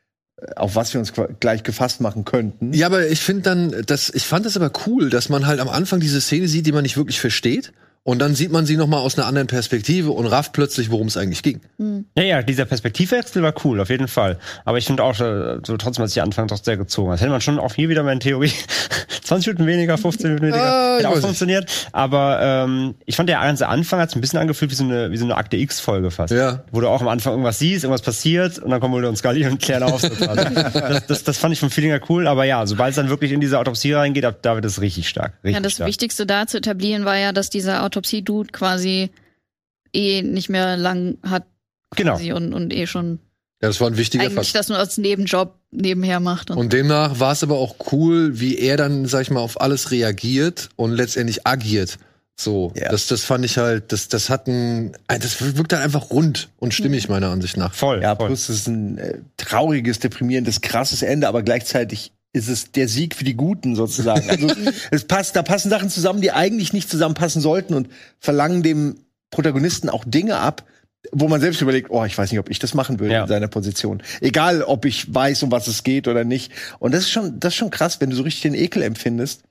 auf 0.56 0.74
was 0.74 0.92
wir 0.92 1.00
uns 1.00 1.12
gleich 1.40 1.62
gefasst 1.62 2.00
machen 2.00 2.24
könnten. 2.24 2.72
Ja, 2.72 2.86
aber 2.86 3.06
ich 3.08 3.20
finde 3.20 3.42
dann, 3.42 3.84
das, 3.86 4.10
ich 4.10 4.24
fand 4.24 4.46
das 4.46 4.56
aber 4.56 4.72
cool, 4.86 5.10
dass 5.10 5.28
man 5.28 5.46
halt 5.46 5.60
am 5.60 5.68
Anfang 5.68 6.00
diese 6.00 6.20
Szene 6.20 6.48
sieht, 6.48 6.66
die 6.66 6.72
man 6.72 6.82
nicht 6.82 6.96
wirklich 6.96 7.20
versteht. 7.20 7.72
Und 8.06 8.18
dann 8.18 8.34
sieht 8.34 8.52
man 8.52 8.66
sie 8.66 8.76
noch 8.76 8.86
mal 8.86 8.98
aus 8.98 9.16
einer 9.16 9.26
anderen 9.26 9.46
Perspektive 9.46 10.10
und 10.10 10.26
rafft 10.26 10.52
plötzlich, 10.52 10.90
worum 10.90 11.06
es 11.06 11.16
eigentlich 11.16 11.42
ging. 11.42 11.62
Ja, 12.16 12.22
ja, 12.22 12.42
dieser 12.42 12.66
Perspektivwechsel 12.66 13.42
war 13.42 13.54
cool, 13.64 13.80
auf 13.80 13.88
jeden 13.88 14.08
Fall. 14.08 14.38
Aber 14.66 14.76
ich 14.76 14.84
finde 14.84 15.02
auch, 15.02 15.18
äh, 15.18 15.60
so 15.64 15.78
trotzdem 15.78 16.02
hat 16.02 16.10
sich 16.10 16.14
der 16.14 16.24
Anfang 16.24 16.46
doch 16.46 16.62
sehr 16.62 16.76
gezogen. 16.76 17.10
Das 17.10 17.22
hätte 17.22 17.30
man 17.30 17.40
schon 17.40 17.58
auch 17.58 17.72
hier 17.74 17.88
wieder 17.88 18.02
meine 18.02 18.20
Theorie. 18.20 18.52
20 19.24 19.54
Minuten 19.54 19.66
weniger, 19.66 19.96
15 19.96 20.26
Minuten 20.26 20.46
weniger. 20.48 20.62
Ah, 20.62 20.96
hätte 20.96 21.08
auch 21.08 21.12
weiß 21.12 21.16
nicht. 21.16 21.24
funktioniert. 21.24 21.88
Aber 21.92 22.40
ähm, 22.42 22.94
ich 23.06 23.16
fand 23.16 23.30
der 23.30 23.40
ganze 23.40 23.68
Anfang 23.68 24.00
hat 24.00 24.10
sich 24.10 24.18
ein 24.18 24.20
bisschen 24.20 24.38
angefühlt 24.38 24.70
wie 24.70 24.74
so 24.74 24.84
eine, 24.84 25.10
wie 25.10 25.16
so 25.16 25.24
eine 25.24 25.36
Akte 25.36 25.56
X-Folge 25.56 26.10
fast. 26.10 26.32
Ja. 26.32 26.62
Wo 26.72 26.80
du 26.82 26.88
auch 26.88 27.00
am 27.00 27.08
Anfang 27.08 27.32
irgendwas 27.32 27.58
siehst, 27.58 27.84
irgendwas 27.84 28.02
passiert 28.02 28.58
und 28.58 28.70
dann 28.70 28.80
kommen 28.80 28.92
Mulder 28.92 29.08
und 29.08 29.16
Scully 29.16 29.46
und 29.46 29.62
klären 29.62 29.82
auf. 29.82 30.02
das, 30.20 31.06
das, 31.06 31.24
das 31.24 31.38
fand 31.38 31.54
ich 31.54 31.60
vom 31.60 31.70
Feeling 31.70 31.90
her 31.90 32.00
cool. 32.10 32.26
Aber 32.26 32.44
ja, 32.44 32.66
sobald 32.66 32.90
es 32.90 32.96
dann 32.96 33.08
wirklich 33.08 33.32
in 33.32 33.40
diese 33.40 33.58
Autopsie 33.58 33.94
reingeht, 33.94 34.24
da 34.24 34.54
wird 34.54 34.64
es 34.66 34.82
richtig 34.82 35.08
stark. 35.08 35.32
Richtig 35.42 35.54
Ja, 35.54 35.60
das 35.60 35.72
stark. 35.72 35.88
Wichtigste 35.88 36.26
da 36.26 36.46
zu 36.46 36.58
etablieren 36.58 37.06
war 37.06 37.16
ja, 37.16 37.32
dass 37.32 37.48
dieser 37.48 37.82
Autopsie-Dude 37.94 38.50
quasi 38.52 39.10
eh 39.94 40.22
nicht 40.22 40.48
mehr 40.48 40.76
lang 40.76 41.18
hat 41.22 41.44
Genau. 41.96 42.12
quasi 42.14 42.32
und, 42.32 42.52
und 42.52 42.72
eh 42.72 42.86
schon 42.88 43.20
Ja, 43.62 43.68
das 43.68 43.80
war 43.80 43.88
ein 43.88 43.96
wichtiger 43.96 44.24
eigentlich 44.24 44.48
Fakt. 44.48 44.54
das 44.56 44.68
nur 44.68 44.78
als 44.78 44.98
Nebenjob 44.98 45.54
nebenher 45.70 46.18
macht. 46.20 46.50
Und, 46.50 46.58
Und 46.58 46.72
demnach 46.72 47.20
war 47.20 47.30
es 47.32 47.42
aber 47.44 47.56
auch 47.58 47.76
cool, 47.92 48.40
wie 48.40 48.58
er 48.58 48.76
dann, 48.76 49.06
sag 49.06 49.22
ich 49.22 49.30
mal, 49.30 49.40
auf 49.40 49.60
alles 49.60 49.90
reagiert 49.92 50.70
und 50.76 50.90
letztendlich 50.92 51.46
agiert. 51.46 51.98
So, 52.36 52.72
Ja. 52.74 52.88
das, 52.90 53.06
das 53.06 53.22
fand 53.22 53.44
ich 53.44 53.58
halt, 53.58 53.92
das, 53.92 54.08
das 54.08 54.28
hat 54.28 54.48
ein, 54.48 54.96
das 55.06 55.40
wirkt 55.56 55.70
dann 55.70 55.82
einfach 55.82 56.10
rund 56.10 56.48
und 56.58 56.74
stimmig, 56.74 57.08
meiner 57.08 57.28
Ansicht 57.30 57.56
nach. 57.56 57.72
Voll. 57.74 58.02
Ja, 58.02 58.16
voll. 58.16 58.26
plus 58.26 58.48
es 58.48 58.56
ist 58.62 58.66
ein 58.66 58.98
äh, 58.98 59.18
trauriges, 59.36 60.00
deprimierendes, 60.00 60.60
krasses 60.60 61.02
Ende, 61.02 61.28
aber 61.28 61.44
gleichzeitig 61.44 62.10
ist 62.34 62.48
es 62.48 62.72
der 62.72 62.88
Sieg 62.88 63.14
für 63.14 63.24
die 63.24 63.34
Guten 63.36 63.76
sozusagen. 63.76 64.28
Also 64.28 64.48
es 64.90 65.04
passt, 65.06 65.36
da 65.36 65.42
passen 65.42 65.70
Sachen 65.70 65.88
zusammen, 65.88 66.20
die 66.20 66.32
eigentlich 66.32 66.72
nicht 66.74 66.90
zusammenpassen 66.90 67.40
sollten 67.40 67.72
und 67.74 67.88
verlangen 68.18 68.62
dem 68.62 68.96
Protagonisten 69.30 69.88
auch 69.88 70.04
Dinge 70.04 70.36
ab, 70.36 70.64
wo 71.12 71.28
man 71.28 71.40
selbst 71.40 71.60
überlegt, 71.62 71.90
oh, 71.90 72.04
ich 72.04 72.16
weiß 72.18 72.30
nicht, 72.30 72.40
ob 72.40 72.50
ich 72.50 72.58
das 72.58 72.74
machen 72.74 72.98
würde 72.98 73.14
Ja. 73.14 73.22
in 73.22 73.28
seiner 73.28 73.48
Position. 73.48 74.02
Egal, 74.20 74.62
ob 74.62 74.84
ich 74.84 75.12
weiß, 75.14 75.42
um 75.44 75.52
was 75.52 75.68
es 75.68 75.84
geht 75.84 76.08
oder 76.08 76.24
nicht. 76.24 76.50
Und 76.80 76.92
das 76.92 77.02
ist 77.04 77.10
schon, 77.10 77.38
das 77.38 77.52
ist 77.52 77.56
schon 77.58 77.70
krass, 77.70 78.00
wenn 78.00 78.10
du 78.10 78.16
so 78.16 78.22
richtig 78.22 78.42
den 78.42 78.54
Ekel 78.54 78.82
empfindest, 78.82 79.42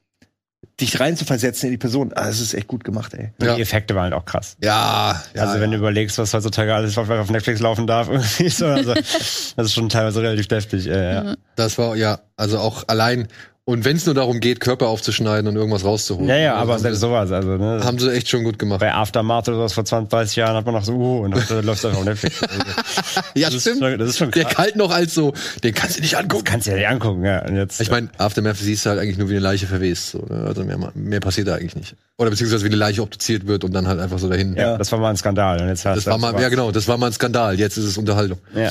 dich 0.80 1.00
reinzuversetzen 1.00 1.68
in 1.68 1.72
die 1.74 1.78
Person. 1.78 2.12
Ah, 2.16 2.28
das 2.28 2.40
ist 2.40 2.54
echt 2.54 2.68
gut 2.68 2.84
gemacht, 2.84 3.14
ey. 3.14 3.32
Ja. 3.42 3.56
Die 3.56 3.62
Effekte 3.62 3.96
waren 3.96 4.06
halt 4.06 4.14
auch 4.14 4.26
krass. 4.26 4.58
Ja, 4.62 5.22
ja. 5.36 5.44
also 5.44 5.60
wenn 5.60 5.72
du 5.72 5.78
überlegst, 5.78 6.18
was 6.18 6.34
heutzutage 6.34 6.74
alles 6.74 6.98
auf, 6.98 7.10
auf 7.10 7.30
Netflix 7.30 7.60
laufen 7.60 7.88
darf, 7.88 8.08
irgendwie 8.12 8.50
so, 8.50 8.66
also, 8.68 8.94
das 8.94 9.56
ist 9.58 9.74
schon 9.74 9.90
teilweise 9.90 10.22
relativ 10.22 10.48
deftig. 10.48 10.88
Äh, 10.88 11.14
ja. 11.14 11.36
das 11.56 11.78
war, 11.78 11.96
ja, 11.96 12.20
also 12.38 12.60
auch 12.60 12.84
allein, 12.88 13.28
und 13.66 13.86
wenn 13.86 13.96
es 13.96 14.06
nur 14.06 14.14
darum 14.14 14.40
geht, 14.42 14.60
Körper 14.60 14.88
aufzuschneiden 14.90 15.48
und 15.48 15.56
irgendwas 15.56 15.86
rauszuholen. 15.86 16.28
ja, 16.28 16.36
ja, 16.38 16.52
Also 16.56 16.62
aber 16.72 16.80
selbst 16.80 17.00
sie, 17.00 17.08
sowas, 17.08 17.32
also 17.32 17.50
ne, 17.58 17.82
haben 17.84 17.98
sie 17.98 18.12
echt 18.12 18.28
schon 18.28 18.44
gut 18.44 18.60
gemacht. 18.60 18.80
bei 18.82 18.94
Aftermath 18.94 19.48
oder 19.48 19.58
sowas 19.58 19.74
vor 19.74 19.86
20, 19.86 20.10
30 20.10 20.36
Jahren 20.36 20.56
hat 20.58 20.66
man 20.66 20.76
noch 20.76 20.84
so, 20.84 20.94
uh, 20.94 21.20
und 21.24 21.34
heute 21.36 21.62
läuft 21.62 21.86
einfach 21.86 22.00
auf 22.00 22.06
Netflix. 22.06 22.42
Also, 22.50 23.22
Ja, 23.36 23.50
das, 23.50 23.66
ist 23.66 23.80
schon, 23.80 23.98
das 24.00 24.10
ist 24.10 24.18
schon 24.18 24.32
Der 24.32 24.44
krass. 24.44 24.56
kalt 24.56 24.76
noch 24.76 24.92
als 24.92 25.14
so, 25.14 25.34
den 25.64 25.74
kannst 25.74 25.98
du 25.98 26.02
nicht 26.02 26.18
angucken. 26.18 26.44
Kannst 26.44 26.68
du 26.68 26.72
ja 26.72 26.78
nicht 26.78 26.88
angucken, 26.88 27.24
ja. 27.26 27.46
Und 27.46 27.56
jetzt, 27.56 27.80
Ich 27.82 27.90
meine, 27.90 28.10
Aftermath 28.18 28.58
siehst 28.58 28.86
du 28.86 28.90
halt 28.90 29.00
eigentlich 29.00 29.18
nur, 29.18 29.30
wie 29.30 29.34
eine 29.34 29.42
Leiche 29.42 29.66
verwest. 29.68 30.12
So, 30.12 30.20
ne? 30.30 30.44
Also 30.46 30.64
mehr, 30.64 30.78
mehr 30.94 31.20
passiert 31.20 31.48
da 31.48 31.56
eigentlich 31.56 31.76
nicht. 31.76 31.96
Oder 32.18 32.30
beziehungsweise 32.30 32.64
wie 32.64 32.68
eine 32.70 32.76
Leiche 32.76 33.02
obduziert 33.02 33.48
wird 33.48 33.64
und 33.64 33.74
dann 33.74 33.88
halt 33.88 34.00
einfach 34.00 34.20
so 34.20 34.30
dahin. 34.30 34.56
ja, 34.56 34.78
das 34.78 34.92
war 34.92 35.00
mal 35.00 35.10
ein 35.10 35.18
Skandal. 35.18 35.62
Und 35.62 35.68
jetzt 35.70 35.86
hast 35.86 35.98
Das 35.98 36.06
war 36.06 36.18
mal, 36.18 36.40
ja 36.40 36.50
genau, 36.50 36.72
das 36.72 36.88
war 36.88 36.98
mal 36.98 37.08
ein 37.08 37.14
Skandal. 37.14 37.58
Jetzt 37.60 37.78
ist 37.78 37.86
es 37.86 37.98
Unterhaltung. 37.98 38.38
Ja. 38.56 38.70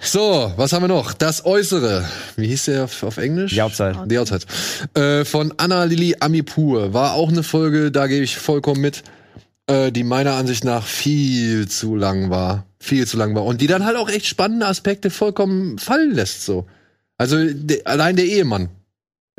So, 0.00 0.52
was 0.56 0.72
haben 0.72 0.82
wir 0.82 0.88
noch? 0.88 1.14
Das 1.14 1.44
Äußere. 1.46 2.04
Wie 2.36 2.48
hieß 2.48 2.66
der 2.66 2.84
auf, 2.84 3.02
auf 3.04 3.16
Englisch? 3.16 3.52
Die 3.52 3.62
Outside. 3.96 4.10
The 4.10 4.18
Outside. 4.18 4.46
Äh, 4.94 5.24
von 5.24 5.54
Anna 5.56 5.84
Lili 5.84 6.16
Amipur. 6.20 6.92
War 6.92 7.14
auch 7.14 7.28
eine 7.28 7.42
Folge, 7.42 7.90
da 7.90 8.06
gebe 8.06 8.24
ich 8.24 8.36
vollkommen 8.36 8.80
mit, 8.80 9.02
äh, 9.66 9.92
die 9.92 10.04
meiner 10.04 10.34
Ansicht 10.34 10.64
nach 10.64 10.86
viel 10.86 11.68
zu 11.68 11.96
lang 11.96 12.30
war. 12.30 12.66
Viel 12.78 13.06
zu 13.06 13.16
lang 13.16 13.34
war. 13.34 13.44
Und 13.44 13.60
die 13.60 13.66
dann 13.66 13.84
halt 13.84 13.96
auch 13.96 14.08
echt 14.08 14.26
spannende 14.26 14.66
Aspekte 14.66 15.10
vollkommen 15.10 15.78
fallen 15.78 16.12
lässt, 16.12 16.44
so. 16.44 16.66
Also, 17.18 17.36
de, 17.38 17.84
allein 17.84 18.16
der 18.16 18.24
Ehemann. 18.24 18.68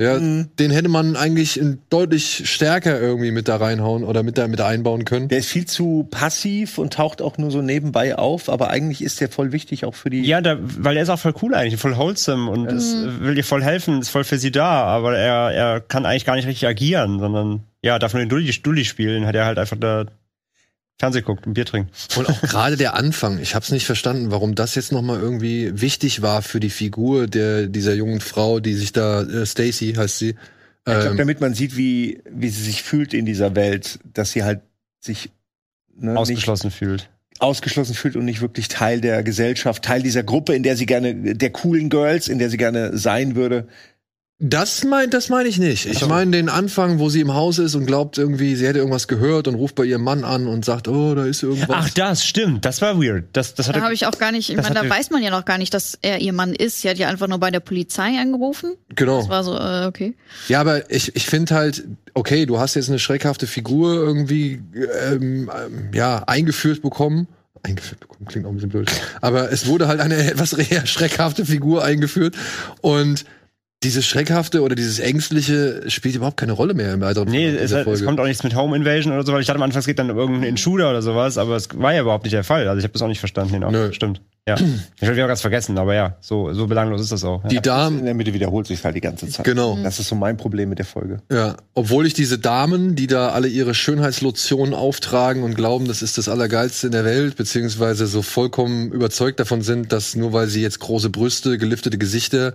Ja, 0.00 0.18
Mhm. 0.18 0.48
den 0.58 0.72
hätte 0.72 0.88
man 0.88 1.14
eigentlich 1.14 1.60
deutlich 1.88 2.50
stärker 2.50 3.00
irgendwie 3.00 3.30
mit 3.30 3.46
da 3.46 3.56
reinhauen 3.56 4.02
oder 4.02 4.24
mit 4.24 4.36
da 4.38 4.48
mit 4.48 4.60
einbauen 4.60 5.04
können. 5.04 5.28
Der 5.28 5.38
ist 5.38 5.48
viel 5.48 5.66
zu 5.66 6.08
passiv 6.10 6.78
und 6.78 6.94
taucht 6.94 7.22
auch 7.22 7.38
nur 7.38 7.52
so 7.52 7.62
nebenbei 7.62 8.16
auf, 8.18 8.48
aber 8.48 8.70
eigentlich 8.70 9.02
ist 9.04 9.20
der 9.20 9.28
voll 9.28 9.52
wichtig 9.52 9.84
auch 9.84 9.94
für 9.94 10.10
die. 10.10 10.22
Ja, 10.22 10.40
da, 10.40 10.56
weil 10.60 10.96
er 10.96 11.04
ist 11.04 11.10
auch 11.10 11.18
voll 11.20 11.34
cool 11.42 11.54
eigentlich, 11.54 11.80
voll 11.80 11.96
wholesome 11.96 12.50
und 12.50 12.66
es 12.72 12.92
will 13.20 13.36
dir 13.36 13.44
voll 13.44 13.62
helfen, 13.62 14.00
ist 14.00 14.08
voll 14.08 14.24
für 14.24 14.38
sie 14.38 14.50
da, 14.50 14.82
aber 14.82 15.16
er, 15.16 15.52
er 15.52 15.80
kann 15.80 16.06
eigentlich 16.06 16.24
gar 16.24 16.34
nicht 16.34 16.48
richtig 16.48 16.66
agieren, 16.66 17.20
sondern 17.20 17.62
ja, 17.80 18.00
darf 18.00 18.14
nur 18.14 18.22
den 18.22 18.28
Dulli, 18.28 18.50
Dulli 18.50 18.84
spielen, 18.84 19.26
hat 19.26 19.36
er 19.36 19.46
halt 19.46 19.58
einfach 19.60 19.76
da 19.78 20.06
Fernseh 20.98 21.22
guckt 21.22 21.46
und 21.46 21.54
Bier 21.54 21.66
trinkt. 21.66 21.90
Und 22.16 22.28
auch 22.28 22.40
gerade 22.42 22.76
der 22.76 22.94
Anfang, 22.94 23.38
ich 23.40 23.54
habe 23.54 23.64
es 23.64 23.72
nicht 23.72 23.84
verstanden, 23.86 24.30
warum 24.30 24.54
das 24.54 24.74
jetzt 24.74 24.92
noch 24.92 25.02
mal 25.02 25.18
irgendwie 25.18 25.80
wichtig 25.80 26.22
war 26.22 26.42
für 26.42 26.60
die 26.60 26.70
Figur 26.70 27.26
der 27.26 27.66
dieser 27.66 27.94
jungen 27.94 28.20
Frau, 28.20 28.60
die 28.60 28.74
sich 28.74 28.92
da 28.92 29.22
äh, 29.22 29.44
Stacy 29.44 29.94
heißt 29.94 30.18
sie. 30.18 30.30
Ich 30.30 30.36
glaube, 30.84 31.08
Ähm, 31.10 31.16
damit 31.16 31.40
man 31.40 31.54
sieht, 31.54 31.76
wie, 31.76 32.22
wie 32.30 32.48
sie 32.50 32.62
sich 32.62 32.82
fühlt 32.82 33.14
in 33.14 33.24
dieser 33.26 33.56
Welt, 33.56 33.98
dass 34.12 34.32
sie 34.32 34.44
halt 34.44 34.60
sich 35.00 35.30
ne, 35.96 36.10
nicht 36.10 36.18
Ausgeschlossen 36.18 36.70
fühlt. 36.70 37.08
ausgeschlossen 37.38 37.94
fühlt 37.94 38.16
und 38.16 38.24
nicht 38.26 38.40
wirklich 38.40 38.68
Teil 38.68 39.00
der 39.00 39.22
Gesellschaft, 39.22 39.82
Teil 39.82 40.02
dieser 40.02 40.22
Gruppe, 40.22 40.54
in 40.54 40.62
der 40.62 40.76
sie 40.76 40.86
gerne, 40.86 41.34
der 41.34 41.50
coolen 41.50 41.88
Girls, 41.88 42.28
in 42.28 42.38
der 42.38 42.50
sie 42.50 42.56
gerne 42.58 42.96
sein 42.96 43.34
würde. 43.34 43.66
Das 44.40 44.82
meint, 44.82 45.14
das 45.14 45.28
meine 45.28 45.48
ich 45.48 45.58
nicht. 45.58 45.86
Ich 45.86 46.04
meine 46.06 46.32
den 46.32 46.48
Anfang, 46.48 46.98
wo 46.98 47.08
sie 47.08 47.20
im 47.20 47.32
Haus 47.34 47.58
ist 47.58 47.76
und 47.76 47.86
glaubt 47.86 48.18
irgendwie, 48.18 48.56
sie 48.56 48.66
hätte 48.66 48.78
irgendwas 48.80 49.06
gehört 49.06 49.46
und 49.46 49.54
ruft 49.54 49.76
bei 49.76 49.84
ihrem 49.84 50.02
Mann 50.02 50.24
an 50.24 50.48
und 50.48 50.64
sagt, 50.64 50.88
oh, 50.88 51.14
da 51.14 51.24
ist 51.24 51.44
irgendwas. 51.44 51.68
Ach, 51.70 51.88
das 51.90 52.26
stimmt, 52.26 52.64
das 52.64 52.82
war 52.82 53.00
weird. 53.00 53.26
Das, 53.32 53.54
das 53.54 53.66
Da 53.66 53.72
hatte, 53.72 53.82
habe 53.82 53.94
ich 53.94 54.06
auch 54.06 54.18
gar 54.18 54.32
nicht, 54.32 54.50
ich 54.50 54.56
meine, 54.56 54.74
da 54.74 54.88
weiß 54.88 55.10
man 55.10 55.22
ja 55.22 55.30
noch 55.30 55.44
gar 55.44 55.56
nicht, 55.56 55.72
dass 55.72 55.96
er 56.02 56.20
ihr 56.20 56.32
Mann 56.32 56.52
ist. 56.52 56.80
Sie 56.80 56.90
hat 56.90 56.98
ja 56.98 57.08
einfach 57.08 57.28
nur 57.28 57.38
bei 57.38 57.52
der 57.52 57.60
Polizei 57.60 58.18
angerufen. 58.20 58.74
genau. 58.96 59.20
Das 59.20 59.28
war 59.28 59.44
so, 59.44 59.56
äh, 59.56 59.86
okay. 59.86 60.14
Ja, 60.48 60.60
aber 60.60 60.90
ich, 60.90 61.14
ich 61.14 61.26
finde 61.26 61.54
halt, 61.54 61.84
okay, 62.12 62.44
du 62.44 62.58
hast 62.58 62.74
jetzt 62.74 62.88
eine 62.88 62.98
schreckhafte 62.98 63.46
Figur 63.46 63.94
irgendwie 63.94 64.60
ähm, 64.74 65.48
ähm, 65.48 65.90
ja, 65.94 66.24
eingeführt 66.26 66.82
bekommen. 66.82 67.28
eingeführt 67.62 68.00
bekommen, 68.00 68.26
klingt 68.26 68.46
auch 68.46 68.50
ein 68.50 68.56
bisschen 68.56 68.70
blöd. 68.70 68.90
Aber 69.20 69.52
es 69.52 69.66
wurde 69.66 69.86
halt 69.86 70.00
eine 70.00 70.16
etwas 70.30 70.54
eher 70.54 70.86
schreckhafte 70.86 71.46
Figur 71.46 71.84
eingeführt 71.84 72.34
und 72.80 73.24
dieses 73.82 74.06
Schreckhafte 74.06 74.62
oder 74.62 74.74
dieses 74.74 74.98
Ängstliche 74.98 75.82
spielt 75.88 76.14
überhaupt 76.16 76.38
keine 76.38 76.52
Rolle 76.52 76.74
mehr 76.74 76.94
im 76.94 77.00
weiteren 77.02 77.28
Nee, 77.28 77.52
Verlauf 77.52 77.86
es, 77.86 78.00
es 78.00 78.04
kommt 78.06 78.18
auch 78.18 78.26
nichts 78.26 78.42
mit 78.42 78.54
Home 78.54 78.74
Invasion 78.76 79.12
oder 79.12 79.24
so, 79.24 79.32
weil 79.32 79.40
ich 79.40 79.46
dachte 79.46 79.58
am 79.58 79.62
Anfang, 79.62 79.80
es 79.80 79.86
geht 79.86 79.98
dann 79.98 80.10
um 80.10 80.16
irgendeinen 80.16 80.50
Intruder 80.50 80.90
oder 80.90 81.02
sowas, 81.02 81.36
aber 81.36 81.56
es 81.56 81.68
war 81.74 81.92
ja 81.92 82.00
überhaupt 82.00 82.24
nicht 82.24 82.32
der 82.32 82.44
Fall. 82.44 82.66
Also 82.66 82.78
ich 82.78 82.84
habe 82.84 82.92
das 82.92 83.02
auch 83.02 83.08
nicht 83.08 83.18
verstanden. 83.18 83.52
Genau. 83.52 83.70
Nö. 83.70 83.92
Stimmt. 83.92 84.22
Ja. 84.46 84.56
Ich 84.56 85.02
habe 85.02 85.16
wieder 85.16 85.26
ganz 85.26 85.40
vergessen, 85.40 85.78
aber 85.78 85.94
ja, 85.94 86.16
so, 86.20 86.52
so 86.52 86.66
belanglos 86.66 87.00
ist 87.00 87.12
das 87.12 87.24
auch. 87.24 87.42
Ja. 87.44 87.48
Die 87.48 87.60
Damen, 87.60 88.00
In 88.00 88.04
der 88.04 88.14
Mitte 88.14 88.34
wiederholt 88.34 88.66
sich 88.66 88.84
halt 88.84 88.94
die 88.94 89.00
ganze 89.00 89.26
Zeit. 89.28 89.44
Genau. 89.44 89.78
Das 89.82 89.98
ist 89.98 90.08
so 90.08 90.14
mein 90.14 90.36
Problem 90.36 90.68
mit 90.68 90.78
der 90.78 90.84
Folge. 90.84 91.22
Ja, 91.30 91.56
obwohl 91.72 92.06
ich 92.06 92.12
diese 92.12 92.38
Damen, 92.38 92.94
die 92.94 93.06
da 93.06 93.30
alle 93.30 93.48
ihre 93.48 93.74
Schönheitslotionen 93.74 94.74
auftragen 94.74 95.44
und 95.44 95.54
glauben, 95.54 95.88
das 95.88 96.02
ist 96.02 96.18
das 96.18 96.28
Allergeilste 96.28 96.88
in 96.88 96.92
der 96.92 97.06
Welt, 97.06 97.36
beziehungsweise 97.36 98.06
so 98.06 98.20
vollkommen 98.20 98.92
überzeugt 98.92 99.40
davon 99.40 99.62
sind, 99.62 99.92
dass 99.92 100.14
nur 100.14 100.34
weil 100.34 100.48
sie 100.48 100.60
jetzt 100.60 100.78
große 100.78 101.08
Brüste, 101.08 101.56
geliftete 101.56 101.96
Gesichter 101.96 102.54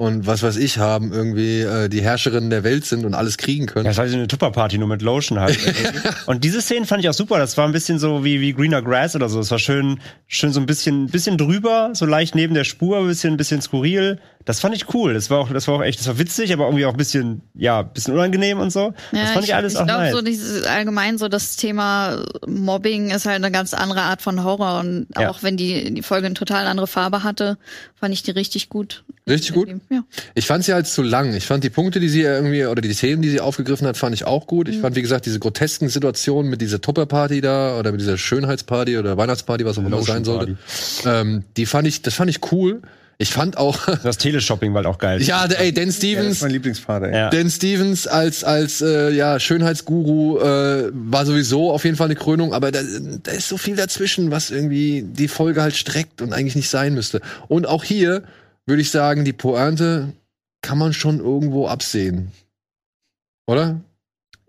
und 0.00 0.26
was 0.26 0.42
weiß 0.42 0.56
ich 0.56 0.78
haben, 0.78 1.12
irgendwie 1.12 1.60
äh, 1.60 1.90
die 1.90 2.00
Herrscherinnen 2.00 2.48
der 2.48 2.64
Welt 2.64 2.86
sind 2.86 3.04
und 3.04 3.12
alles 3.12 3.36
kriegen 3.36 3.66
können. 3.66 3.84
Ja, 3.84 3.90
das 3.90 3.98
war 3.98 4.08
so 4.08 4.16
eine 4.16 4.28
Tupperparty 4.28 4.78
nur 4.78 4.88
mit 4.88 5.02
Lotion 5.02 5.38
halt. 5.38 5.58
und 6.26 6.42
diese 6.42 6.62
Szenen 6.62 6.86
fand 6.86 7.02
ich 7.04 7.10
auch 7.10 7.14
super. 7.14 7.36
Das 7.38 7.58
war 7.58 7.66
ein 7.66 7.72
bisschen 7.72 7.98
so 7.98 8.24
wie, 8.24 8.40
wie 8.40 8.54
Greener 8.54 8.80
Grass 8.80 9.14
oder 9.14 9.28
so. 9.28 9.38
Es 9.40 9.50
war 9.50 9.58
schön, 9.58 10.00
schön 10.26 10.54
so 10.54 10.60
ein 10.60 10.64
bisschen, 10.64 11.08
bisschen 11.08 11.36
drüber, 11.36 11.90
so 11.92 12.06
leicht 12.06 12.34
neben 12.34 12.54
der 12.54 12.64
Spur, 12.64 12.96
ein 12.96 13.08
bisschen, 13.08 13.34
ein 13.34 13.36
bisschen 13.36 13.60
skurril. 13.60 14.18
Das 14.46 14.58
fand 14.58 14.74
ich 14.74 14.94
cool. 14.94 15.12
Das 15.12 15.28
war 15.28 15.38
auch, 15.38 15.52
das 15.52 15.68
war 15.68 15.74
auch 15.74 15.82
echt, 15.82 16.00
das 16.00 16.06
war 16.06 16.18
witzig, 16.18 16.50
aber 16.54 16.64
irgendwie 16.64 16.86
auch 16.86 16.92
ein 16.92 16.96
bisschen, 16.96 17.42
ja, 17.52 17.80
ein 17.80 17.92
bisschen 17.92 18.14
unangenehm 18.14 18.58
und 18.58 18.70
so. 18.70 18.94
das 19.12 19.32
fand 19.32 19.44
ich, 19.44 19.54
alles 19.54 19.74
ich 19.74 19.80
auch 19.80 19.84
glaube, 19.84 20.04
nice. 20.04 20.14
so 20.14 20.22
dieses 20.22 20.64
allgemein 20.64 21.18
so 21.18 21.28
das 21.28 21.56
Thema 21.56 22.24
Mobbing 22.46 23.10
ist 23.10 23.26
halt 23.26 23.36
eine 23.36 23.50
ganz 23.50 23.74
andere 23.74 24.00
Art 24.00 24.22
von 24.22 24.42
Horror 24.42 24.80
und 24.80 25.08
Ja. 25.14 25.28
auch 25.28 25.42
wenn 25.42 25.58
die 25.58 25.92
die 25.92 26.02
Folge 26.02 26.24
eine 26.24 26.34
total 26.34 26.66
andere 26.66 26.86
Farbe 26.86 27.22
hatte, 27.22 27.58
fand 27.96 28.14
ich 28.14 28.22
die 28.22 28.30
richtig 28.30 28.70
gut. 28.70 29.04
Richtig 29.28 29.52
gut? 29.52 29.68
Ja. 29.92 30.04
Ich 30.34 30.46
fand 30.46 30.64
sie 30.64 30.72
halt 30.72 30.86
zu 30.86 31.02
lang. 31.02 31.34
Ich 31.34 31.46
fand 31.46 31.64
die 31.64 31.70
Punkte, 31.70 31.98
die 31.98 32.08
sie 32.08 32.22
irgendwie, 32.22 32.64
oder 32.64 32.80
die 32.80 32.94
Themen, 32.94 33.22
die 33.22 33.28
sie 33.28 33.40
aufgegriffen 33.40 33.88
hat, 33.88 33.96
fand 33.96 34.14
ich 34.14 34.24
auch 34.24 34.46
gut. 34.46 34.68
Ich 34.68 34.78
fand, 34.78 34.94
wie 34.94 35.02
gesagt, 35.02 35.26
diese 35.26 35.40
grotesken 35.40 35.88
Situationen 35.88 36.48
mit 36.48 36.60
dieser 36.60 36.80
Tupperparty 36.80 37.40
da 37.40 37.76
oder 37.76 37.90
mit 37.90 38.00
dieser 38.00 38.16
Schönheitsparty 38.16 38.98
oder 38.98 39.16
Weihnachtsparty, 39.16 39.64
was 39.64 39.78
auch 39.78 39.84
immer 39.84 39.98
es 39.98 40.06
sein 40.06 40.24
sollte, 40.24 40.56
ähm, 41.04 41.42
die 41.56 41.66
fand 41.66 41.88
ich, 41.88 42.02
das 42.02 42.14
fand 42.14 42.30
ich 42.30 42.52
cool. 42.52 42.82
Ich 43.18 43.32
fand 43.32 43.58
auch, 43.58 43.78
Das 44.02 44.16
Teleshopping 44.16 44.72
war 44.72 44.84
halt 44.84 44.86
auch 44.86 44.98
geil. 44.98 45.20
ja, 45.20 45.44
ey, 45.44 45.74
Dan 45.74 45.82
Ja, 45.82 45.86
das 45.88 45.96
Stevens, 45.96 46.36
ist 46.36 46.42
mein 46.42 46.52
Lieblingsvater. 46.52 47.12
Ja. 47.12 47.28
Dan 47.28 47.50
Stevens 47.50 48.06
als 48.06 48.44
als 48.44 48.80
äh, 48.80 49.10
ja 49.10 49.38
Schönheitsguru 49.40 50.38
äh, 50.38 50.90
war 50.92 51.26
sowieso 51.26 51.72
auf 51.72 51.84
jeden 51.84 51.96
Fall 51.96 52.06
eine 52.06 52.14
Krönung, 52.14 52.54
aber 52.54 52.70
da, 52.70 52.80
da 53.22 53.32
ist 53.32 53.48
so 53.48 53.58
viel 53.58 53.76
dazwischen, 53.76 54.30
was 54.30 54.50
irgendwie 54.50 55.02
die 55.02 55.28
Folge 55.28 55.60
halt 55.60 55.76
streckt 55.76 56.22
und 56.22 56.32
eigentlich 56.32 56.56
nicht 56.56 56.70
sein 56.70 56.94
müsste. 56.94 57.20
Und 57.48 57.66
auch 57.66 57.82
hier 57.84 58.22
würde 58.70 58.80
ich 58.80 58.90
sagen, 58.90 59.26
die 59.26 59.34
Pointe 59.34 60.14
kann 60.62 60.78
man 60.78 60.94
schon 60.94 61.20
irgendwo 61.20 61.68
absehen, 61.68 62.32
oder? 63.46 63.80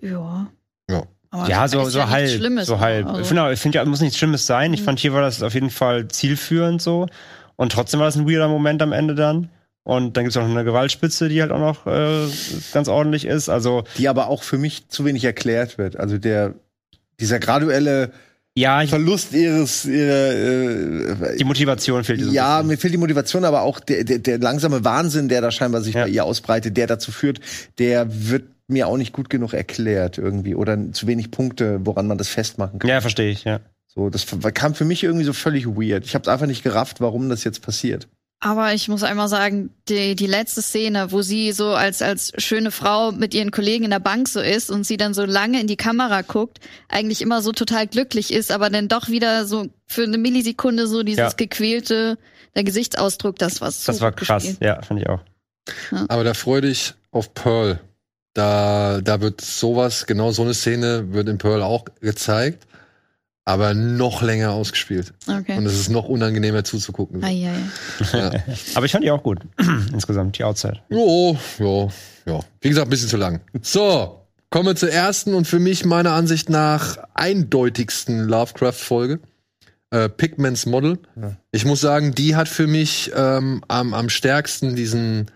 Ja. 0.02 0.50
Ja. 0.90 1.04
Aber 1.30 1.50
Ja, 1.50 1.66
es 1.66 1.72
so, 1.72 1.84
so 1.86 2.00
ja 2.00 2.10
halb, 2.10 2.30
Schlimmes, 2.30 2.68
so 2.68 2.80
halb. 2.80 3.08
also. 3.08 3.22
Ich 3.22 3.28
finde, 3.28 3.52
ich 3.54 3.60
finde 3.60 3.78
ja, 3.78 3.86
muss 3.86 4.02
nichts 4.02 4.18
Schlimmes 4.18 4.46
sein. 4.46 4.74
Ich 4.74 4.82
fand, 4.84 5.00
hier 5.00 5.14
war 5.14 5.22
das 5.22 5.44
auf 5.44 5.54
jeden 5.54 5.70
Fall 5.70 6.08
zielführend 6.08 6.82
so. 6.82 7.08
Und 7.56 7.72
trotzdem 7.72 8.00
war 8.00 8.08
das 8.08 8.16
ein 8.16 8.30
weirder 8.30 8.48
Moment 8.48 8.82
am 8.82 8.92
Ende 8.92 9.16
dann. 9.16 9.50
Und 9.84 10.16
dann 10.16 10.26
gibt's 10.26 10.38
auch 10.38 10.44
noch 10.44 10.50
eine 10.52 10.64
Gewaltspitze, 10.64 11.28
die 11.30 11.42
halt 11.42 11.52
auch 11.52 11.60
noch 11.60 11.88
äh, 11.88 12.28
ganz 12.74 12.88
ordentlich 12.88 13.26
ist. 13.26 13.50
Also, 13.50 13.84
Die 13.98 14.10
aber 14.10 14.28
auch 14.28 14.44
für 14.44 14.58
mich 14.58 14.88
zu 14.90 15.06
wenig 15.06 15.24
erklärt 15.24 15.78
wird. 15.78 15.98
Also 15.98 16.18
der, 16.18 16.54
dieser 17.20 17.40
graduelle 17.40 18.12
ja, 18.58 18.84
ich, 18.84 18.90
Verlust 18.90 19.34
ihres, 19.34 19.86
ihrer, 19.86 20.32
äh, 21.32 21.38
die 21.38 21.44
Motivation 21.44 22.04
fehlt. 22.04 22.20
ja, 22.32 22.58
bisschen. 22.58 22.68
mir 22.68 22.78
fehlt 22.78 22.94
die 22.94 22.98
Motivation, 22.98 23.46
aber 23.46 23.62
auch 23.62 23.80
der, 23.80 24.04
der, 24.04 24.20
der 24.20 24.40
langsame 24.40 24.84
Wahnsinn, 24.84 25.30
der 25.30 25.42
da 25.42 25.52
scheinbar 25.52 25.82
sich 25.82 25.96
Ja. 25.96 26.04
bei 26.04 26.10
ihr 26.10 26.26
ausbreitet, 26.26 26.76
der 26.78 26.88
dazu 26.88 27.12
führt, 27.12 27.40
der 27.80 28.08
wird 28.30 28.44
mir 28.68 28.88
auch 28.88 28.98
nicht 28.98 29.14
gut 29.14 29.30
genug 29.30 29.54
erklärt 29.54 30.18
irgendwie 30.18 30.56
oder 30.56 30.92
zu 30.94 31.08
wenig 31.08 31.32
Punkte, 31.32 31.80
woran 31.84 32.08
man 32.08 32.18
das 32.18 32.30
festmachen 32.30 32.80
kann. 32.80 32.90
Ja, 32.90 33.02
verstehe 33.02 33.30
ich, 33.32 33.44
ja. 33.44 33.60
So, 33.88 34.10
das 34.10 34.26
kam 34.54 34.74
für 34.76 34.86
mich 34.86 35.04
irgendwie 35.04 35.26
so 35.26 35.34
völlig 35.34 35.68
weird. 35.68 36.06
Ich 36.06 36.14
habe 36.16 36.24
es 36.24 36.30
einfach 36.30 36.46
nicht 36.48 36.64
gerafft, 36.64 37.02
warum 37.02 37.28
das 37.28 37.44
jetzt 37.44 37.62
passiert. 37.62 38.08
Aber 38.44 38.74
ich 38.74 38.88
muss 38.88 39.04
einmal 39.04 39.28
sagen, 39.28 39.70
die, 39.88 40.16
die 40.16 40.26
letzte 40.26 40.64
Szene, 40.64 41.12
wo 41.12 41.22
sie 41.22 41.52
so 41.52 41.70
als, 41.76 42.02
als 42.02 42.34
schöne 42.38 42.72
Frau 42.72 43.12
mit 43.12 43.36
ihren 43.36 43.52
Kollegen 43.52 43.84
in 43.86 43.92
der 43.92 44.00
Bank 44.00 44.28
so 44.28 44.40
ist 44.42 44.72
und 44.72 44.84
sie 44.84 44.98
dann 44.98 45.14
so 45.14 45.26
lange 45.26 45.62
in 45.62 45.68
die 45.68 45.76
Kamera 45.78 46.24
guckt, 46.24 46.60
eigentlich 46.90 47.22
immer 47.22 47.44
so 47.44 47.52
total 47.52 47.86
glücklich 47.86 48.34
ist, 48.34 48.52
aber 48.52 48.72
dann 48.72 48.88
doch 48.88 49.10
wieder 49.10 49.46
so 49.46 49.68
für 49.86 50.04
eine 50.04 50.18
Millisekunde 50.18 50.88
so 50.88 51.04
dieses 51.04 51.20
Ja. 51.20 51.30
gequälte, 51.38 52.18
der 52.56 52.64
Gesichtsausdruck, 52.64 53.38
das 53.38 53.62
war 53.62 53.70
so 53.72 53.92
Das 53.92 54.02
war 54.02 54.12
krass, 54.12 54.42
gespielt. 54.44 54.62
ja, 54.62 54.82
fand 54.82 55.02
ich 55.02 55.08
auch. 55.08 55.20
Aber 56.10 56.24
da 56.24 56.34
freu 56.34 56.62
dich 56.62 56.96
auf 57.12 57.34
Pearl. 57.36 57.80
Da, 58.34 59.02
da 59.04 59.22
wird 59.22 59.42
sowas, 59.42 60.08
genau 60.08 60.32
so 60.32 60.42
eine 60.42 60.54
Szene 60.54 61.14
wird 61.14 61.28
in 61.30 61.38
Pearl 61.38 61.62
auch 61.62 61.86
gezeigt, 62.00 62.66
aber 63.46 63.74
noch 63.74 64.22
länger 64.22 64.52
ausgespielt. 64.52 65.14
Okay. 65.28 65.58
Und 65.58 65.66
es 65.66 65.74
ist 65.74 65.90
noch 65.90 66.08
unangenehmer 66.08 66.64
zuzugucken. 66.64 67.24
Ai, 67.24 67.50
ai, 67.50 68.18
ai. 68.18 68.44
Aber 68.76 68.86
ich 68.86 68.92
fand 68.92 69.04
die 69.04 69.12
auch 69.12 69.24
gut. 69.24 69.40
Insgesamt, 69.94 70.38
die 70.38 70.44
Outside. 70.44 70.80
Jo, 70.90 71.38
jo, 71.58 71.92
jo. 72.26 72.44
Wie 72.62 72.70
gesagt, 72.70 72.88
ein 72.88 72.90
bisschen 72.90 73.10
zu 73.10 73.18
lang. 73.18 73.42
So, 73.62 74.26
kommen 74.52 74.68
wir 74.68 74.76
zur 74.76 74.92
ersten 74.92 75.34
und 75.34 75.48
für 75.48 75.60
mich 75.60 75.86
meiner 75.86 76.12
Ansicht 76.12 76.50
nach 76.50 76.98
eindeutigsten 77.14 78.28
Lovecraft-Folge. 78.28 79.20
Äh, 79.90 80.08
Pigments 80.08 80.66
Model. 80.66 81.00
Ich 81.52 81.66
muss 81.66 81.82
sagen, 81.82 82.16
die 82.16 82.38
hat 82.38 82.48
für 82.48 82.66
mich 82.66 83.12
ähm, 83.14 83.62
am, 83.68 83.94
am 83.94 84.08
stärksten 84.08 84.78
diesen, 84.78 85.30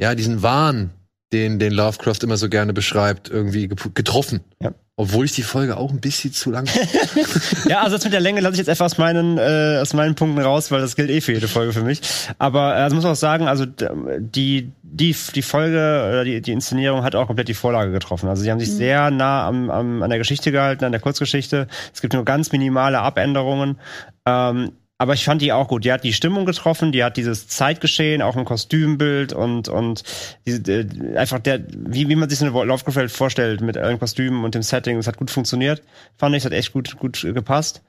ja, 0.00 0.14
diesen 0.14 0.42
Wahn, 0.42 0.90
den, 1.34 1.58
den 1.58 1.74
Lovecraft 1.74 2.22
immer 2.22 2.38
so 2.38 2.48
gerne 2.48 2.72
beschreibt, 2.72 3.28
irgendwie 3.28 3.68
getroffen. 3.68 4.40
Ja. 4.62 4.72
Obwohl 4.96 5.24
ich 5.24 5.32
die 5.32 5.42
Folge 5.42 5.76
auch 5.76 5.90
ein 5.90 6.00
bisschen 6.00 6.32
zu 6.32 6.52
lang. 6.52 6.68
Ja, 7.68 7.82
also 7.82 7.96
das 7.96 8.04
mit 8.04 8.12
der 8.12 8.20
Länge 8.20 8.40
lasse 8.40 8.52
ich 8.52 8.58
jetzt 8.58 8.68
einfach 8.68 8.84
aus 8.84 8.98
meinen, 8.98 9.38
äh, 9.38 9.78
aus 9.80 9.94
meinen 9.94 10.14
Punkten 10.14 10.40
raus, 10.40 10.70
weil 10.70 10.80
das 10.80 10.94
gilt 10.96 11.10
eh 11.10 11.20
für 11.20 11.32
jede 11.32 11.48
Folge 11.48 11.72
für 11.72 11.82
mich. 11.82 12.00
Aber 12.38 12.76
äh, 12.76 12.80
also 12.80 12.94
muss 12.94 13.04
man 13.04 13.12
auch 13.12 13.16
sagen, 13.16 13.48
also 13.48 13.64
die, 13.66 14.70
die, 14.82 15.16
die 15.34 15.42
Folge 15.42 15.76
oder 16.08 16.24
die, 16.24 16.40
die 16.40 16.52
Inszenierung 16.52 17.02
hat 17.02 17.16
auch 17.16 17.26
komplett 17.26 17.48
die 17.48 17.54
Vorlage 17.54 17.90
getroffen. 17.90 18.28
Also 18.28 18.42
sie 18.42 18.50
haben 18.50 18.60
sich 18.60 18.70
sehr 18.70 19.10
nah 19.10 19.48
am, 19.48 19.70
am, 19.70 20.02
an 20.02 20.10
der 20.10 20.18
Geschichte 20.18 20.52
gehalten, 20.52 20.84
an 20.84 20.92
der 20.92 21.00
Kurzgeschichte. 21.00 21.66
Es 21.92 22.00
gibt 22.00 22.12
nur 22.12 22.24
ganz 22.24 22.52
minimale 22.52 23.00
Abänderungen. 23.00 23.78
Ähm, 24.26 24.72
aber 24.98 25.14
ich 25.14 25.24
fand 25.24 25.42
die 25.42 25.52
auch 25.52 25.68
gut. 25.68 25.84
Die 25.84 25.92
hat 25.92 26.04
die 26.04 26.12
Stimmung 26.12 26.46
getroffen, 26.46 26.92
die 26.92 27.02
hat 27.04 27.16
dieses 27.16 27.48
Zeitgeschehen, 27.48 28.22
auch 28.22 28.36
ein 28.36 28.44
Kostümbild 28.44 29.32
und 29.32 29.68
und 29.68 30.02
diese, 30.46 30.62
äh, 30.72 31.16
einfach 31.16 31.40
der, 31.40 31.60
wie, 31.68 32.08
wie 32.08 32.16
man 32.16 32.28
sich 32.30 32.38
so 32.38 32.46
eine 32.46 32.64
Lovecraft-Welt 32.64 33.10
vorstellt 33.10 33.60
mit 33.60 33.76
allen 33.76 33.98
Kostümen 33.98 34.44
und 34.44 34.54
dem 34.54 34.62
Setting. 34.62 34.96
Das 34.96 35.06
hat 35.06 35.16
gut 35.16 35.30
funktioniert, 35.30 35.82
fand 36.16 36.34
ich. 36.36 36.42
Das 36.44 36.52
hat 36.52 36.58
echt 36.58 36.72
gut 36.72 36.96
gut 36.98 37.20
gepasst. 37.22 37.82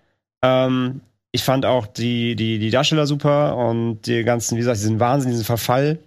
Ähm, 0.43 1.01
ich 1.31 1.43
fand 1.43 1.65
auch 1.65 1.85
die 1.87 2.35
die 2.35 2.59
die 2.59 2.69
Darsteller 2.71 3.07
super 3.07 3.55
und 3.57 4.01
die 4.07 4.23
ganzen, 4.23 4.55
wie 4.55 4.59
gesagt, 4.61 4.77
diesen 4.79 4.99
Wahnsinn, 4.99 5.31
diesen 5.31 5.45
Verfall, 5.45 5.99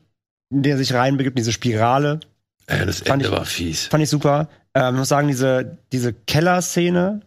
in 0.50 0.62
der 0.62 0.76
sich 0.78 0.92
reinbegibt, 0.94 1.38
diese 1.38 1.52
Spirale, 1.52 2.20
äh, 2.66 2.86
das 2.86 2.98
Fand 3.00 3.10
Ende 3.22 3.26
ich- 3.26 3.30
war 3.32 3.44
fies. 3.44 3.86
fand 3.86 4.02
ich 4.02 4.10
super. 4.10 4.48
Ähm, 4.74 4.94
ich 4.94 4.98
muss 5.00 5.08
sagen, 5.08 5.28
diese, 5.28 5.78
diese 5.92 6.12
Keller-Szene, 6.12 7.20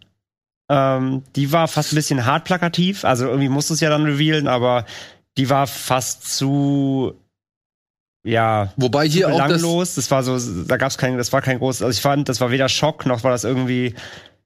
ähm, 0.72 1.24
die 1.36 1.52
war 1.52 1.68
fast 1.68 1.92
ein 1.92 1.98
bisschen 1.98 2.26
hart 2.26 2.46
plakativ. 2.46 3.04
Also 3.04 3.26
irgendwie 3.28 3.50
musste 3.50 3.74
es 3.74 3.82
ja 3.82 3.90
dann 3.90 4.06
revealen, 4.06 4.48
aber 4.48 4.86
die 5.38 5.50
war 5.50 5.68
fast 5.68 6.34
zu, 6.34 7.14
ja, 8.24 8.72
Wobei 8.78 9.08
hier 9.08 9.28
auch 9.28 9.48
das. 9.48 9.96
Das, 9.96 10.12
war 10.12 10.24
so, 10.24 10.38
da 10.66 10.78
gab's 10.78 10.98
kein, 10.98 11.18
das 11.18 11.34
war 11.34 11.42
kein 11.42 11.58
großes, 11.58 11.82
also 11.82 11.96
ich 11.96 12.02
fand, 12.02 12.30
das 12.30 12.40
war 12.40 12.52
weder 12.52 12.70
Schock, 12.70 13.06
noch 13.06 13.24
war 13.26 13.32
das 13.32 13.44
irgendwie, 13.44 13.96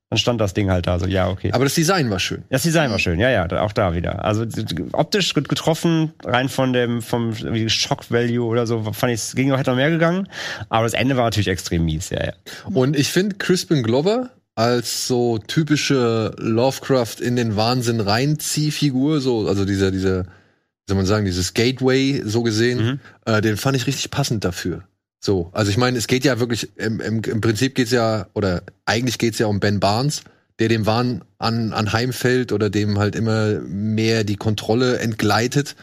dann 0.10 0.18
stand 0.18 0.42
das 0.42 0.56
Ding 0.56 0.72
halt 0.72 0.88
da, 0.88 0.98
so, 0.98 1.06
ja, 1.06 1.30
okay. 1.30 1.52
aber 1.52 1.66
das 1.66 1.76
Design 1.76 2.10
war 2.10 2.20
schön. 2.20 2.44
Das 2.50 2.64
Design 2.64 2.90
war 2.90 3.00
schön, 3.00 3.20
ja, 3.20 3.30
ja, 3.30 3.46
auch 3.62 3.74
da 3.74 3.94
wieder. 3.94 4.26
Also 4.26 4.46
optisch 4.94 5.34
gut 5.34 5.50
getroffen, 5.50 6.14
rein 6.24 6.50
von 6.50 6.74
dem 6.74 7.04
vom 7.04 7.38
wie 7.38 7.70
Shock 7.70 8.10
Value 8.10 8.48
oder 8.48 8.66
so, 8.66 8.82
fand 8.94 9.14
ich, 9.14 9.20
es 9.20 9.36
ging 9.36 9.56
hätte 9.56 9.72
noch 9.72 9.78
mehr 9.78 9.92
gegangen. 9.92 10.28
Aber 10.70 10.86
das 10.86 10.94
Ende 10.94 11.18
war 11.18 11.26
natürlich 11.26 11.50
extrem 11.50 11.86
mies, 11.86 12.10
ja, 12.10 12.24
ja. 12.24 12.34
Und 12.74 12.96
ich 12.96 13.10
finde 13.10 13.36
Crispin 13.36 13.84
Glover 13.84 14.32
als 14.56 15.08
so 15.08 15.38
typische 15.38 16.34
Lovecraft 16.38 17.18
in 17.22 17.36
den 17.36 17.56
Wahnsinn 17.56 18.00
reinziehfigur, 18.00 19.20
so, 19.22 19.48
also 19.48 19.66
dieser, 19.66 19.92
dieser, 19.92 20.24
wie 20.24 20.88
soll 20.88 20.98
man 20.98 21.06
sagen, 21.06 21.26
dieses 21.26 21.54
Gateway, 21.54 22.22
so 22.26 22.42
gesehen, 22.44 22.86
Mhm. 22.86 23.00
äh, 23.26 23.42
den 23.42 23.58
fand 23.58 23.76
ich 23.76 23.86
richtig 23.88 24.12
passend 24.12 24.46
dafür. 24.46 24.84
So, 25.20 25.50
also 25.54 25.72
ich 25.72 25.78
meine, 25.78 25.98
es 25.98 26.08
geht 26.08 26.24
ja 26.24 26.40
wirklich, 26.40 26.70
im, 26.78 27.02
im, 27.02 27.22
im 27.24 27.42
Prinzip 27.42 27.76
geht's 27.76 27.92
ja, 27.92 28.28
oder 28.34 28.64
eigentlich 28.86 29.18
geht's 29.18 29.40
ja 29.40 29.48
um 29.48 29.60
Ben 29.60 29.80
Barnes, 29.80 30.22
der 30.60 30.70
dem 30.70 30.86
Wahn 30.86 31.24
an, 31.38 31.74
anheimfällt 31.74 32.54
oder 32.54 32.70
dem 32.70 32.98
halt 32.98 33.16
immer 33.16 33.60
mehr 33.68 34.24
die 34.24 34.38
Kontrolle 34.38 35.00
entgleitet. 35.00 35.76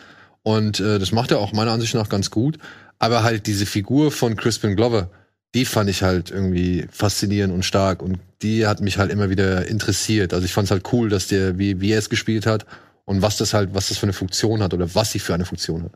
Und 0.42 0.80
äh, 0.80 0.98
das 0.98 1.12
macht 1.12 1.30
er 1.30 1.40
auch 1.40 1.52
meiner 1.52 1.72
Ansicht 1.72 1.94
nach 1.94 2.08
ganz 2.08 2.30
gut. 2.30 2.58
Aber 2.98 3.22
halt 3.22 3.46
diese 3.46 3.66
Figur 3.66 4.12
von 4.12 4.36
Crispin 4.36 4.76
Glover, 4.76 5.10
die 5.55 5.64
fand 5.64 5.90
ich 5.90 6.03
halt 6.03 6.30
irgendwie 6.30 6.86
faszinierend 6.90 7.53
und 7.55 7.62
stark 7.64 8.03
und 8.03 8.18
die 8.42 8.66
hat 8.66 8.80
mich 8.80 8.98
halt 8.98 9.11
immer 9.11 9.28
wieder 9.30 9.66
interessiert. 9.66 10.32
Also 10.34 10.44
ich 10.46 10.53
fand 10.53 10.66
es 10.66 10.70
halt 10.70 10.92
cool, 10.92 11.09
dass 11.11 11.28
der, 11.28 11.59
wie, 11.59 11.80
wie 11.80 11.92
er 11.92 11.98
es 11.98 12.09
gespielt 12.11 12.46
hat 12.46 12.66
und 13.05 13.22
was 13.22 13.36
das 13.36 13.53
halt, 13.55 13.74
was 13.74 13.88
das 13.88 13.98
für 13.98 14.05
eine 14.05 14.12
Funktion 14.14 14.62
hat 14.62 14.72
oder 14.74 14.94
was 14.94 15.12
sie 15.12 15.18
für 15.18 15.34
eine 15.34 15.44
Funktion 15.44 15.84
hat. 15.84 15.92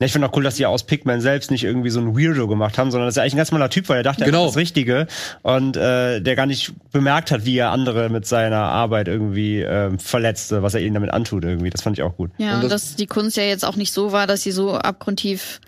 Ja, 0.00 0.06
ich 0.06 0.12
finde 0.12 0.28
auch 0.28 0.36
cool, 0.36 0.42
dass 0.42 0.56
die 0.56 0.66
aus 0.66 0.82
Pikmin 0.84 1.20
selbst 1.20 1.52
nicht 1.52 1.62
irgendwie 1.62 1.90
so 1.90 2.00
ein 2.00 2.16
Weirdo 2.18 2.48
gemacht 2.48 2.76
haben, 2.76 2.90
sondern 2.90 3.06
dass 3.06 3.16
er 3.16 3.22
eigentlich 3.22 3.34
ein 3.34 3.36
ganz 3.36 3.52
normaler 3.52 3.70
Typ 3.70 3.88
war. 3.88 3.96
Er 3.98 4.02
dachte, 4.02 4.22
er 4.22 4.26
Genau. 4.26 4.40
macht 4.46 4.48
das 4.48 4.56
Richtige 4.56 5.06
und 5.42 5.76
äh, 5.76 6.20
der 6.20 6.34
gar 6.34 6.46
nicht 6.46 6.72
bemerkt 6.90 7.30
hat, 7.30 7.44
wie 7.46 7.56
er 7.56 7.70
andere 7.70 8.08
mit 8.08 8.26
seiner 8.26 8.56
Arbeit 8.62 9.06
irgendwie 9.06 9.60
ähm, 9.60 10.00
verletzte, 10.00 10.62
was 10.64 10.74
er 10.74 10.80
ihnen 10.80 10.94
damit 10.94 11.12
antut 11.12 11.44
irgendwie. 11.44 11.70
Das 11.70 11.82
fand 11.82 11.98
ich 11.98 12.02
auch 12.02 12.16
gut. 12.16 12.32
Ja, 12.38 12.56
Und 12.56 12.64
und 12.64 12.72
das- 12.72 12.88
dass 12.88 12.96
die 12.96 13.06
Kunst 13.06 13.36
ja 13.36 13.44
jetzt 13.44 13.64
auch 13.64 13.76
nicht 13.76 13.92
so 13.92 14.10
war, 14.10 14.26
dass 14.26 14.42
sie 14.42 14.50
so 14.50 14.72
abgrundtief 14.74 15.60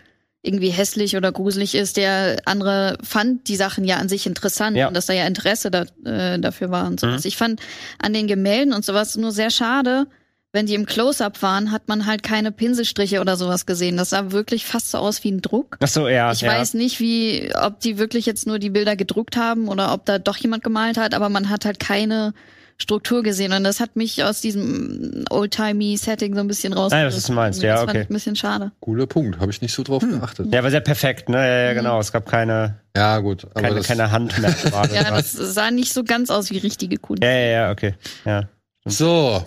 irgendwie 0.45 0.71
hässlich 0.71 1.17
oder 1.17 1.33
gruselig 1.33 1.75
ist. 1.75 1.97
Der 1.97 2.37
andere 2.45 2.99
fand 3.03 3.49
die 3.49 3.57
Sachen 3.57 3.85
ja 3.85 3.97
an 3.97 4.09
sich 4.09 4.27
interessant 4.27 4.77
Ja. 4.77 4.89
und 4.89 4.95
dass 4.95 5.07
da 5.07 5.13
ja 5.15 5.27
Interesse 5.27 5.71
da, 5.71 5.85
äh, 6.05 6.39
dafür 6.39 6.71
war 6.71 6.87
und 6.87 7.01
sowas. 7.01 7.25
Mhm. 7.25 7.29
Ich 7.29 7.37
fand 7.37 7.61
an 7.99 8.13
den 8.13 8.27
Gemälden 8.27 8.75
und 8.75 8.85
sowas 8.85 9.17
nur 9.17 9.33
sehr 9.33 9.51
schade, 9.51 10.07
wenn 10.53 10.67
die 10.67 10.75
im 10.75 10.87
Close-Up 10.87 11.43
waren, 11.43 11.73
hat 11.73 11.89
man 11.89 12.07
halt 12.07 12.23
keine 12.23 12.53
Pinselstriche 12.53 13.21
oder 13.21 13.37
sowas 13.37 13.67
gesehen. 13.67 13.97
Das 13.97 14.11
sah 14.11 14.31
wirklich 14.31 14.65
fast 14.65 14.93
so 14.93 14.99
aus 14.99 15.25
wie 15.25 15.33
ein 15.33 15.41
Druck. 15.43 15.79
Ach 15.81 15.89
so, 15.89 16.07
ja. 16.07 16.31
Ich 16.31 16.43
ja. 16.43 16.53
weiß 16.53 16.75
nicht, 16.75 17.01
wie, 17.01 17.51
ob 17.61 17.81
die 17.81 17.99
wirklich 17.99 18.25
jetzt 18.25 18.47
nur 18.47 18.61
die 18.61 18.71
Bilder 18.71 18.95
gedruckt 18.95 19.37
haben 19.37 19.67
oder 19.67 19.93
ob 19.93 20.05
da 20.05 20.21
doch 20.21 20.37
jemand 20.37 20.63
gemalt 20.63 20.97
hat, 20.97 21.13
aber 21.15 21.29
man 21.29 21.49
hat 21.51 21.65
halt 21.65 21.81
keine 21.81 22.35
Struktur 22.77 23.23
gesehen 23.23 23.53
und 23.53 23.63
das 23.65 23.79
hat 23.81 23.95
mich 23.97 24.25
aus 24.25 24.41
diesem 24.41 25.25
oldtimey 25.31 25.97
Setting 25.97 26.35
so 26.35 26.41
ein 26.41 26.49
bisschen 26.49 26.73
raus. 26.73 26.93
Ah, 26.93 27.01
ja, 27.01 27.07
was 27.07 27.23
du 27.23 27.33
meinst, 27.33 27.63
ja, 27.63 27.73
das 27.73 27.81
fand 27.81 27.91
okay. 27.91 28.01
ich 28.03 28.11
ein 28.11 28.15
bisschen 28.15 28.37
schade. 28.37 28.73
Cooler 28.81 29.07
Punkt, 29.07 29.39
habe 29.39 29.53
ich 29.53 29.63
nicht 29.63 29.73
so 29.73 29.83
drauf 29.85 30.03
geachtet. 30.03 30.53
Ja, 30.53 30.63
war 30.63 30.71
sehr 30.71 30.81
perfekt, 30.81 31.29
ne? 31.29 31.37
Ja, 31.39 31.67
ja, 31.67 31.73
genau. 31.75 32.01
Es 32.01 32.11
gab 32.11 32.27
keine, 32.29 32.81
Ja, 32.97 33.19
gut, 33.21 33.45
aber 33.45 33.63
keine, 33.63 33.75
das, 33.77 33.87
keine 33.87 34.11
Handmerkmale. 34.11 34.95
Ja, 34.95 35.11
das 35.11 35.33
sah 35.33 35.71
nicht 35.71 35.93
so 35.93 36.03
ganz 36.05 36.31
aus 36.31 36.51
wie 36.51 36.59
richtige 36.59 36.97
Kunst. 36.99 37.23
ja, 37.23 37.31
ja, 37.31 37.47
ja, 37.47 37.71
okay. 37.71 37.95
Ja. 38.25 38.49
so. 38.85 39.45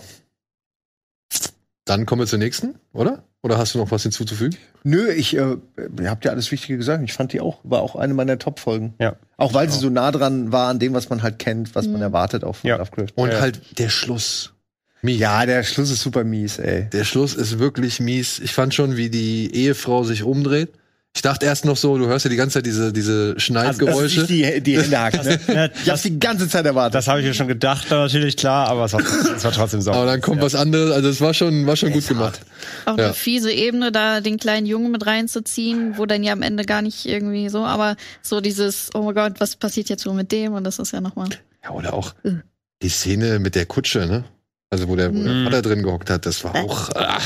Dann 1.84 2.04
kommen 2.06 2.22
wir 2.22 2.26
zur 2.26 2.38
nächsten, 2.38 2.74
oder? 2.92 3.24
Oder 3.42 3.56
hast 3.56 3.74
du 3.74 3.78
noch 3.78 3.90
was 3.92 4.02
hinzuzufügen? 4.02 4.56
Nö, 4.82 5.10
ich, 5.12 5.36
äh, 5.36 5.56
ihr 6.00 6.10
habt 6.10 6.24
ja 6.24 6.32
alles 6.32 6.50
Wichtige 6.50 6.76
gesagt. 6.76 7.04
Ich 7.04 7.12
fand 7.12 7.32
die 7.32 7.40
auch, 7.40 7.58
war 7.62 7.82
auch 7.82 7.94
eine 7.94 8.12
meiner 8.14 8.38
Top-Folgen. 8.38 8.94
Ja. 8.98 9.16
Auch 9.36 9.54
weil 9.54 9.70
sie 9.70 9.78
so 9.78 9.90
nah 9.90 10.10
dran 10.10 10.50
war 10.50 10.68
an 10.68 10.78
dem, 10.80 10.92
was 10.92 11.08
man 11.08 11.22
halt 11.22 11.38
kennt, 11.38 11.74
was 11.76 11.86
man 11.86 12.02
erwartet 12.02 12.42
auch 12.42 12.56
von 12.56 12.68
Ja. 12.68 12.76
Lovecraft. 12.76 13.12
Und 13.14 13.30
Ja. 13.30 13.40
halt 13.40 13.78
der 13.78 13.90
Schluss. 13.90 14.54
Mies. 15.02 15.20
Ja, 15.20 15.46
der 15.46 15.62
Schluss 15.62 15.90
ist 15.92 16.02
super 16.02 16.24
mies, 16.24 16.58
ey. 16.58 16.88
Der 16.90 17.04
Schluss 17.04 17.34
ist 17.34 17.60
wirklich 17.60 18.00
mies. 18.00 18.40
Ich 18.40 18.52
fand 18.52 18.74
schon, 18.74 18.96
wie 18.96 19.10
die 19.10 19.54
Ehefrau 19.54 20.02
sich 20.02 20.24
umdreht. 20.24 20.70
Ich 21.16 21.22
dachte 21.22 21.46
erst 21.46 21.64
noch 21.64 21.76
so, 21.76 21.98
du 21.98 22.06
hörst 22.06 22.24
ja 22.26 22.30
die 22.30 22.36
ganze 22.36 22.54
Zeit 22.54 22.66
diese, 22.66 22.92
diese 22.92 23.40
Schneidgeräusche. 23.40 24.20
Dass 24.20 24.28
sich 24.28 24.42
die, 24.42 24.60
die 24.60 24.78
Hände 24.80 24.98
hackt, 25.00 25.24
ne? 25.24 25.40
Ja, 25.48 25.68
Ich 25.82 25.90
hab's 25.90 26.02
die 26.02 26.20
ganze 26.20 26.48
Zeit 26.48 26.64
erwartet. 26.64 26.94
Das 26.94 27.08
habe 27.08 27.20
ich 27.20 27.26
mir 27.26 27.34
schon 27.34 27.48
gedacht, 27.48 27.90
natürlich, 27.90 28.36
klar, 28.36 28.68
aber 28.68 28.84
es 28.84 28.92
war, 28.92 29.00
es 29.00 29.42
war 29.42 29.50
trotzdem 29.50 29.80
so. 29.80 29.90
aber 29.90 30.06
dann 30.06 30.20
kommt 30.20 30.42
was 30.42 30.54
anderes. 30.54 30.92
Also 30.92 31.08
es 31.08 31.20
war 31.20 31.34
schon, 31.34 31.66
war 31.66 31.74
schon 31.74 31.90
gut 31.92 32.06
gemacht. 32.06 32.40
Auch 32.86 32.96
Ja. 32.98 33.06
eine 33.06 33.14
fiese 33.14 33.50
Ebene, 33.50 33.90
da 33.90 34.20
den 34.20 34.36
kleinen 34.36 34.66
Jungen 34.66 34.92
mit 34.92 35.06
reinzuziehen, 35.06 35.94
wo 35.98 36.06
dann 36.06 36.22
ja 36.22 36.32
am 36.34 36.42
Ende 36.42 36.64
gar 36.64 36.82
nicht 36.82 37.04
irgendwie 37.06 37.48
so, 37.48 37.64
aber 37.64 37.96
so 38.22 38.40
dieses, 38.40 38.90
oh 38.94 39.02
mein 39.02 39.14
Gott, 39.14 39.32
was 39.40 39.56
passiert 39.56 39.88
jetzt 39.88 40.04
so 40.04 40.12
mit 40.12 40.30
dem? 40.30 40.52
Und 40.52 40.62
das 40.64 40.78
ist 40.78 40.92
ja 40.92 41.00
nochmal. 41.00 41.28
Ja, 41.64 41.70
oder 41.70 41.94
auch 41.94 42.14
die 42.80 42.88
Szene 42.90 43.40
mit 43.40 43.56
der 43.56 43.66
Kutsche, 43.66 44.06
ne? 44.06 44.22
Also 44.70 44.86
wo 44.88 44.94
der, 44.94 45.12
wo 45.12 45.20
der 45.24 45.32
Mhm. 45.32 45.44
Vater 45.44 45.62
drin 45.62 45.82
gehockt 45.82 46.10
hat, 46.10 46.26
das 46.26 46.44
war 46.44 46.54
auch 46.54 46.90
ah, 46.90 47.18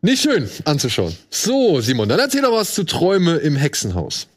nicht 0.00 0.22
schön 0.22 0.48
anzuschauen. 0.64 1.16
So, 1.30 1.80
Simon, 1.80 2.08
dann 2.08 2.18
erzähl 2.18 2.42
doch 2.42 2.52
was 2.52 2.74
zu 2.74 2.84
Träume 2.84 3.36
im 3.36 3.56
Hexenhaus. 3.56 4.28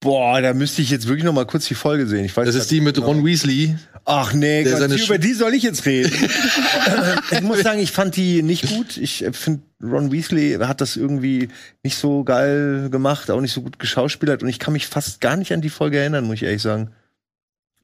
Boah, 0.00 0.42
da 0.42 0.52
müsste 0.52 0.82
ich 0.82 0.90
jetzt 0.90 1.06
wirklich 1.06 1.24
noch 1.24 1.32
mal 1.32 1.46
kurz 1.46 1.66
die 1.66 1.74
Folge 1.74 2.06
sehen. 2.06 2.26
Ich 2.26 2.36
weiß 2.36 2.44
Das 2.44 2.54
ist 2.54 2.70
die 2.70 2.82
mit 2.82 2.96
nicht 2.96 3.06
Ron 3.06 3.16
genau. 3.16 3.26
Weasley. 3.26 3.76
Ach 4.04 4.34
nee, 4.34 4.62
Gott, 4.62 4.76
seine 4.76 4.96
über 4.96 5.16
die 5.16 5.32
soll 5.32 5.54
ich 5.54 5.62
jetzt 5.62 5.86
reden. 5.86 6.12
ich 7.30 7.40
muss 7.40 7.62
sagen, 7.62 7.80
ich 7.80 7.90
fand 7.90 8.16
die 8.16 8.42
nicht 8.42 8.68
gut. 8.68 8.98
Ich 8.98 9.24
finde, 9.32 9.62
Ron 9.82 10.12
Weasley 10.12 10.58
hat 10.60 10.82
das 10.82 10.96
irgendwie 10.96 11.48
nicht 11.82 11.96
so 11.96 12.22
geil 12.22 12.90
gemacht, 12.90 13.30
auch 13.30 13.40
nicht 13.40 13.54
so 13.54 13.62
gut 13.62 13.78
geschauspielert 13.78 14.42
und 14.42 14.50
ich 14.50 14.58
kann 14.58 14.74
mich 14.74 14.86
fast 14.88 15.22
gar 15.22 15.36
nicht 15.38 15.54
an 15.54 15.62
die 15.62 15.70
Folge 15.70 15.98
erinnern, 15.98 16.26
muss 16.26 16.34
ich 16.36 16.42
ehrlich 16.42 16.60
sagen. 16.60 16.90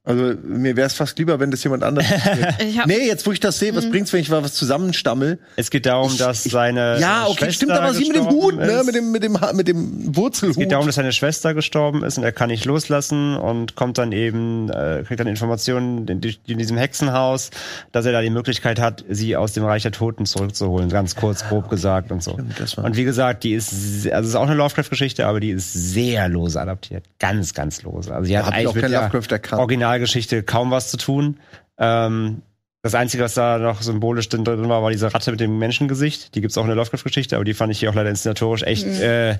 Also 0.03 0.33
mir 0.43 0.75
wäre 0.75 0.87
es 0.87 0.93
fast 0.93 1.19
lieber, 1.19 1.39
wenn 1.39 1.51
das 1.51 1.63
jemand 1.63 1.83
anders. 1.83 2.05
Ich 2.59 2.85
nee, 2.85 3.05
jetzt 3.05 3.25
wo 3.27 3.31
ich 3.31 3.39
das 3.39 3.59
sehe, 3.59 3.75
was 3.75 3.87
bringt's, 3.89 4.11
wenn 4.13 4.19
ich 4.21 4.29
mal 4.29 4.43
was 4.43 4.53
zusammenstammel? 4.53 5.37
Es 5.57 5.69
geht 5.69 5.85
darum, 5.85 6.17
dass 6.17 6.43
seine 6.43 6.99
ja, 6.99 7.25
okay, 7.25 7.35
Schwester 7.45 7.51
stimmt, 7.53 7.71
aber 7.73 7.93
sie 7.93 8.05
mit 8.07 8.15
dem 8.15 8.23
gestorben 8.25 8.41
Hut, 8.43 8.55
ne, 8.57 8.65
ist. 8.65 8.85
mit 8.85 8.95
dem 8.95 9.11
mit 9.11 9.23
dem 9.23 9.37
mit 9.53 9.67
dem 9.67 10.15
Wurzelhut. 10.15 10.51
Es 10.51 10.57
geht 10.57 10.71
darum, 10.71 10.87
dass 10.87 10.95
seine 10.95 11.11
Schwester 11.11 11.53
gestorben 11.53 12.03
ist 12.03 12.17
und 12.17 12.23
er 12.23 12.31
kann 12.31 12.49
nicht 12.49 12.65
loslassen 12.65 13.35
und 13.37 13.75
kommt 13.75 13.99
dann 13.99 14.11
eben, 14.11 14.69
äh, 14.69 15.03
kriegt 15.05 15.19
dann 15.19 15.27
Informationen 15.27 16.07
in, 16.07 16.21
in 16.47 16.57
diesem 16.57 16.77
Hexenhaus, 16.77 17.51
dass 17.91 18.05
er 18.05 18.11
da 18.11 18.21
die 18.21 18.31
Möglichkeit 18.31 18.79
hat, 18.79 19.05
sie 19.07 19.35
aus 19.35 19.53
dem 19.53 19.63
Reich 19.65 19.83
der 19.83 19.91
Toten 19.91 20.25
zurückzuholen, 20.25 20.89
ganz 20.89 21.15
kurz, 21.15 21.47
grob 21.47 21.69
gesagt 21.69 22.11
und 22.11 22.23
so. 22.23 22.39
das 22.57 22.75
war- 22.75 22.85
Und 22.85 22.95
wie 22.97 23.03
gesagt, 23.03 23.43
die 23.43 23.53
ist, 23.53 23.71
also 23.71 24.21
es 24.23 24.27
ist 24.29 24.35
auch 24.35 24.47
eine 24.47 24.55
Lovecraft-Geschichte, 24.55 25.27
aber 25.27 25.39
die 25.39 25.51
ist 25.51 25.73
sehr 25.73 26.27
lose 26.27 26.59
adaptiert. 26.59 27.03
Ganz, 27.19 27.53
ganz 27.53 27.83
lose. 27.83 28.11
Also 28.13 28.27
die 28.27 28.37
hat 28.37 28.47
ich 28.47 28.53
eigentlich 28.53 28.67
auch 28.67 28.73
kein 28.73 28.91
Lovecraft 28.91 29.31
erkannt. 29.31 29.61
Originalgeschichte 29.91 30.43
kaum 30.43 30.71
was 30.71 30.89
zu 30.89 30.97
tun. 30.97 31.37
Ähm, 31.77 32.41
das 32.81 32.95
Einzige, 32.95 33.23
was 33.23 33.35
da 33.35 33.57
noch 33.57 33.81
symbolisch 33.81 34.29
drin 34.29 34.45
war, 34.45 34.81
war 34.81 34.89
diese 34.89 35.13
Ratte 35.13 35.31
mit 35.31 35.39
dem 35.39 35.59
Menschengesicht. 35.59 36.33
Die 36.33 36.41
gibt's 36.41 36.57
auch 36.57 36.63
in 36.63 36.67
der 36.67 36.77
Lovecraft-Geschichte, 36.77 37.35
aber 37.35 37.45
die 37.45 37.53
fand 37.53 37.71
ich 37.71 37.79
hier 37.79 37.89
auch 37.91 37.95
leider 37.95 38.09
inszenatorisch 38.09 38.63
echt, 38.63 38.87
äh, 38.87 39.37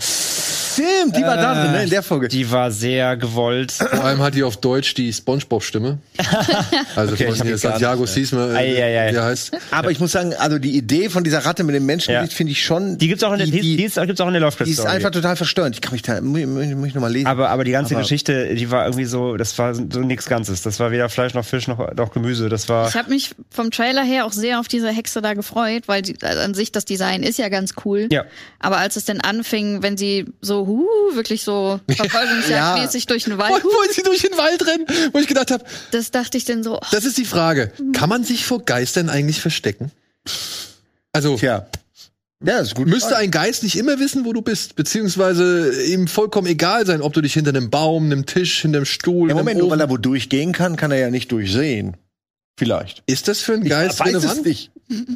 Stimmt, 0.74 1.16
die 1.16 1.22
war 1.22 1.38
da 1.38 1.64
drin, 1.64 1.72
ne, 1.74 1.84
in 1.84 1.90
der 1.90 2.04
Folge. 2.04 2.28
die 2.28 2.50
war 2.52 2.72
sehr 2.72 3.18
gewollt. 3.18 3.72
Vor 3.72 4.04
allem 4.04 4.22
hat 4.22 4.36
die 4.36 4.44
auf 4.44 4.58
Deutsch 4.58 4.94
die 4.94 5.12
Spongebob-Stimme. 5.14 6.00
Also 6.96 7.14
Okay, 7.14 7.30
ich 7.32 7.38
von 7.38 7.58
Santiago 7.58 8.06
Sisma, 8.06 8.54
ei. 8.54 8.72
wie 8.72 8.76
er 8.76 9.24
heißt. 9.24 9.52
Aber 9.72 9.92
ich 9.92 10.00
muss 10.00 10.12
sagen, 10.12 10.34
also 10.34 10.58
die 10.60 10.76
Idee 10.78 11.10
von 11.10 11.24
dieser 11.24 11.40
Ratte 11.46 11.64
mit 11.64 11.76
dem 11.76 11.86
Menschengesicht 11.86 12.32
Ja. 12.34 12.38
finde 12.38 12.52
ich 12.52 12.64
schon. 12.64 12.98
Die 12.98 13.08
gibt's 13.08 13.24
auch 13.24 13.32
in 13.32 13.38
der, 13.40 13.48
die, 13.48 13.60
die, 13.62 13.78
die 13.78 13.84
ist, 13.84 13.96
gibt's 13.96 14.20
auch 14.22 14.28
in 14.28 14.34
der 14.34 14.42
Lovecraft 14.42 14.66
die 14.66 14.72
ist 14.72 14.80
Story. 14.80 14.92
einfach 14.96 15.12
total 15.12 15.36
verstörend. 15.36 15.76
Ich 15.76 15.82
kann 15.82 15.94
mich 15.94 16.02
da, 16.02 16.20
muss, 16.22 16.40
ich 16.40 16.94
noch 16.94 17.02
mal 17.02 17.12
lesen. 17.12 17.28
aber, 17.28 17.50
aber 17.50 17.64
die 17.64 17.72
ganze 17.72 17.94
Aber- 17.96 18.02
Geschichte, 18.04 18.56
die 18.56 18.70
war 18.72 18.86
irgendwie 18.86 19.06
so, 19.06 19.38
das 19.38 19.58
war 19.58 19.74
so 19.76 19.82
nichts 20.02 20.26
Ganzes. 20.28 20.62
Das 20.62 20.80
war 20.80 20.92
weder 20.92 21.10
Fleisch 21.10 21.34
noch 21.34 21.46
Fisch 21.46 21.68
noch, 21.68 21.94
noch 21.96 22.12
Gemüse. 22.14 22.50
Das 22.50 22.68
war. 22.70 22.88
ich 22.90 22.96
habe 22.96 23.10
mich 23.10 23.32
vom 23.50 23.72
Trailer 23.72 24.04
her 24.04 24.26
auch 24.26 24.34
sehr 24.34 24.60
auf 24.60 24.68
diese 24.68 24.90
Hexe 24.90 25.22
da 25.22 25.34
gefreut, 25.34 25.84
weil 25.88 26.02
die, 26.02 26.16
also 26.22 26.40
an 26.42 26.54
sich 26.54 26.72
das 26.72 26.86
Design 26.86 27.24
ist 27.24 27.38
ja 27.40 27.50
ganz 27.50 27.74
cool. 27.86 28.08
Ja. 28.12 28.26
Aber 28.60 28.78
als 28.78 28.96
es 28.96 29.06
dann 29.06 29.22
anfing, 29.22 29.82
wenn 29.84 29.98
sie 29.98 30.26
so, 30.42 30.61
huh, 30.66 31.16
wirklich 31.16 31.44
so 31.44 31.80
verfolgungsjagdmäßig 31.90 33.06
durch 33.08 33.26
den 33.26 33.38
Wo, 33.38 33.40
Wald, 33.40 33.64
wo 33.64 33.92
sie 33.92 34.04
durch 34.04 34.22
den 34.22 34.38
Wald 34.38 34.66
rennen, 34.66 34.86
wo 35.14 35.20
ich 35.20 35.28
gedacht 35.28 35.52
habe, 35.52 35.64
das 35.92 36.12
dachte 36.12 36.38
ich 36.38 36.46
dann 36.46 36.64
so, 36.64 36.78
oh, 36.78 36.86
das 36.92 37.06
ist 37.06 37.18
die 37.18 37.26
Frage. 37.26 37.72
Kann 37.94 38.10
man 38.10 38.24
sich 38.24 38.46
vor 38.46 38.64
Geistern 38.64 39.10
eigentlich 39.10 39.42
verstecken? 39.42 39.92
Also, 41.14 41.38
Tja. 41.38 41.68
Ja, 42.44 42.60
ist 42.60 42.74
gut. 42.74 42.88
müsste 42.88 43.16
ein 43.18 43.30
Geist 43.30 43.62
nicht 43.62 43.78
immer 43.78 44.00
wissen, 44.00 44.26
wo 44.26 44.34
du 44.34 44.42
bist, 44.42 44.76
beziehungsweise 44.76 45.84
ihm 45.84 46.08
vollkommen 46.08 46.48
egal 46.48 46.86
sein, 46.88 47.02
ob 47.02 47.14
du 47.14 47.22
dich 47.22 47.34
hinter 47.34 47.50
einem 47.50 47.70
Baum, 47.70 48.06
einem 48.06 48.26
Tisch, 48.26 48.62
hinter 48.62 48.80
einem 48.80 48.86
Stuhl, 48.86 49.30
ja, 49.30 49.36
einem 49.36 49.46
Moment, 49.46 49.60
nur 49.60 49.70
weil 49.70 49.80
er 49.80 49.90
wo 49.90 49.98
durchgehen 49.98 50.52
kann, 50.52 50.76
kann 50.76 50.92
er 50.92 50.98
ja 50.98 51.10
nicht 51.12 51.32
durchsehen. 51.32 51.98
Vielleicht. 52.58 53.02
Ist 53.08 53.28
das 53.28 53.40
für 53.42 53.54
einen 53.54 53.64
Geist 53.64 53.96
ich 53.96 54.00
weiß 54.02 54.14
es 54.16 54.24
relevant? 54.24 54.46
nicht. 54.46 54.72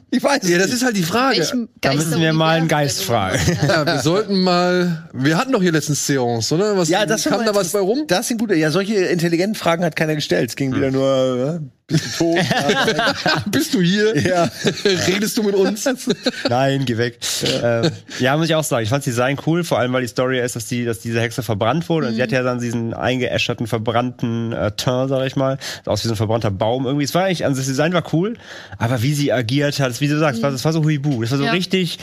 Ich 0.09 0.23
weiß 0.23 0.43
es 0.43 0.49
Ja, 0.49 0.57
das 0.57 0.67
nicht. 0.67 0.75
ist 0.77 0.85
halt 0.85 0.95
die 0.95 1.03
Frage. 1.03 1.45
Da 1.81 1.93
müssen 1.93 2.21
wir 2.21 2.31
mal 2.33 2.57
einen 2.57 2.67
Geist 2.69 3.03
fragen. 3.03 3.39
Ja, 3.67 3.85
wir 3.85 3.99
sollten 3.99 4.39
mal. 4.41 5.09
Wir 5.13 5.37
hatten 5.37 5.51
doch 5.51 5.61
hier 5.61 5.71
letztens 5.73 6.05
Seance, 6.07 6.53
oder? 6.55 6.77
Was, 6.77 6.87
Ja, 6.89 7.05
das 7.05 7.25
kam 7.25 7.45
da 7.45 7.53
was 7.53 7.69
bei 7.73 7.79
rum? 7.79 8.05
Das 8.07 8.27
sind 8.29 8.39
gute. 8.39 8.55
Ja, 8.55 8.71
solche 8.71 8.95
intelligenten 8.95 9.55
Fragen 9.55 9.83
hat 9.83 9.95
keiner 9.95 10.15
gestellt. 10.15 10.49
Es 10.49 10.55
ging 10.55 10.71
Hm. 10.71 10.77
wieder 10.77 10.91
nur, 10.91 11.61
äh, 11.61 11.74
bist 11.87 12.19
du 12.19 12.33
tot? 12.33 12.39
Bist 13.51 13.73
du 13.73 13.81
hier? 13.81 14.17
ja. 14.19 14.49
Redest 15.07 15.37
du 15.37 15.43
mit 15.43 15.53
uns? 15.55 15.87
Nein, 16.49 16.83
geh 16.85 16.97
weg. 16.97 17.19
Ja. 17.43 17.83
Ähm, 17.83 17.91
ja, 18.19 18.35
muss 18.37 18.47
ich 18.47 18.55
auch 18.55 18.63
sagen. 18.63 18.83
Ich 18.83 18.89
fand 18.89 19.01
das 19.01 19.05
Design 19.05 19.37
cool, 19.45 19.63
vor 19.63 19.77
allem 19.79 19.93
weil 19.93 20.01
die 20.01 20.07
Story 20.07 20.39
ist, 20.39 20.55
dass 20.55 20.65
die, 20.67 20.83
dass 20.85 20.99
diese 20.99 21.21
Hexe 21.21 21.43
verbrannt 21.43 21.87
wurde. 21.89 22.07
Und 22.07 22.15
sie 22.15 22.23
hat 22.23 22.31
ja 22.31 22.41
dann 22.43 22.59
diesen 22.59 22.93
eingeäscherten, 22.93 23.67
verbrannten 23.67 24.51
äh, 24.53 24.71
Teint, 24.71 25.09
sag 25.09 25.25
ich 25.27 25.35
mal. 25.35 25.57
Aus 25.85 26.03
wie 26.03 26.07
so 26.07 26.13
ein 26.13 26.17
verbrannter 26.17 26.51
Baum 26.51 26.85
irgendwie. 26.85 27.05
Es 27.05 27.13
war 27.13 27.25
eigentlich, 27.25 27.45
also 27.45 27.57
das 27.57 27.67
Design 27.67 27.93
war 27.93 28.03
cool, 28.13 28.35
aber 28.79 29.01
wie 29.03 29.13
sie 29.13 29.31
agiert 29.31 29.79
hat, 29.79 29.99
wie 30.01 30.07
du 30.07 30.17
sagst, 30.17 30.41
war, 30.41 30.51
das 30.51 30.65
war 30.65 30.73
so 30.73 30.83
huibu. 30.83 31.21
Das 31.21 31.31
war 31.31 31.37
so 31.37 31.45
Ja. 31.45 31.51
richtig, 31.51 31.99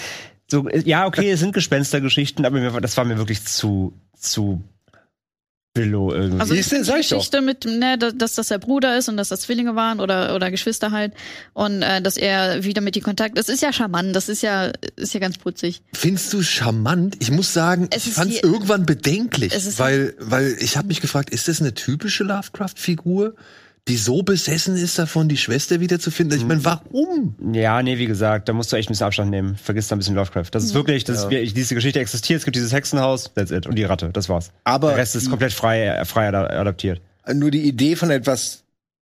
so, 0.50 0.68
ja, 0.68 1.06
okay, 1.06 1.30
es 1.30 1.40
sind 1.40 1.52
Gespenstergeschichten, 1.54 2.44
aber 2.44 2.60
mir, 2.60 2.72
war- 2.72 2.80
das 2.80 2.96
war 2.96 3.04
mir 3.04 3.18
wirklich 3.18 3.44
zu, 3.44 3.94
zu 4.16 4.62
billow 5.74 6.12
irgendwie. 6.12 6.40
Also 6.40 6.54
find 6.54 6.82
die 6.82 6.84
sag 6.84 6.98
ich 7.00 7.08
doch. 7.08 7.16
Geschichte 7.18 7.40
mit, 7.40 7.64
ne, 7.64 7.96
da- 7.98 8.10
dass 8.10 8.34
das 8.34 8.48
der 8.48 8.58
Bruder 8.58 8.98
ist 8.98 9.08
und 9.08 9.16
dass 9.16 9.28
das 9.30 9.40
Zwillinge 9.40 9.74
waren 9.74 10.00
oder 10.00 10.34
oder 10.34 10.50
Geschwister 10.50 10.90
halt 10.90 11.14
und 11.54 11.82
äh, 11.82 12.02
dass 12.02 12.16
er 12.16 12.62
wieder 12.64 12.80
mit 12.82 12.94
die 12.94 13.00
Kontakt. 13.00 13.38
Das 13.38 13.48
ist 13.48 13.62
ja 13.62 13.72
charmant, 13.72 14.14
das 14.14 14.28
ist 14.28 14.42
ja 14.42 14.70
ist 14.96 15.14
ja 15.14 15.20
ganz 15.20 15.38
putzig. 15.38 15.82
Findest 15.94 16.32
du 16.32 16.42
charmant? 16.42 17.16
Ich 17.20 17.30
muss 17.30 17.52
sagen, 17.52 17.88
Es 17.90 18.02
ich 18.02 18.08
ist 18.10 18.14
fand 18.16 18.32
es 18.32 18.42
irgendwann 18.42 18.84
bedenklich, 18.86 19.52
ist- 19.54 19.78
weil, 19.78 20.14
weil 20.18 20.56
ich 20.60 20.76
habe 20.76 20.88
mich 20.88 21.00
gefragt, 21.00 21.30
ist 21.30 21.48
das 21.48 21.60
eine 21.60 21.72
typische 21.74 22.24
Lovecraft-Figur, 22.24 23.34
die 23.88 23.96
so 23.96 24.22
besessen 24.22 24.76
ist 24.76 24.96
davon, 24.98 25.28
die 25.28 25.36
Schwester 25.36 25.80
wiederzufinden. 25.80 26.38
Ich 26.38 26.46
meine, 26.46 26.64
warum? 26.64 27.34
Ja, 27.52 27.82
nee, 27.82 27.98
wie 27.98 28.06
gesagt, 28.06 28.48
da 28.48 28.52
musst 28.52 28.70
du 28.72 28.76
echt 28.76 28.88
ein 28.88 28.92
bisschen 28.92 29.06
Abstand 29.06 29.30
nehmen. 29.30 29.56
Vergiss 29.56 29.88
da 29.88 29.96
ein 29.96 29.98
bisschen 29.98 30.14
Lovecraft. 30.14 30.46
Das 30.52 30.62
ist 30.62 30.74
wirklich, 30.74 31.02
das 31.02 31.18
ist, 31.24 31.30
wie- 31.30 31.44
diese 31.52 31.74
Geschichte 31.74 31.98
existiert, 31.98 32.38
es 32.38 32.44
gibt 32.44 32.54
dieses 32.56 32.72
Hexenhaus, 32.72 33.32
that's 33.34 33.50
it. 33.50 33.66
Und 33.66 33.74
die 33.76 33.82
Ratte, 33.84 34.10
das 34.12 34.28
war's. 34.28 34.52
Aber 34.62 34.88
Der 34.90 34.98
Rest 34.98 35.16
ist 35.16 35.28
komplett 35.28 35.52
frei, 35.52 36.04
frei 36.04 36.28
ada- 36.28 36.46
adaptiert. 36.60 37.00
nur 37.34 37.50
die 37.50 37.62
Idee 37.62 37.96
von 37.96 38.10
etwas 38.10 38.62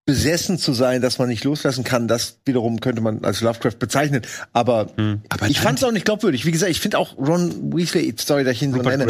besessen 0.09 0.57
zu 0.57 0.73
sein, 0.73 1.01
dass 1.01 1.19
man 1.19 1.29
nicht 1.29 1.43
loslassen 1.43 1.83
kann, 1.83 2.07
das 2.07 2.39
wiederum 2.45 2.79
könnte 2.79 3.01
man 3.01 3.23
als 3.23 3.41
Lovecraft 3.41 3.75
bezeichnen. 3.79 4.21
Aber, 4.53 4.87
Aber 5.29 5.47
ich 5.47 5.59
fand 5.59 5.77
es 5.79 5.83
auch 5.83 5.91
nicht 5.91 6.05
glaubwürdig. 6.05 6.45
Wie 6.45 6.51
gesagt, 6.51 6.71
ich 6.71 6.79
finde 6.79 6.97
auch 6.97 7.17
Ron 7.17 7.73
Weasley, 7.73 8.13
sorry, 8.17 8.43
dass 8.43 8.53
ich 8.53 8.63
ihn 8.63 8.73
so 8.73 8.81
nenne, 8.81 9.07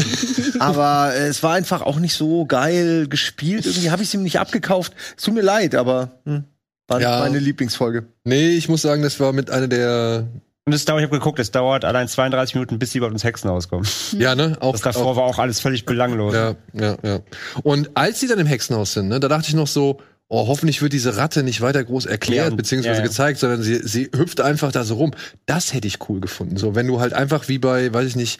aber 0.59 1.13
äh, 1.15 1.27
es 1.27 1.41
war 1.43 1.53
einfach 1.53 1.81
auch 1.81 1.99
nicht 1.99 2.13
so 2.13 2.45
geil 2.45 3.07
gespielt. 3.07 3.65
Irgendwie 3.65 3.91
habe 3.91 4.01
ich 4.01 4.09
es 4.09 4.13
ihm 4.13 4.23
nicht 4.23 4.39
abgekauft. 4.39 4.93
Es 5.17 5.23
tut 5.23 5.33
mir 5.33 5.41
leid, 5.41 5.75
aber 5.75 6.11
hm, 6.25 6.43
war 6.87 7.01
Ja. 7.01 7.19
meine 7.19 7.39
Lieblingsfolge. 7.39 8.05
Nee, 8.23 8.49
ich 8.49 8.67
muss 8.69 8.81
sagen, 8.81 9.01
das 9.01 9.19
war 9.19 9.33
mit 9.33 9.49
einer 9.49 9.67
der. 9.67 10.27
Und 10.65 10.73
es 10.73 10.85
dauert, 10.85 11.01
ich 11.01 11.07
habe 11.07 11.17
geguckt, 11.17 11.39
es 11.39 11.49
dauert 11.49 11.83
allein 11.83 12.07
32 12.07 12.53
Minuten, 12.55 12.77
bis 12.77 12.91
sie 12.91 12.99
überhaupt 12.99 13.13
ins 13.13 13.23
Hexenhaus 13.23 13.69
kommen. 13.69 13.87
Ja, 14.11 14.35
ne? 14.35 14.55
Auch, 14.59 14.73
Das 14.73 14.81
davor 14.81 15.07
auch 15.07 15.15
war 15.15 15.23
auch 15.23 15.39
alles 15.39 15.59
völlig 15.59 15.85
belanglos. 15.85 16.33
Ja, 16.35 16.55
ja, 16.73 16.95
ja. 17.01 17.19
Und 17.63 17.89
als 17.95 18.19
sie 18.19 18.27
dann 18.27 18.37
im 18.37 18.45
Hexenhaus 18.45 18.93
sind, 18.93 19.07
ne, 19.07 19.19
da 19.19 19.27
dachte 19.29 19.47
ich 19.47 19.55
noch 19.55 19.65
so, 19.67 19.99
oh, 20.29 20.47
hoffentlich 20.47 20.81
wird 20.81 20.93
diese 20.93 21.17
Ratte 21.17 21.43
nicht 21.43 21.59
weiter 21.61 21.83
groß 21.83 22.05
erklärt 22.05 22.51
Ja, 22.51 22.55
beziehungsweise 22.55 22.99
ja, 22.99 23.01
ja. 23.01 23.07
gezeigt, 23.07 23.39
sondern 23.39 23.61
sie, 23.63 23.75
sie 23.85 24.09
hüpft 24.15 24.39
einfach 24.41 24.71
da 24.71 24.83
so 24.83 24.95
rum. 24.95 25.11
Das 25.45 25.73
hätte 25.73 25.87
ich 25.87 25.97
cool 26.09 26.21
gefunden. 26.21 26.55
So, 26.57 26.75
wenn 26.75 26.87
du 26.87 26.99
halt 27.01 27.13
einfach 27.13 27.47
wie 27.49 27.57
bei, 27.59 27.93
weiß 27.93 28.07
ich 28.07 28.15
nicht, 28.15 28.39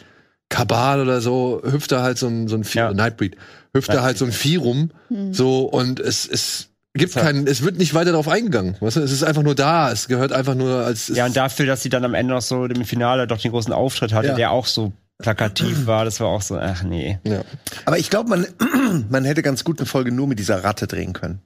Kabal 0.50 1.02
oder 1.02 1.20
so, 1.22 1.62
hüpft 1.64 1.92
da 1.92 2.02
halt 2.02 2.18
so 2.18 2.28
ein, 2.28 2.48
so 2.48 2.56
ein 2.56 2.64
Vieh, 2.64 2.80
Ja. 2.80 2.94
Nightbreed, 2.94 3.36
hüpft 3.76 3.90
da 3.94 4.02
halt 4.02 4.18
so 4.18 4.26
ein 4.26 4.32
Vieh 4.32 4.56
rum, 4.58 4.92
so, 5.32 5.62
und 5.66 6.00
es, 6.00 6.28
es 6.28 6.70
gibt 6.96 7.14
keinen, 7.14 7.46
es 7.46 7.62
wird 7.64 7.78
nicht 7.78 7.94
weiter 7.94 8.12
darauf 8.12 8.28
eingegangen. 8.28 8.76
Weißt 8.80 8.98
du? 8.98 9.02
Es 9.02 9.12
ist 9.12 9.24
einfach 9.24 9.44
nur 9.44 9.54
da, 9.56 9.92
es 9.92 10.08
gehört 10.08 10.32
einfach 10.32 10.56
nur 10.56 10.84
als. 10.86 11.08
Ja, 11.10 11.26
und 11.28 11.36
dafür, 11.38 11.66
dass 11.68 11.84
sie 11.84 11.90
dann 11.90 12.04
am 12.04 12.16
Ende 12.16 12.34
noch 12.34 12.42
so 12.42 12.66
im 12.66 12.84
Finale 12.86 13.28
doch 13.28 13.38
den 13.40 13.52
großen 13.52 13.72
Auftritt 13.74 14.12
hatte, 14.12 14.30
Ja. 14.30 14.36
der 14.36 14.52
auch 14.52 14.66
so 14.66 14.92
plakativ 15.20 15.86
war, 15.86 16.04
das 16.06 16.20
war 16.20 16.28
auch 16.30 16.42
so, 16.42 16.58
ach 16.58 16.82
nee. 16.84 17.20
ja. 17.26 17.42
Aber 17.86 17.98
ich 18.00 18.10
glaube, 18.10 18.30
man, 18.30 18.48
man 19.10 19.26
hätte 19.26 19.44
ganz 19.44 19.64
gut 19.64 19.78
eine 19.80 19.86
Folge 19.86 20.12
nur 20.12 20.28
mit 20.28 20.40
dieser 20.40 20.64
Ratte 20.64 20.88
drehen 20.88 21.14
können. 21.14 21.42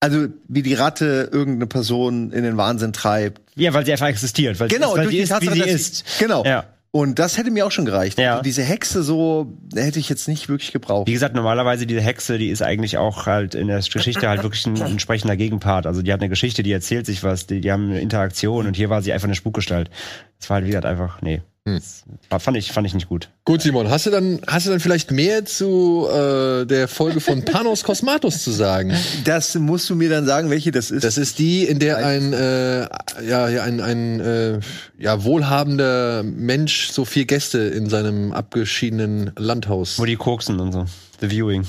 Also, 0.00 0.28
wie 0.46 0.62
die 0.62 0.74
Ratte 0.74 1.28
irgendeine 1.32 1.66
Person 1.66 2.30
in 2.30 2.44
den 2.44 2.56
Wahnsinn 2.56 2.92
treibt. 2.92 3.40
Ja, 3.56 3.74
weil 3.74 3.84
sie 3.84 3.92
einfach 3.92 4.06
existiert. 4.06 4.60
Weil 4.60 4.68
Genau, 4.68 4.92
sie, 4.92 4.96
weil 4.98 5.04
durch 5.04 5.16
die 5.16 5.22
ist, 5.22 5.30
Tatsache, 5.30 5.54
wie 5.56 5.62
sie 5.62 5.68
ist. 5.68 6.04
Genau. 6.20 6.44
Ja. 6.44 6.64
Und 6.90 7.18
das 7.18 7.36
hätte 7.36 7.50
mir 7.50 7.66
auch 7.66 7.70
schon 7.70 7.84
gereicht. 7.84 8.18
Ja. 8.18 8.32
Also 8.32 8.42
diese 8.42 8.62
Hexe 8.62 9.02
so 9.02 9.52
hätte 9.74 9.98
ich 9.98 10.08
jetzt 10.08 10.26
nicht 10.26 10.48
wirklich 10.48 10.72
gebraucht. 10.72 11.06
Wie 11.06 11.12
gesagt, 11.12 11.34
normalerweise 11.34 11.86
diese 11.86 12.00
Hexe, 12.00 12.38
die 12.38 12.48
ist 12.48 12.62
eigentlich 12.62 12.96
auch 12.96 13.26
halt 13.26 13.54
in 13.54 13.68
der 13.68 13.80
Geschichte 13.80 14.28
halt 14.28 14.42
wirklich 14.42 14.64
ein 14.66 14.76
entsprechender 14.80 15.36
Gegenpart. 15.36 15.86
Also 15.86 16.00
die 16.00 16.12
hat 16.12 16.20
eine 16.20 16.30
Geschichte, 16.30 16.62
die 16.62 16.72
erzählt 16.72 17.04
sich 17.04 17.22
was, 17.22 17.46
die, 17.46 17.60
die 17.60 17.70
haben 17.70 17.90
eine 17.90 18.00
Interaktion 18.00 18.66
und 18.66 18.74
hier 18.74 18.88
war 18.88 19.02
sie 19.02 19.12
einfach 19.12 19.26
eine 19.28 19.34
Spukgestalt. 19.34 19.90
Das 20.38 20.48
war 20.48 20.56
halt 20.56 20.64
wie 20.64 20.70
gesagt 20.70 20.86
einfach, 20.86 21.20
nee. 21.20 21.42
Das 21.76 22.04
war, 22.30 22.40
fand 22.40 22.56
ich, 22.56 22.72
fand 22.72 22.86
ich 22.86 22.94
nicht 22.94 23.08
gut. 23.08 23.28
Gut, 23.44 23.62
Simon, 23.62 23.90
hast 23.90 24.06
du 24.06 24.10
dann, 24.10 24.40
hast 24.46 24.66
du 24.66 24.70
dann 24.70 24.80
vielleicht 24.80 25.10
mehr 25.10 25.44
zu 25.44 26.06
äh, 26.08 26.64
der 26.66 26.88
Folge 26.88 27.20
von 27.20 27.44
Panos 27.44 27.84
Cosmatos 27.84 28.42
zu 28.42 28.50
sagen? 28.50 28.94
Das 29.24 29.54
musst 29.54 29.88
du 29.90 29.94
mir 29.94 30.10
dann 30.10 30.26
sagen, 30.26 30.50
welche 30.50 30.70
das 30.70 30.90
ist. 30.90 31.04
Das 31.04 31.18
ist 31.18 31.38
die, 31.38 31.64
in 31.64 31.78
der 31.78 31.98
ein, 31.98 32.32
äh, 32.32 32.88
ja, 33.26 33.48
ja, 33.48 33.62
ein, 33.62 33.80
ein 33.80 34.20
äh, 34.20 34.60
ja, 34.98 35.24
wohlhabender 35.24 36.22
Mensch 36.22 36.90
so 36.90 37.04
vier 37.04 37.26
Gäste 37.26 37.58
in 37.58 37.88
seinem 37.88 38.32
abgeschiedenen 38.32 39.32
Landhaus. 39.36 39.98
Wo 39.98 40.04
die 40.04 40.16
koksen 40.16 40.60
und 40.60 40.72
so. 40.72 40.84
The 41.20 41.30
Viewing. 41.30 41.66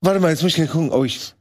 Warte 0.00 0.20
mal, 0.20 0.30
jetzt 0.30 0.42
muss 0.42 0.50
ich 0.50 0.56
gleich 0.56 0.70
gucken. 0.70 0.90
Oh, 0.90 1.04
ich. 1.04 1.34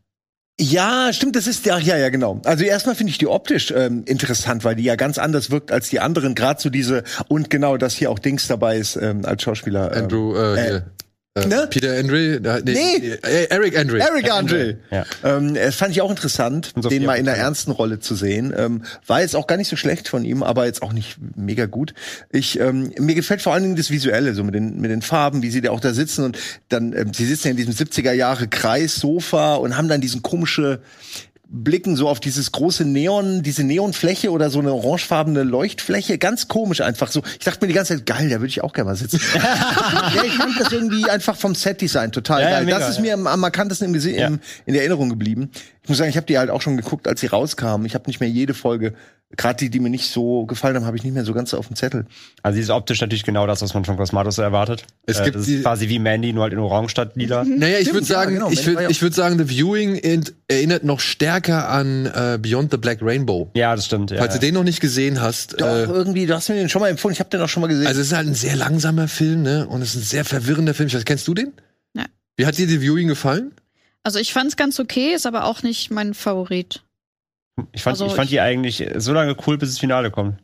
Ja, 0.59 1.11
stimmt, 1.11 1.35
das 1.35 1.47
ist 1.47 1.65
ja, 1.65 1.79
ja, 1.79 1.97
ja, 1.97 2.09
genau. 2.09 2.39
Also 2.45 2.63
erstmal 2.63 2.95
finde 2.95 3.11
ich 3.11 3.17
die 3.17 3.27
optisch 3.27 3.71
ähm, 3.75 4.03
interessant, 4.05 4.63
weil 4.63 4.75
die 4.75 4.83
ja 4.83 4.95
ganz 4.95 5.17
anders 5.17 5.49
wirkt 5.49 5.71
als 5.71 5.89
die 5.89 5.99
anderen. 5.99 6.35
Gerade 6.35 6.61
so 6.61 6.69
diese 6.69 7.03
und 7.27 7.49
genau, 7.49 7.77
dass 7.77 7.95
hier 7.95 8.11
auch 8.11 8.19
Dings 8.19 8.47
dabei 8.47 8.77
ist 8.77 8.95
ähm, 8.95 9.25
als 9.25 9.41
Schauspieler. 9.41 9.95
Ähm, 9.95 10.03
Andrew, 10.03 10.35
äh, 10.35 10.53
äh, 10.53 10.63
hier, 10.63 10.85
ne? 11.37 11.65
Peter 11.69 11.97
Andre, 11.97 12.35
äh, 12.43 12.61
Nee. 12.65 13.11
äh, 13.23 13.45
Eric 13.49 13.77
Andre. 13.79 13.99
Eric 13.99 14.29
Andre. 14.31 14.77
Ja. 14.91 15.05
Ähm, 15.23 15.53
das 15.53 15.75
fand 15.75 15.91
ich 15.91 16.01
auch 16.01 16.09
interessant, 16.09 16.73
Sophia 16.75 16.89
den 16.89 17.05
mal 17.05 17.13
in 17.15 17.21
einer 17.21 17.31
Buttler. 17.31 17.43
ernsten 17.45 17.71
Rolle 17.71 17.99
zu 17.99 18.15
sehen. 18.15 18.53
Ähm, 18.57 18.83
war 19.07 19.21
jetzt 19.21 19.35
auch 19.37 19.47
gar 19.47 19.55
nicht 19.55 19.69
so 19.69 19.77
schlecht 19.77 20.09
von 20.09 20.25
ihm, 20.25 20.43
aber 20.43 20.65
jetzt 20.65 20.81
auch 20.81 20.91
nicht 20.91 21.15
mega 21.37 21.67
gut. 21.67 21.93
Ich, 22.31 22.59
ähm, 22.59 22.91
mir 22.99 23.15
gefällt 23.15 23.41
vor 23.41 23.53
allen 23.53 23.63
Dingen 23.63 23.75
das 23.77 23.89
Visuelle, 23.91 24.33
so 24.33 24.43
mit 24.43 24.55
den, 24.55 24.81
mit 24.81 24.91
den 24.91 25.01
Farben, 25.01 25.41
wie 25.41 25.51
sie 25.51 25.61
da 25.61 25.71
auch 25.71 25.79
da 25.79 25.93
sitzen 25.93 26.25
und 26.25 26.37
dann, 26.67 26.91
ähm, 26.91 27.13
sie 27.13 27.25
sitzen 27.25 27.47
ja 27.47 27.51
in 27.51 27.57
diesem 27.57 27.73
70er 27.73 28.11
Jahre 28.11 28.49
Kreissofa 28.49 29.55
und 29.55 29.77
haben 29.77 29.87
dann 29.87 30.01
diesen 30.01 30.21
komische 30.21 30.81
blicken 31.53 31.97
so 31.97 32.07
auf 32.07 32.21
dieses 32.21 32.53
große 32.53 32.85
Neon, 32.85 33.43
diese 33.43 33.63
Neonfläche 33.63 34.31
oder 34.31 34.49
so 34.49 34.59
eine 34.59 34.73
orangefarbene 34.73 35.43
Leuchtfläche. 35.43 36.17
Ganz 36.17 36.47
komisch 36.47 36.79
einfach 36.79 37.11
so. 37.11 37.21
Ich 37.39 37.45
dachte 37.45 37.59
mir 37.61 37.67
die 37.67 37.73
ganze 37.73 37.97
Zeit, 37.97 38.05
geil, 38.05 38.29
da 38.29 38.35
würde 38.35 38.47
ich 38.47 38.63
auch 38.63 38.71
gerne 38.71 38.91
mal 38.91 38.95
sitzen. 38.95 39.19
ja, 39.35 40.23
ich 40.23 40.33
fand 40.33 40.57
das 40.59 40.71
irgendwie 40.71 41.09
einfach 41.09 41.35
vom 41.35 41.53
Setdesign 41.53 42.13
total 42.13 42.41
Ja, 42.41 42.49
ja, 42.49 42.55
geil. 42.57 42.65
mega, 42.65 42.79
das 42.79 42.89
ist 42.91 42.95
ja. 42.97 43.01
mir 43.01 43.13
am, 43.15 43.27
am 43.27 43.39
markantesten 43.41 43.93
im, 43.93 43.99
Ja. 44.15 44.27
im, 44.27 44.39
in 44.65 44.73
der 44.73 44.83
Erinnerung 44.83 45.09
geblieben. 45.09 45.51
Ich 45.91 45.93
muss 45.93 45.97
sagen, 45.97 46.09
ich 46.09 46.15
habe 46.17 46.27
die 46.27 46.37
halt 46.37 46.49
auch 46.49 46.61
schon 46.61 46.77
geguckt, 46.77 47.07
als 47.07 47.19
sie 47.21 47.27
rauskamen. 47.27 47.85
Ich 47.85 47.95
habe 47.95 48.05
nicht 48.07 48.19
mehr 48.21 48.29
jede 48.29 48.53
Folge, 48.53 48.93
gerade 49.35 49.57
die, 49.57 49.69
die 49.69 49.79
mir 49.81 49.89
nicht 49.89 50.09
so 50.09 50.45
gefallen 50.45 50.75
haben, 50.75 50.85
habe 50.85 50.95
ich 50.95 51.03
nicht 51.03 51.13
mehr 51.13 51.25
so 51.25 51.33
ganz 51.33 51.53
auf 51.53 51.67
dem 51.67 51.75
Zettel. 51.75 52.05
Also 52.43 52.55
sie 52.55 52.61
ist 52.61 52.69
optisch 52.69 53.01
natürlich 53.01 53.23
genau 53.23 53.45
das, 53.47 53.61
was 53.61 53.73
man 53.73 53.83
von 53.83 53.97
Cosmatos 53.97 54.37
erwartet. 54.37 54.85
Es 55.05 55.19
Äh, 55.19 55.23
gibt 55.25 55.35
das 55.35 55.45
die- 55.45 55.55
ist 55.55 55.63
quasi 55.63 55.89
wie 55.89 55.99
Mandy, 55.99 56.31
nur 56.31 56.43
halt 56.43 56.53
in 56.53 56.59
Orange 56.59 56.89
statt 56.91 57.11
Lila. 57.15 57.43
Naja, 57.43 57.79
ich 57.79 57.87
würde 57.87 58.05
Stimmt, 58.05 58.09
ja, 58.09 58.15
sagen, 58.15 58.33
genau, 58.35 58.49
ich 58.51 58.65
würde 58.65 58.83
ja- 58.83 59.01
würd 59.01 59.13
sagen, 59.13 59.37
The 59.37 59.49
Viewing 59.49 59.99
erinnert 60.47 60.83
noch 60.83 60.99
stärker 61.01 61.69
an 61.69 62.05
äh, 62.05 62.39
Beyond 62.41 62.71
the 62.71 62.77
Black 62.77 62.99
Rainbow. 63.01 63.49
Ja, 63.53 63.75
das 63.75 63.85
stimmt. 63.85 64.11
Ja, 64.11 64.17
Falls 64.17 64.33
du 64.33 64.39
den 64.39 64.53
noch 64.53 64.63
nicht 64.63 64.79
gesehen 64.79 65.21
hast. 65.21 65.59
Doch, 65.59 65.67
Äh, 65.67 65.83
irgendwie, 65.83 66.25
du 66.25 66.33
hast 66.35 66.49
mir 66.49 66.55
den 66.55 66.69
schon 66.69 66.81
mal 66.81 66.89
empfohlen. 66.89 67.13
Ich 67.13 67.19
habe 67.19 67.29
den 67.29 67.41
auch 67.41 67.49
schon 67.49 67.61
mal 67.61 67.67
gesehen. 67.67 67.87
also 67.87 67.99
es 68.01 68.07
ist 68.07 68.13
halt 68.13 68.27
ein 68.27 68.33
sehr 68.35 68.55
langsamer 68.55 69.07
Film, 69.07 69.41
ne? 69.43 69.67
Und 69.67 69.81
es 69.81 69.95
ist 69.95 70.01
ein 70.01 70.05
sehr 70.05 70.25
verwirrender 70.25 70.73
Film. 70.73 70.87
Ich 70.87 70.95
weiß, 70.95 71.05
kennst 71.05 71.27
du 71.27 71.33
den? 71.33 71.53
Ja. 71.95 72.05
Wie 72.37 72.45
hat 72.45 72.57
dir 72.57 72.67
The 72.67 72.79
Viewing 72.81 73.07
gefallen? 73.07 73.51
Also 74.03 74.19
ich 74.19 74.33
fand's 74.33 74.55
ganz 74.57 74.79
okay, 74.79 75.13
ist 75.13 75.25
aber 75.25 75.45
auch 75.45 75.63
nicht 75.63 75.91
mein 75.91 76.13
Favorit. 76.13 76.83
Ich 77.71 77.83
fand, 77.83 77.93
Also 77.93 78.07
ich 78.07 78.13
fand 78.13 78.25
ich- 78.25 78.31
die 78.31 78.39
eigentlich 78.41 78.83
so 78.97 79.13
lange 79.13 79.35
cool, 79.45 79.57
bis 79.57 79.69
das 79.69 79.79
Finale 79.79 80.09
kommt. 80.11 80.39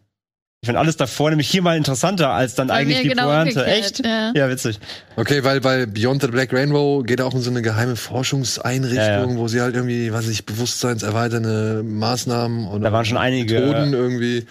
Ich 0.62 0.68
fand 0.68 0.78
alles 0.80 0.98
davor 0.98 1.30
nämlich 1.30 1.48
hier 1.50 1.62
mal 1.62 1.78
interessanter 1.78 2.30
als 2.32 2.56
dann 2.56 2.72
eigentlich 2.72 3.02
die 3.02 3.10
genau 3.10 3.28
Pointe. 3.28 3.64
Echt? 3.66 4.04
ja. 4.04 4.32
Ja, 4.36 4.50
witzig. 4.50 4.80
Okay, 5.16 5.44
weil 5.44 5.62
bei 5.62 5.86
Beyond 5.86 6.24
the 6.24 6.28
Black 6.30 6.52
Rainbow 6.52 7.04
geht 7.04 7.22
auch 7.22 7.34
um 7.34 7.42
so 7.42 7.52
eine 7.52 7.62
geheime 7.62 7.96
Forschungseinrichtung, 7.96 8.98
Ja, 8.98 9.26
ja. 9.30 9.36
wo 9.38 9.48
sie 9.48 9.62
halt 9.62 9.76
irgendwie, 9.76 10.12
weiß 10.12 10.28
ich, 10.30 10.46
bewusstseinserweiternde 10.48 11.84
Maßnahmen 11.84 12.68
oder 12.68 12.80
Da 12.86 12.92
waren 12.92 13.06
schon 13.06 13.18
einige, 13.18 13.60
Methoden 13.60 13.94
irgendwie 13.94 14.46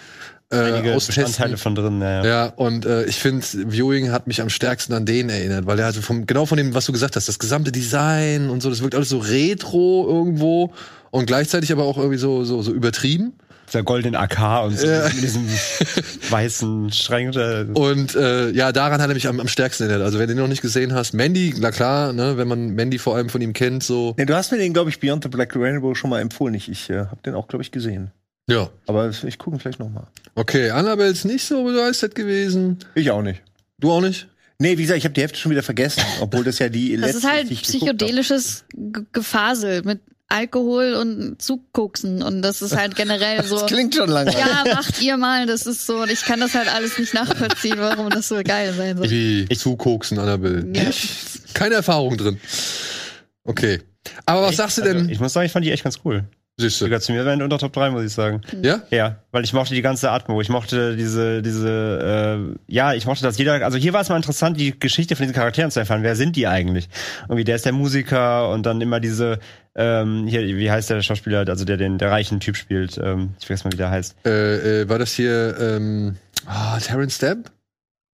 äh, 0.49 0.55
Einige 0.57 0.95
austesten. 0.95 1.25
Bestandteile 1.25 1.57
von 1.57 1.75
drin. 1.75 2.01
Ja, 2.01 2.23
ja. 2.23 2.25
Ja, 2.25 2.45
und 2.55 2.85
äh, 2.85 3.03
ich 3.05 3.17
finde, 3.17 3.45
Viewing 3.45 4.11
hat 4.11 4.27
mich 4.27 4.41
am 4.41 4.49
stärksten 4.49 4.93
an 4.93 5.05
den 5.05 5.29
erinnert, 5.29 5.65
weil 5.65 5.77
er 5.79 5.85
also 5.87 6.01
vom, 6.01 6.25
genau 6.25 6.45
von 6.45 6.57
dem, 6.57 6.73
was 6.73 6.85
du 6.85 6.91
gesagt 6.93 7.15
hast, 7.15 7.27
das 7.27 7.39
gesamte 7.39 7.71
Design 7.71 8.49
und 8.49 8.61
so, 8.61 8.69
das 8.69 8.81
wirkt 8.81 8.95
alles 8.95 9.09
so 9.09 9.17
retro 9.17 10.05
irgendwo 10.07 10.73
und 11.11 11.25
gleichzeitig 11.25 11.71
aber 11.71 11.83
auch 11.83 11.97
irgendwie 11.97 12.17
so, 12.17 12.43
so, 12.43 12.61
so 12.61 12.71
übertrieben. 12.71 13.33
Der 13.73 13.83
goldenen 13.83 14.15
AK 14.15 14.63
und 14.63 14.79
so 14.79 14.87
Ja. 14.87 15.03
mit 15.07 15.21
diesem 15.21 15.45
weißen 16.29 16.91
Schränke. 16.93 17.67
Und 17.73 18.15
äh, 18.15 18.49
ja, 18.51 18.71
daran 18.71 19.01
hat 19.01 19.09
er 19.09 19.13
mich 19.13 19.27
am, 19.27 19.41
am 19.41 19.47
stärksten 19.49 19.83
erinnert. 19.89 20.05
Also 20.05 20.19
wenn 20.19 20.27
du 20.29 20.35
den 20.35 20.41
noch 20.41 20.47
nicht 20.47 20.61
gesehen 20.61 20.93
hast, 20.93 21.13
Mandy, 21.13 21.53
na 21.57 21.71
klar, 21.71 22.13
ne, 22.13 22.37
wenn 22.37 22.47
man 22.47 22.69
Mandy 22.69 22.97
vor 22.97 23.15
allem 23.17 23.27
von 23.27 23.41
ihm 23.41 23.51
kennt, 23.51 23.83
so. 23.83 24.15
nee, 24.17 24.25
du 24.25 24.33
hast 24.35 24.51
mir 24.53 24.57
den, 24.57 24.71
glaube 24.71 24.89
ich, 24.89 25.01
Beyond 25.01 25.23
the 25.23 25.29
Black 25.29 25.53
Rainbow 25.55 25.93
schon 25.95 26.09
mal 26.09 26.21
empfohlen. 26.21 26.53
Ich, 26.55 26.69
ich 26.69 26.89
äh, 26.89 26.99
habe 26.99 27.17
den 27.25 27.35
auch, 27.35 27.49
glaube 27.49 27.61
ich, 27.63 27.71
gesehen. 27.71 28.11
Ja. 28.49 28.69
Aber 28.87 29.09
ich 29.09 29.37
gucke 29.37 29.59
vielleicht 29.59 29.79
noch 29.79 29.89
mal. 29.89 30.07
Okay, 30.35 30.69
Annabelle 30.71 31.11
ist 31.11 31.25
nicht 31.25 31.45
so 31.45 31.63
begeistert 31.63 32.15
gewesen. 32.15 32.79
Ich 32.95 33.11
auch 33.11 33.21
nicht. 33.21 33.41
Du 33.79 33.91
auch 33.91 34.01
nicht? 34.01 34.27
Nee, 34.59 34.77
wie 34.77 34.81
gesagt, 34.83 34.97
ich 34.97 35.03
habe 35.03 35.13
die 35.13 35.21
Hälfte 35.21 35.37
schon 35.37 35.51
wieder 35.51 35.63
vergessen, 35.63 36.01
obwohl 36.19 36.43
das 36.43 36.57
ja 36.59 36.69
die 36.69 36.93
Das 36.93 37.01
letzte 37.01 37.17
ist 37.19 37.31
halt 37.31 37.51
ich 37.51 37.61
psychedelisches 37.61 38.65
Gefasel 39.11 39.83
mit 39.83 39.99
Alkohol 40.29 40.95
und 40.95 41.41
Zugkoksen 41.41 42.21
und 42.23 42.41
das 42.41 42.61
ist 42.61 42.75
halt 42.75 42.95
generell 42.95 43.43
so. 43.45 43.59
Das 43.59 43.67
klingt 43.67 43.93
schon 43.95 44.09
langweilig. 44.09 44.39
ja, 44.39 44.73
macht 44.73 45.01
ihr 45.01 45.15
mal, 45.17 45.45
das 45.45 45.67
ist 45.67 45.85
so, 45.85 46.01
und 46.01 46.11
ich 46.11 46.21
kann 46.23 46.39
das 46.39 46.55
halt 46.55 46.73
alles 46.73 46.97
nicht 46.97 47.13
nachvollziehen, 47.13 47.77
warum 47.77 48.09
das 48.09 48.27
so 48.29 48.41
geil 48.43 48.73
sein 48.73 48.97
soll. 48.97 49.09
Wie 49.09 49.47
zukoksen, 49.55 50.17
Annabelle. 50.19 50.65
Ja. 50.73 50.89
Keine 51.53 51.75
Erfahrung 51.75 52.17
drin. 52.17 52.39
Okay. 53.43 53.81
Aber 54.25 54.41
was 54.41 54.55
sagst 54.57 54.79
du 54.79 54.81
denn? 54.81 54.97
Also, 54.97 55.09
ich 55.11 55.19
muss 55.19 55.33
sagen, 55.33 55.45
ich 55.45 55.51
fand 55.51 55.65
die 55.65 55.71
echt 55.71 55.83
ganz 55.83 55.99
cool. 56.03 56.23
Siehst 56.59 56.81
du. 56.81 56.85
Sogar 56.85 56.99
zu 57.01 57.11
mir 57.11 57.23
wären 57.23 57.43
unter 57.43 57.59
Top 57.59 57.71
3, 57.73 57.91
muss 57.91 58.03
ich 58.03 58.13
sagen. 58.13 58.41
Ja? 58.63 58.81
Ja, 58.89 59.17
weil 59.31 59.43
ich 59.43 59.53
mochte 59.53 59.75
die 59.75 59.83
ganze 59.83 60.09
Atmo. 60.09 60.41
Ich 60.41 60.49
mochte 60.49 60.95
diese, 60.95 61.43
diese, 61.43 62.49
äh, 62.57 62.73
ja, 62.73 62.95
ich 62.95 63.05
mochte 63.05 63.21
das 63.21 63.37
jeder, 63.37 63.63
also 63.63 63.77
hier 63.77 63.93
war 63.93 64.01
es 64.01 64.09
mal 64.09 64.15
interessant, 64.15 64.59
die 64.59 64.77
Geschichte 64.79 65.15
von 65.15 65.25
diesen 65.25 65.35
Charakteren 65.35 65.69
zu 65.69 65.79
erfahren. 65.79 66.01
Wer 66.01 66.15
sind 66.15 66.35
die 66.35 66.47
eigentlich? 66.47 66.89
Irgendwie, 67.21 67.43
der 67.43 67.57
ist 67.57 67.65
der 67.65 67.73
Musiker 67.73 68.49
und 68.49 68.65
dann 68.65 68.81
immer 68.81 68.99
diese, 68.99 69.37
ähm, 69.75 70.25
hier, 70.25 70.41
wie 70.41 70.71
heißt 70.71 70.89
der 70.89 71.03
Schauspieler, 71.03 71.47
also 71.47 71.63
der 71.63 71.77
den, 71.77 71.99
der 71.99 72.09
reichen 72.09 72.39
Typ 72.39 72.57
spielt, 72.57 72.97
ähm, 72.97 73.35
ich 73.39 73.45
vergesse 73.45 73.65
mal, 73.65 73.73
wie 73.73 73.77
der 73.77 73.91
heißt. 73.91 74.15
Äh, 74.25 74.81
äh, 74.81 74.89
war 74.89 74.97
das 74.97 75.13
hier 75.13 75.55
ähm, 75.59 76.15
ah, 76.47 76.79
Terrence 76.79 77.17
Stamp? 77.17 77.51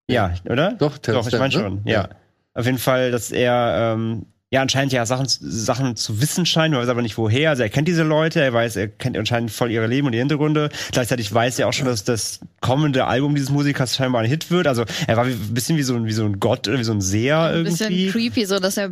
Ja, 0.09 0.33
oder? 0.49 0.71
Doch, 0.79 0.97
Terrence 0.97 1.27
Doch, 1.27 1.33
ich 1.33 1.39
meine 1.39 1.53
ne? 1.53 1.61
schon, 1.61 1.81
ja. 1.85 1.93
Ja. 1.93 2.09
Auf 2.55 2.65
jeden 2.65 2.79
Fall, 2.79 3.11
dass 3.11 3.31
er, 3.31 3.93
ähm, 3.93 4.25
ja 4.53 4.61
anscheinend 4.61 4.91
ja 4.91 5.05
Sachen, 5.05 5.27
Sachen 5.29 5.95
zu 5.95 6.21
wissen 6.21 6.45
scheint, 6.45 6.73
man 6.73 6.83
weiß 6.83 6.89
aber 6.89 7.01
nicht 7.01 7.17
woher. 7.17 7.51
Also 7.51 7.63
er 7.63 7.69
kennt 7.69 7.87
diese 7.87 8.03
Leute, 8.03 8.41
er 8.41 8.51
weiß, 8.51 8.75
er 8.75 8.89
kennt 8.89 9.17
anscheinend 9.17 9.49
voll 9.49 9.71
ihre 9.71 9.87
Leben 9.87 10.07
und 10.07 10.11
die 10.11 10.19
Hintergründe. 10.19 10.69
Gleichzeitig 10.91 11.33
weiß 11.33 11.57
er 11.59 11.69
auch 11.69 11.73
schon, 11.73 11.85
dass 11.85 12.03
das 12.03 12.41
kommende 12.59 13.05
Album 13.07 13.33
dieses 13.33 13.49
Musikers 13.49 13.95
scheinbar 13.95 14.21
ein 14.21 14.27
Hit 14.29 14.51
wird. 14.51 14.67
Also 14.67 14.83
er 15.07 15.15
war 15.15 15.25
wie, 15.25 15.31
ein 15.31 15.53
bisschen 15.53 15.77
wie 15.77 15.83
so, 15.83 15.95
ein- 15.95 16.05
wie 16.05 16.11
so 16.11 16.25
ein 16.25 16.41
Gott 16.41 16.67
oder 16.67 16.77
wie 16.77 16.83
so 16.83 16.91
ein 16.91 16.99
Seher 16.99 17.39
Ein 17.39 17.63
bisschen 17.63 17.91
irgendwie. 17.93 18.11
creepy, 18.11 18.45
so 18.45 18.59
dass 18.59 18.75
er 18.75 18.91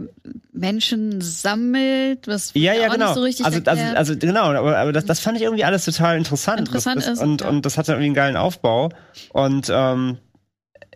Menschen 0.54 1.20
sammelt, 1.20 2.26
was 2.26 2.52
Ja, 2.54 2.74
ja, 2.74 2.88
genau. 2.88 3.14
so 3.14 3.22
richtig 3.22 3.46
also, 3.46 3.60
also, 3.66 3.84
also, 3.96 4.18
genau, 4.18 4.44
aber, 4.54 4.78
aber 4.78 4.94
das, 4.94 5.04
das 5.06 5.20
fand 5.20 5.38
ich 5.38 5.44
irgendwie 5.44 5.66
alles 5.66 5.84
total 5.84 6.18
interessant. 6.18 6.60
Interessant 6.62 6.98
das, 6.98 7.06
das, 7.06 7.14
ist, 7.18 7.24
und, 7.24 7.42
ja. 7.42 7.50
und 7.50 7.66
das 7.66 7.78
hatte 7.78 7.92
irgendwie 7.92 8.06
einen 8.08 8.16
geilen 8.16 8.38
Aufbau. 8.38 8.90
Und 9.34 9.70
ähm, 9.70 10.18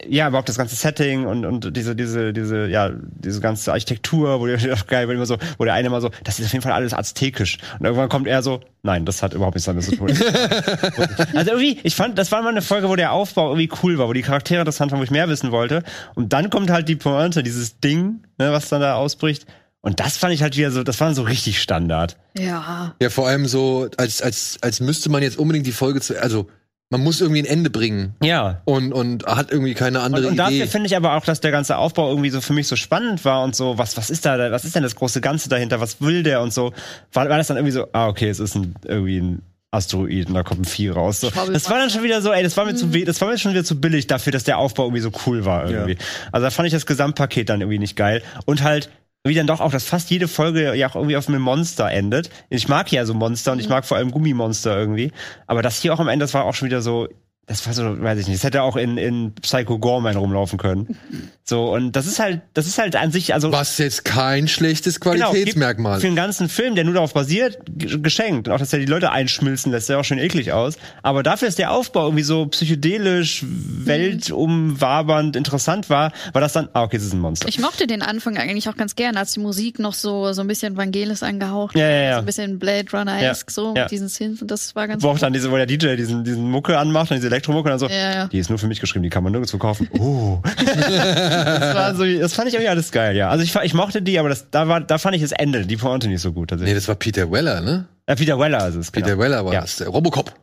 ja, 0.07 0.27
überhaupt 0.27 0.49
das 0.49 0.57
ganze 0.57 0.75
Setting 0.75 1.25
und, 1.25 1.45
und 1.45 1.75
diese, 1.75 1.95
diese, 1.95 2.33
diese, 2.33 2.67
ja, 2.67 2.91
diese 2.91 3.41
ganze 3.41 3.71
Architektur, 3.71 4.39
wo 4.39 4.47
der 4.47 4.57
auch 4.73 4.87
geil, 4.87 5.07
wo 5.07 5.11
immer 5.11 5.25
so, 5.25 5.37
wo 5.57 5.65
der 5.65 5.73
eine 5.73 5.87
immer 5.87 6.01
so, 6.01 6.09
das 6.23 6.39
ist 6.39 6.47
auf 6.47 6.53
jeden 6.53 6.63
Fall 6.63 6.71
alles 6.71 6.93
aztekisch. 6.93 7.57
Und 7.79 7.85
irgendwann 7.85 8.09
kommt 8.09 8.27
er 8.27 8.41
so, 8.41 8.61
nein, 8.81 9.05
das 9.05 9.21
hat 9.21 9.33
überhaupt 9.33 9.55
nichts 9.55 9.65
damit 9.65 9.83
zu 9.83 9.95
tun. 9.95 10.09
also 11.35 11.51
irgendwie, 11.51 11.79
ich 11.83 11.95
fand, 11.95 12.17
das 12.17 12.31
war 12.31 12.41
mal 12.41 12.49
eine 12.49 12.61
Folge, 12.61 12.89
wo 12.89 12.95
der 12.95 13.11
Aufbau 13.11 13.49
irgendwie 13.49 13.69
cool 13.83 13.97
war, 13.97 14.07
wo 14.07 14.13
die 14.13 14.23
Charaktere 14.23 14.61
interessant 14.61 14.91
waren, 14.91 14.99
wo 14.99 15.03
ich 15.03 15.11
mehr 15.11 15.29
wissen 15.29 15.51
wollte. 15.51 15.83
Und 16.15 16.33
dann 16.33 16.49
kommt 16.49 16.69
halt 16.69 16.89
die 16.89 16.95
Pointe, 16.95 17.43
dieses 17.43 17.79
Ding, 17.79 18.23
ne, 18.37 18.51
was 18.51 18.69
dann 18.69 18.81
da 18.81 18.95
ausbricht. 18.95 19.45
Und 19.81 19.99
das 19.99 20.17
fand 20.17 20.33
ich 20.33 20.41
halt 20.41 20.57
wieder 20.57 20.71
so, 20.71 20.83
das 20.83 20.99
war 21.01 21.13
so 21.13 21.23
richtig 21.23 21.61
Standard. 21.61 22.17
ja. 22.37 22.95
Ja, 23.01 23.09
vor 23.09 23.27
allem 23.27 23.47
so, 23.47 23.89
als, 23.97 24.21
als, 24.21 24.57
als 24.61 24.79
müsste 24.79 25.09
man 25.09 25.21
jetzt 25.21 25.37
unbedingt 25.37 25.67
die 25.67 25.73
Folge 25.73 25.99
zu, 26.01 26.19
also, 26.21 26.47
man 26.93 27.01
muss 27.01 27.21
irgendwie 27.21 27.41
ein 27.41 27.45
Ende 27.45 27.69
bringen. 27.71 28.13
Ja. 28.21 28.61
Und, 28.65 28.93
und 28.93 29.25
hat 29.25 29.51
irgendwie 29.51 29.73
keine 29.73 29.97
Und, 29.99 30.05
andere 30.05 30.27
und 30.27 30.33
Idee. 30.35 30.37
dafür 30.59 30.67
finde 30.67 30.85
ich 30.87 30.95
aber 30.95 31.15
auch, 31.17 31.25
dass 31.25 31.41
der 31.41 31.49
ganze 31.51 31.77
Aufbau 31.77 32.09
irgendwie 32.09 32.29
so 32.29 32.39
für 32.39 32.53
mich 32.53 32.67
so 32.67 32.75
spannend 32.75 33.25
war 33.25 33.43
und 33.43 33.55
so, 33.55 33.77
was, 33.79 33.97
was 33.97 34.11
ist 34.11 34.25
da, 34.27 34.51
was 34.51 34.63
ist 34.63 34.75
denn 34.75 34.83
das 34.83 34.95
große 34.95 35.19
Ganze 35.19 35.49
dahinter, 35.49 35.79
was 35.81 36.01
will 36.01 36.21
der 36.21 36.41
und 36.41 36.53
so, 36.53 36.71
war, 37.11 37.27
war 37.27 37.37
das 37.37 37.47
dann 37.47 37.57
irgendwie 37.57 37.73
so, 37.73 37.87
ah, 37.93 38.07
okay, 38.07 38.29
es 38.29 38.39
ist 38.39 38.55
ein, 38.55 38.75
irgendwie 38.85 39.17
ein 39.19 39.41
Asteroid 39.71 40.27
und 40.27 40.35
da 40.35 40.43
kommt 40.43 40.61
ein 40.61 40.65
Vieh 40.65 40.89
raus. 40.89 41.19
So. 41.21 41.31
Das 41.31 41.67
war 41.67 41.79
dann 41.79 41.89
schon 41.89 42.03
wieder 42.03 42.21
so, 42.21 42.31
ey, 42.31 42.43
das 42.43 42.55
war 42.57 42.65
mir 42.65 42.75
zu, 42.75 42.93
we- 42.93 43.05
das 43.05 43.19
war 43.21 43.27
mir 43.29 43.39
schon 43.39 43.53
wieder 43.53 43.63
zu 43.63 43.81
billig 43.81 44.05
dafür, 44.05 44.31
dass 44.31 44.43
der 44.43 44.59
Aufbau 44.59 44.83
irgendwie 44.83 45.01
so 45.01 45.09
cool 45.25 45.45
war 45.45 45.67
irgendwie. 45.67 45.97
Also 46.31 46.45
da 46.45 46.51
fand 46.51 46.67
ich 46.67 46.73
das 46.73 46.85
Gesamtpaket 46.85 47.49
dann 47.49 47.61
irgendwie 47.61 47.79
nicht 47.79 47.95
geil 47.95 48.21
und 48.45 48.61
halt, 48.61 48.89
wie 49.25 49.35
dann 49.35 49.47
doch 49.47 49.61
auch, 49.61 49.71
dass 49.71 49.85
fast 49.85 50.09
jede 50.09 50.27
Folge 50.27 50.73
ja 50.75 50.89
auch 50.89 50.95
irgendwie 50.95 51.15
auf 51.15 51.29
einem 51.29 51.41
Monster 51.41 51.89
endet. 51.89 52.29
Ich 52.49 52.67
mag 52.67 52.91
ja 52.91 53.05
so 53.05 53.13
Monster 53.13 53.53
und 53.53 53.59
ich 53.59 53.69
mag 53.69 53.85
vor 53.85 53.97
allem 53.97 54.11
Gummimonster 54.11 54.77
irgendwie. 54.77 55.11
Aber 55.47 55.61
das 55.61 55.81
hier 55.81 55.93
auch 55.93 55.99
am 55.99 56.09
Ende, 56.09 56.23
das 56.23 56.33
war 56.33 56.43
auch 56.43 56.53
schon 56.53 56.65
wieder 56.67 56.81
so, 56.81 57.07
das 57.45 57.67
war 57.67 57.73
so, 57.73 58.01
weiß 58.01 58.19
ich 58.19 58.27
nicht, 58.27 58.37
das 58.37 58.45
hätte 58.45 58.61
auch 58.61 58.77
in, 58.77 58.97
in 58.97 59.33
Psycho 59.35 59.77
Gorman 59.77 60.15
rumlaufen 60.15 60.57
können. 60.57 60.97
So, 61.43 61.73
und 61.73 61.91
das 61.91 62.07
ist 62.07 62.19
halt, 62.19 62.41
das 62.53 62.67
ist 62.67 62.77
halt 62.77 62.95
an 62.95 63.11
sich, 63.11 63.33
also. 63.33 63.51
Was 63.51 63.77
jetzt 63.79 64.05
kein 64.05 64.47
schlechtes 64.47 65.01
Genau, 65.01 65.31
Qualitätsmerkmal. 65.31 65.95
gibt 65.95 66.01
Für 66.01 66.07
einen 66.07 66.15
ganzen 66.15 66.47
Film, 66.47 66.75
der 66.75 66.85
nur 66.85 66.93
darauf 66.93 67.13
basiert, 67.13 67.59
geschenkt. 67.67 68.47
Und 68.47 68.53
auch, 68.53 68.59
dass 68.59 68.71
er 68.71 68.79
die 68.79 68.85
Leute 68.85 69.11
einschmilzen 69.11 69.73
lässt, 69.73 69.87
sieht 69.87 69.97
auch 69.97 70.05
schön 70.05 70.19
eklig 70.19 70.53
aus. 70.53 70.77
Aber 71.01 71.21
dafür 71.21 71.49
ist 71.49 71.59
der 71.59 71.71
Aufbau 71.71 72.05
irgendwie 72.05 72.23
so 72.23 72.45
psychedelisch, 72.45 73.43
weltumwabernd 73.45 75.35
interessant 75.35 75.89
war, 75.89 76.13
war 76.31 76.41
das 76.41 76.53
dann, 76.53 76.69
ah, 76.71 76.83
okay, 76.83 76.95
das 76.95 77.07
ist 77.07 77.13
ein 77.13 77.19
Monster. 77.19 77.49
Ich 77.49 77.59
mochte 77.59 77.87
den 77.87 78.01
Anfang 78.01 78.37
eigentlich 78.37 78.69
auch 78.69 78.77
ganz 78.77 78.95
gern, 78.95 79.17
als 79.17 79.33
die 79.33 79.41
Musik 79.41 79.79
noch 79.79 79.93
so, 79.95 80.31
so 80.31 80.39
ein 80.41 80.47
bisschen 80.47 80.77
Vangelis 80.77 81.23
angehaucht 81.23 81.75
Ja, 81.75 81.89
ja, 81.89 82.01
ja. 82.03 82.13
So 82.13 82.19
ein 82.19 82.25
bisschen 82.25 82.57
Blade 82.57 82.85
Runner-esque, 82.93 83.49
Ja, 83.49 83.53
so 83.53 83.73
ja. 83.75 83.83
mit 83.83 83.91
diesen 83.91 84.07
Synths 84.07 84.41
und 84.41 84.49
das 84.49 84.75
war 84.75 84.87
ganz 84.87 85.03
wo 85.03 85.09
auch 85.09 85.19
dann 85.19 85.33
diese, 85.33 85.51
wo 85.51 85.57
der 85.57 85.65
DJ 85.65 85.95
diesen, 85.97 86.23
diesen 86.23 86.49
Mucke 86.49 86.77
anmacht 86.77 87.11
und 87.11 87.17
diese 87.17 87.32
Elektromucke 87.33 87.65
und 87.65 87.71
dann 87.71 87.79
so, 87.79 87.87
Ja, 87.87 88.13
ja. 88.13 88.27
die 88.27 88.39
ist 88.39 88.49
nur 88.49 88.59
für 88.59 88.67
mich 88.67 88.79
geschrieben, 88.79 89.03
die 89.03 89.09
kann 89.09 89.23
man 89.23 89.31
nirgendwo 89.31 89.57
kaufen. 89.57 89.89
Oh. 89.99 90.39
das 90.65 91.75
war 91.75 91.95
so, 91.95 92.05
das 92.05 92.33
fand 92.33 92.47
ich 92.47 92.53
irgendwie 92.53 92.69
alles 92.69 92.91
geil, 92.91 93.15
ja. 93.15 93.29
Also 93.29 93.43
ich, 93.43 93.55
ich 93.55 93.73
mochte 93.73 94.01
die, 94.01 94.17
aber 94.19 94.29
das, 94.29 94.49
da 94.51 94.67
war, 94.67 94.81
da 94.81 94.97
fand 94.97 95.15
ich 95.15 95.21
das 95.21 95.31
Ende, 95.33 95.65
die 95.65 95.77
Pointe 95.77 96.07
nicht 96.07 96.21
so 96.21 96.31
gut, 96.31 96.51
nee, 96.57 96.73
das 96.73 96.87
war 96.87 96.95
Peter 96.95 97.31
Weller, 97.31 97.61
ne? 97.61 97.85
äh, 98.05 98.15
Peter 98.15 98.39
Weller 98.39 98.67
ist 98.67 98.75
es, 98.75 98.91
Peter 98.91 99.07
genau. 99.11 99.19
Weller 99.21 99.45
war 99.45 99.53
Ja. 99.53 99.61
das, 99.61 99.77
der 99.77 99.87
Robocop. 99.89 100.33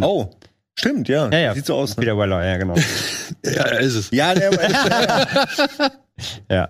Oh, 0.00 0.30
stimmt, 0.78 1.08
ja. 1.08 1.28
Ja, 1.30 1.38
ja. 1.38 1.54
Sieht 1.54 1.66
so 1.66 1.74
aus. 1.74 1.96
Ne? 1.96 2.02
Peter 2.02 2.18
Weller, 2.18 2.44
ja, 2.44 2.56
genau. 2.56 2.74
Ja, 3.44 3.62
er 3.64 3.80
ist 3.80 3.94
es. 3.94 4.10
Ja, 4.10 4.34
der, 4.34 4.52
ja. 6.50 6.68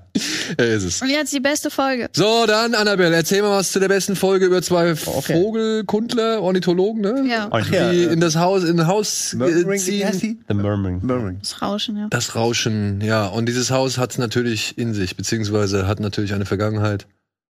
Er 0.57 0.67
ist 0.67 0.85
es. 0.85 1.03
Und 1.03 1.11
jetzt 1.11 1.33
die 1.33 1.41
beste 1.41 1.71
Folge. 1.71 2.09
So, 2.15 2.47
dann, 2.47 2.75
Annabelle, 2.75 3.15
erzähl 3.15 3.43
mal 3.43 3.51
was 3.51 3.73
zu 3.73 3.81
der 3.81 3.89
besten 3.89 4.17
Folge 4.17 4.47
über 4.47 4.63
zwei 4.63 4.93
Okay. 4.93 5.35
Vogelkundler, 5.35 6.41
Ornithologen, 6.41 7.03
ne? 7.03 7.25
Ja, 7.29 7.51
Ja, 7.71 7.91
Die 7.91 8.05
äh, 8.05 8.13
in 8.13 8.21
das 8.21 8.37
Haus, 8.37 8.65
in 8.65 8.79
ein 8.81 8.87
Haus 8.87 9.33
äh, 9.33 9.37
Murmuring, 9.37 9.87
wie 9.87 10.07
heißt 10.07 10.21
ziehen. 10.21 10.45
The 10.49 10.55
Murmuring. 10.55 11.01
Murmuring. 11.03 11.39
das 11.41 11.61
Rauschen, 11.61 11.97
ja. 11.97 12.07
Das 12.11 12.35
Rauschen, 12.35 13.01
ja. 13.01 13.27
Und 13.27 13.47
dieses 13.47 13.71
Haus 13.71 13.99
hat 13.99 14.13
es 14.13 14.19
natürlich 14.19 14.79
in 14.79 14.95
sich, 14.95 15.17
beziehungsweise 15.17 15.87
hat 15.87 16.01
natürlich 16.01 16.33
eine 16.33 16.47
Vergangenheit. 16.47 17.07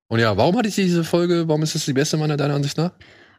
Und 0.09 0.19
ja, 0.19 0.37
warum 0.37 0.57
hatte 0.57 0.69
ich 0.69 0.75
diese 0.75 1.05
Folge, 1.05 1.49
warum 1.49 1.63
ist 1.63 1.75
das 1.75 1.85
die 1.85 1.93
beste 1.93 2.17
meiner 2.17 2.37
deiner 2.37 2.55
Ansicht 2.55 2.77
nach? 2.77 2.93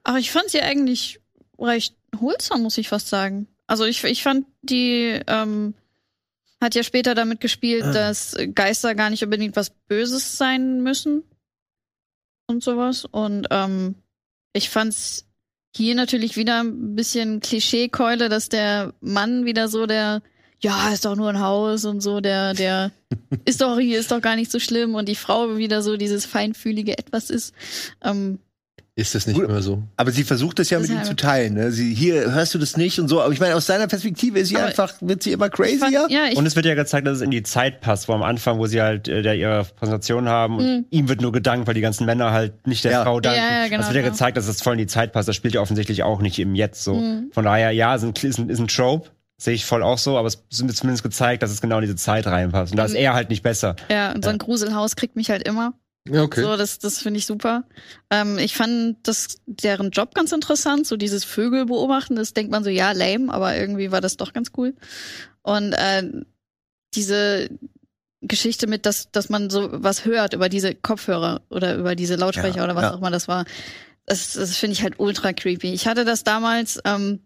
Aber 0.04 0.18
ich 0.20 0.32
fand 0.32 0.50
sie 0.50 0.62
eigentlich 0.62 1.20
recht 1.60 1.96
holsam, 2.22 2.62
muss 2.64 2.78
ich 2.78 2.90
fast 2.90 3.08
sagen. 3.08 3.48
Also 3.68 3.86
ich, 3.86 4.04
ich 4.04 4.24
fand, 4.24 4.46
die 4.62 5.20
ähm, 5.28 5.74
hat 6.62 6.76
ja 6.76 6.84
später 6.84 7.16
damit 7.16 7.40
gespielt, 7.40 7.84
dass 7.84 8.36
Geister 8.56 8.96
gar 8.96 9.10
nicht 9.10 9.24
unbedingt 9.24 9.56
was 9.56 9.70
Böses 9.70 10.38
sein 10.38 10.82
müssen 10.82 11.24
und 12.48 12.64
sowas. 12.64 13.06
Und 13.06 13.48
ähm, 13.52 13.96
ich 14.54 14.70
fand's 14.70 15.28
hier 15.76 15.96
natürlich 15.96 16.38
wieder 16.38 16.64
ein 16.64 16.96
bisschen 16.96 17.40
Klischeekeule, 17.40 18.30
dass 18.30 18.50
der 18.50 18.94
Mann 19.02 19.46
wieder 19.46 19.68
so 19.68 19.86
der 19.86 20.22
ja, 20.64 20.90
ist 20.94 21.04
doch 21.04 21.18
nur 21.18 21.30
ein 21.30 21.42
Haus 21.42 21.84
und 21.84 22.00
so, 22.00 22.22
der, 22.22 22.54
der 22.54 22.92
ist 23.46 23.60
doch 23.60 23.78
hier, 23.78 24.00
ist 24.00 24.12
doch 24.12 24.22
gar 24.22 24.38
nicht 24.38 24.50
so 24.50 24.60
schlimm 24.60 24.96
und 24.96 25.10
die 25.10 25.16
Frau 25.16 25.58
wieder 25.58 25.82
so 25.82 25.98
dieses 25.98 26.26
feinfühlige 26.26 26.98
Etwas 26.98 27.30
ist. 27.30 27.54
Ähm, 28.02 28.40
Ist 28.96 29.16
das 29.16 29.26
nicht 29.26 29.38
Gut. 29.40 29.46
immer 29.50 29.64
so? 29.64 29.82
Aber 29.98 30.12
sie 30.12 30.24
versucht 30.24 30.60
das 30.60 30.70
ja 30.70 30.78
Das 30.78 30.88
mit 30.88 30.92
ist 30.98 31.02
ihm 31.02 31.04
ja- 31.04 31.10
zu 31.10 31.16
teilen. 31.16 31.56
Ne? 31.56 31.72
Sie, 31.72 31.96
hier 31.96 32.32
hörst 32.32 32.54
du 32.54 32.60
das 32.60 32.78
nicht 32.78 33.00
und 33.00 33.08
so. 33.08 33.24
Aber 33.24 33.34
ich 33.34 33.40
meine, 33.40 33.56
aus 33.56 33.66
seiner 33.66 33.88
Perspektive 33.88 34.38
ist 34.38 34.50
sie 34.50 34.56
Aber 34.58 34.68
einfach, 34.68 34.94
wird 35.02 35.24
sie 35.24 35.32
immer 35.32 35.48
ich 35.48 35.56
fand, 35.80 35.82
crazier. 35.94 36.06
ja, 36.10 36.26
ich 36.30 36.38
Und 36.38 36.46
es 36.46 36.56
wird 36.56 36.68
ja 36.68 36.76
gezeigt, 36.76 37.08
dass 37.08 37.16
es 37.16 37.22
in 37.24 37.32
die 37.32 37.42
Zeit 37.42 37.82
passt, 37.82 38.08
wo 38.08 38.14
am 38.14 38.22
Anfang, 38.22 38.60
wo 38.60 38.68
sie 38.68 38.84
halt 38.84 39.08
äh, 39.08 39.24
der 39.24 39.34
ihre 39.36 39.66
Präsentation 39.78 40.30
haben 40.30 40.58
und 40.60 40.64
Mhm. 40.66 40.86
ihm 40.92 41.10
wird 41.10 41.22
nur 41.22 41.32
gedankt, 41.32 41.66
weil 41.66 41.74
die 41.74 41.82
ganzen 41.82 42.06
Männer 42.06 42.32
halt 42.34 42.68
nicht 42.68 42.84
der 42.84 42.92
Ja. 42.92 43.04
Frau 43.04 43.20
danken. 43.20 43.40
Ja, 43.42 43.62
ja, 43.62 43.68
genau, 43.68 43.78
das 43.78 43.88
wird 43.88 43.96
ja 43.96 44.02
genau. 44.04 44.12
gezeigt, 44.14 44.38
dass 44.38 44.48
es 44.48 44.62
voll 44.62 44.74
in 44.74 44.80
die 44.80 44.86
Zeit 44.88 45.12
passt. 45.12 45.28
Das 45.28 45.36
spielt 45.36 45.56
ja 45.56 45.62
offensichtlich 45.62 46.04
auch 46.04 46.22
nicht 46.22 46.38
im 46.38 46.54
Jetzt 46.54 46.84
so. 46.84 46.94
Mhm. 46.94 47.32
Von 47.34 47.46
daher, 47.46 47.72
ja, 47.72 47.96
ist 47.96 48.04
ein, 48.04 48.14
ist 48.22 48.38
ein, 48.38 48.50
ist 48.50 48.60
ein 48.60 48.68
Trope. 48.68 49.10
Sehe 49.40 49.56
ich 49.56 49.66
voll 49.66 49.82
auch 49.82 49.98
so, 49.98 50.18
aber 50.20 50.28
es 50.28 50.38
wird 50.52 50.76
zumindest 50.76 51.02
gezeigt, 51.04 51.42
dass 51.42 51.50
es 51.52 51.60
genau 51.62 51.78
in 51.78 51.82
diese 51.82 51.96
Zeit 51.96 52.28
reinpasst. 52.28 52.72
Und 52.74 52.78
da 52.78 52.86
ist 52.86 52.94
er 52.94 53.16
halt 53.16 53.30
nicht 53.32 53.42
besser. 53.42 53.76
Ja, 53.90 54.12
und 54.14 54.24
so 54.24 54.30
ein 54.30 54.38
Gruselhaus 54.38 54.96
kriegt 54.96 55.16
mich 55.16 55.32
halt 55.32 55.46
immer. 55.48 55.74
Ja, 56.10 56.24
okay. 56.24 56.42
So, 56.42 56.58
das, 56.58 56.80
das 56.80 57.00
finde 57.00 57.20
ich 57.20 57.26
super. 57.26 57.64
Ähm, 58.10 58.38
ich 58.38 58.56
fand 58.56 58.98
das, 59.08 59.38
deren 59.46 59.92
Job 59.92 60.14
ganz 60.14 60.34
interessant, 60.34 60.86
so 60.86 60.98
dieses 60.98 61.24
Vögel 61.24 61.66
beobachten, 61.66 62.16
das 62.16 62.34
denkt 62.34 62.52
man 62.52 62.64
so, 62.64 62.70
ja, 62.70 62.92
lame, 62.92 63.34
aber 63.34 63.56
irgendwie 63.56 63.92
war 63.92 64.02
das 64.02 64.18
doch 64.18 64.34
ganz 64.34 64.52
cool. 64.58 64.74
Und 65.44 65.72
äh, 65.74 66.12
diese 66.94 67.50
Geschichte 68.22 68.68
mit, 68.68 68.86
dass, 68.86 69.12
dass 69.12 69.30
man 69.30 69.50
so 69.50 69.70
was 69.72 70.06
hört 70.06 70.34
über 70.34 70.50
diese 70.50 70.76
Kopfhörer 70.76 71.42
oder 71.50 71.76
über 71.76 71.96
diese 71.96 72.16
Lautsprecher 72.16 72.58
Ja, 72.58 72.64
oder 72.64 72.76
was 72.76 72.84
ja. 72.84 72.94
auch 72.94 73.00
immer 73.00 73.12
das 73.12 73.28
war, 73.28 73.46
das, 74.06 74.34
das 74.34 74.58
finde 74.58 74.74
ich 74.74 74.84
halt 74.84 75.00
ultra 75.00 75.32
creepy. 75.32 75.74
Ich 75.74 75.88
hatte 75.88 76.06
das 76.06 76.24
damals, 76.24 76.80
ähm, 76.86 77.20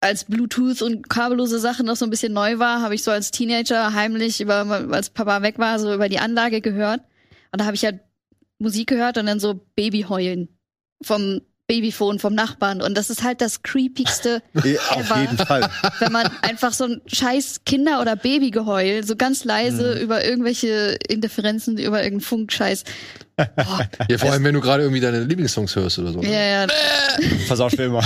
als 0.00 0.24
Bluetooth 0.26 0.80
und 0.82 1.08
kabellose 1.08 1.58
Sachen 1.58 1.86
noch 1.86 1.96
so 1.96 2.06
ein 2.06 2.10
bisschen 2.10 2.32
neu 2.32 2.60
war, 2.60 2.82
habe 2.82 2.94
ich 2.94 3.02
so 3.02 3.10
als 3.10 3.32
Teenager 3.32 3.94
heimlich 3.94 4.40
über, 4.40 4.88
als 4.92 5.10
Papa 5.10 5.42
weg 5.42 5.58
war, 5.58 5.80
so 5.80 5.92
über 5.92 6.08
die 6.08 6.20
Anlage 6.20 6.60
gehört. 6.60 7.00
Und 7.52 7.60
da 7.60 7.64
habe 7.64 7.74
ich 7.76 7.84
halt 7.84 8.00
Musik 8.58 8.88
gehört 8.88 9.18
und 9.18 9.26
dann 9.26 9.40
so 9.40 9.54
Babyheulen 9.76 10.48
vom 11.02 11.40
Babyphone 11.68 12.18
vom 12.18 12.34
Nachbarn. 12.34 12.80
Und 12.80 12.96
das 12.96 13.10
ist 13.10 13.22
halt 13.22 13.40
das 13.42 13.62
creepigste, 13.62 14.42
Ja, 14.64 14.80
auf 14.90 15.10
Ever. 15.10 15.20
jeden 15.20 15.36
Fall. 15.38 15.70
wenn 15.98 16.12
man 16.12 16.26
einfach 16.42 16.72
so 16.72 16.84
ein 16.84 17.02
scheiß 17.06 17.60
Kinder- 17.66 18.00
oder 18.00 18.16
Babygeheul 18.16 19.04
so 19.04 19.16
ganz 19.16 19.44
leise 19.44 19.94
Mhm. 19.96 20.00
über 20.00 20.24
irgendwelche 20.24 20.98
Interferenzen, 21.08 21.76
über 21.78 21.98
irgendeinen 22.02 22.22
Funkscheiß. 22.22 22.84
Ja, 24.08 24.18
vor 24.18 24.32
allem, 24.32 24.44
wenn 24.44 24.54
du 24.54 24.60
gerade 24.60 24.82
irgendwie 24.82 25.00
deine 25.00 25.20
Lieblingssongs 25.20 25.76
hörst 25.76 25.98
oder 25.98 26.12
so. 26.12 26.20
ne? 26.20 26.32
ja, 26.32 26.62
ja, 26.62 26.66
Versauscht 27.46 27.76
für 27.76 27.84
immer. 27.84 28.02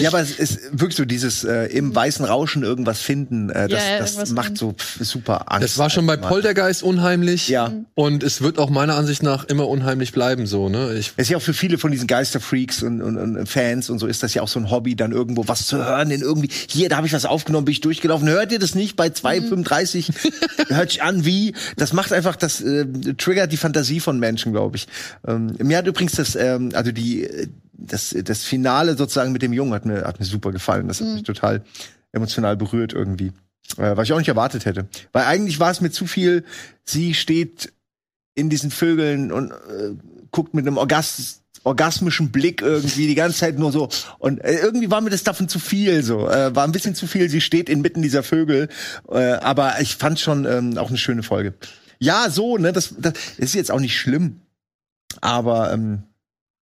Ja, 0.00 0.08
aber 0.08 0.20
es 0.20 0.38
ist 0.38 0.60
wirklich 0.72 0.96
so 0.96 1.04
dieses 1.04 1.44
äh, 1.44 1.66
im 1.66 1.94
weißen 1.94 2.24
Rauschen 2.24 2.62
irgendwas 2.62 3.00
finden, 3.00 3.50
äh, 3.50 3.68
das, 3.68 3.82
Ja, 3.82 3.90
ja, 3.94 3.98
das 4.00 4.30
macht 4.30 4.58
so 4.58 4.74
super 5.00 5.52
Angst. 5.52 5.64
Das 5.64 5.78
war 5.78 5.90
schon 5.90 6.06
bei. 6.06 6.16
Poltergeist 6.16 6.82
unheimlich. 6.82 7.48
Ja. 7.48 7.72
Und 7.94 8.22
es 8.22 8.40
wird 8.40 8.58
auch 8.58 8.70
meiner 8.70 8.96
Ansicht 8.96 9.22
nach 9.22 9.44
immer 9.44 9.68
unheimlich 9.68 10.12
bleiben, 10.12 10.46
so, 10.46 10.68
ne? 10.68 10.94
Ich, 10.94 11.12
Es 11.16 11.24
ist 11.24 11.30
ja 11.30 11.36
auch 11.36 11.42
für 11.42 11.54
viele 11.54 11.78
von 11.78 11.90
diesen 11.90 12.06
Geisterfreaks 12.06 12.82
und, 12.82 13.02
und, 13.02 13.16
und 13.16 13.46
Fans 13.48 13.90
und 13.90 13.98
so 13.98 14.06
ist 14.06 14.22
das 14.22 14.34
ja 14.34 14.42
auch 14.42 14.48
so 14.48 14.58
ein 14.60 14.70
Hobby, 14.70 14.96
dann 14.96 15.12
irgendwo 15.12 15.48
was 15.48 15.66
zu 15.66 15.76
hören, 15.78 16.10
in 16.10 16.20
irgendwie, 16.22 16.48
hier, 16.68 16.88
da 16.88 16.96
habe 16.96 17.06
ich 17.06 17.12
was 17.12 17.24
aufgenommen, 17.24 17.64
bin 17.64 17.72
ich 17.72 17.80
durchgelaufen. 17.80 18.28
Hört 18.28 18.52
ihr 18.52 18.58
das 18.58 18.74
nicht 18.74 18.96
bei 18.96 19.08
2,35? 19.08 20.12
Hört 20.68 20.90
sich 20.90 21.02
an 21.02 21.24
wie. 21.24 21.54
Das 21.76 21.92
macht 21.92 22.12
einfach, 22.12 22.36
das 22.36 22.60
äh, 22.60 22.86
triggert 23.16 23.52
die 23.52 23.56
Fantasie 23.56 24.00
von 24.00 24.18
Menschen, 24.18 24.52
glaube 24.52 24.71
ich. 24.71 24.71
Ähm, 25.26 25.56
mir 25.58 25.78
hat 25.78 25.86
übrigens 25.86 26.12
das, 26.12 26.34
ähm, 26.36 26.70
also 26.74 26.92
die, 26.92 27.28
das, 27.72 28.14
das 28.24 28.44
Finale 28.44 28.96
sozusagen 28.96 29.32
mit 29.32 29.42
dem 29.42 29.52
Jungen 29.52 29.72
hat 29.72 29.86
mir, 29.86 30.04
hat 30.04 30.20
mir 30.20 30.26
super 30.26 30.52
gefallen. 30.52 30.88
Das 30.88 31.00
hat 31.00 31.08
mich 31.08 31.22
total 31.22 31.62
emotional 32.12 32.56
berührt 32.56 32.92
irgendwie. 32.92 33.32
Äh, 33.76 33.96
was 33.96 34.08
ich 34.08 34.12
auch 34.12 34.18
nicht 34.18 34.28
erwartet 34.28 34.64
hätte. 34.64 34.86
Weil 35.12 35.24
eigentlich 35.24 35.60
war 35.60 35.70
es 35.70 35.80
mir 35.80 35.90
zu 35.90 36.06
viel, 36.06 36.44
sie 36.84 37.14
steht 37.14 37.72
in 38.34 38.50
diesen 38.50 38.70
Vögeln 38.70 39.32
und 39.32 39.50
äh, 39.50 39.94
guckt 40.30 40.54
mit 40.54 40.66
einem 40.66 40.76
Orgas 40.76 41.38
orgasmischen 41.64 42.32
Blick 42.32 42.60
irgendwie 42.60 43.06
die 43.06 43.14
ganze 43.14 43.38
Zeit 43.38 43.56
nur 43.56 43.70
so 43.70 43.88
und 44.18 44.40
äh, 44.40 44.58
irgendwie 44.58 44.90
war 44.90 45.00
mir 45.00 45.10
das 45.10 45.22
davon 45.22 45.48
zu 45.48 45.60
viel 45.60 46.02
so 46.02 46.28
äh, 46.28 46.52
war 46.56 46.64
ein 46.64 46.72
bisschen 46.72 46.96
zu 46.96 47.06
viel 47.06 47.28
sie 47.28 47.40
steht 47.40 47.68
inmitten 47.68 48.02
dieser 48.02 48.24
Vögel 48.24 48.68
äh, 49.08 49.34
aber 49.34 49.80
ich 49.80 49.94
fand 49.94 50.18
schon 50.18 50.44
ähm, 50.44 50.76
auch 50.76 50.88
eine 50.88 50.98
schöne 50.98 51.22
Folge 51.22 51.54
ja 52.00 52.30
so 52.30 52.58
ne 52.58 52.72
das, 52.72 52.96
das 52.98 53.12
ist 53.36 53.54
jetzt 53.54 53.70
auch 53.70 53.78
nicht 53.78 53.96
schlimm 53.96 54.40
aber 55.20 55.72
ähm, 55.72 56.02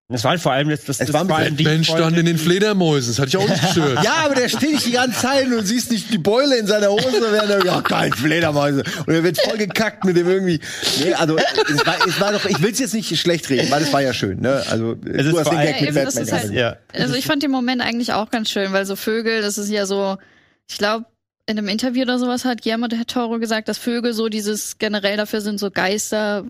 Das 0.09 0.23
war 0.23 0.31
halt 0.31 0.41
vor 0.41 0.51
allem 0.51 0.69
jetzt 0.69 0.89
das, 0.89 0.99
Es 0.99 1.07
das 1.07 1.13
war 1.13 1.21
ein 1.21 1.27
vor 1.27 1.37
allem 1.37 1.55
die 1.55 1.63
Batman 1.63 1.83
stand 1.83 2.17
in 2.17 2.25
den 2.25 2.37
Fledermäusen. 2.37 3.11
Das 3.13 3.19
hatte 3.19 3.29
ich 3.29 3.37
auch 3.37 3.47
nicht 3.47 3.61
gestört. 3.61 3.99
Ja, 4.03 4.25
aber 4.25 4.35
der 4.35 4.49
steht 4.49 4.71
nicht 4.71 4.85
die 4.85 4.91
ganze 4.91 5.21
Zeit 5.21 5.45
und 5.45 5.51
du 5.51 5.61
siehst 5.65 5.89
nicht 5.91 6.11
die 6.11 6.17
Beule 6.17 6.57
in 6.57 6.67
seiner 6.67 6.89
Hose, 6.89 7.05
während 7.31 7.49
er, 7.49 7.65
ja, 7.65 7.79
geil, 7.81 8.11
Fledermäuse. 8.13 8.83
Und 9.05 9.13
er 9.13 9.23
wird 9.23 9.39
voll 9.39 9.57
gekackt 9.57 10.03
mit 10.03 10.17
dem 10.17 10.27
irgendwie. 10.27 10.59
Nee, 11.03 11.13
also, 11.13 11.37
es 11.37 11.85
war, 11.85 11.95
es 12.07 12.19
war 12.19 12.33
doch, 12.33 12.45
ich 12.45 12.61
will 12.61 12.71
es 12.71 12.79
jetzt 12.79 12.93
nicht 12.93 13.17
schlecht 13.17 13.49
reden, 13.49 13.71
weil 13.71 13.83
es 13.83 13.93
war 13.93 14.01
ja 14.01 14.13
schön, 14.13 14.41
ne? 14.41 14.63
Also, 14.69 14.95
Es 15.05 15.25
ist 15.27 15.33
du 15.33 15.39
hast 15.39 15.51
den 15.51 15.59
Gag 15.61 15.81
mit 15.81 15.95
Ja, 15.95 16.01
eben, 16.01 16.05
das 16.05 16.15
Batman. 16.15 16.39
halt-. 16.39 16.51
Ja. 16.51 16.75
Also 16.93 17.15
ich 17.15 17.25
fand 17.25 17.43
den 17.43 17.51
Moment 17.51 17.81
eigentlich 17.81 18.11
auch 18.13 18.29
ganz 18.31 18.49
schön, 18.49 18.73
weil 18.73 18.85
so 18.85 18.95
Vögel, 18.95 19.41
das 19.41 19.57
ist 19.57 19.69
ja 19.69 19.85
so, 19.85 20.17
ich 20.69 20.77
glaube, 20.77 21.05
in 21.47 21.57
einem 21.57 21.69
Interview 21.69 22.03
oder 22.03 22.19
sowas 22.19 22.45
hat 22.45 22.61
Guillermo 22.61 22.87
del 22.87 23.03
Toro 23.05 23.39
gesagt, 23.39 23.67
dass 23.67 23.77
Vögel 23.77 24.13
so 24.13 24.29
dieses 24.29 24.77
generell 24.77 25.17
dafür 25.17 25.41
sind, 25.41 25.59
so 25.59 25.71
Geister 25.71 26.43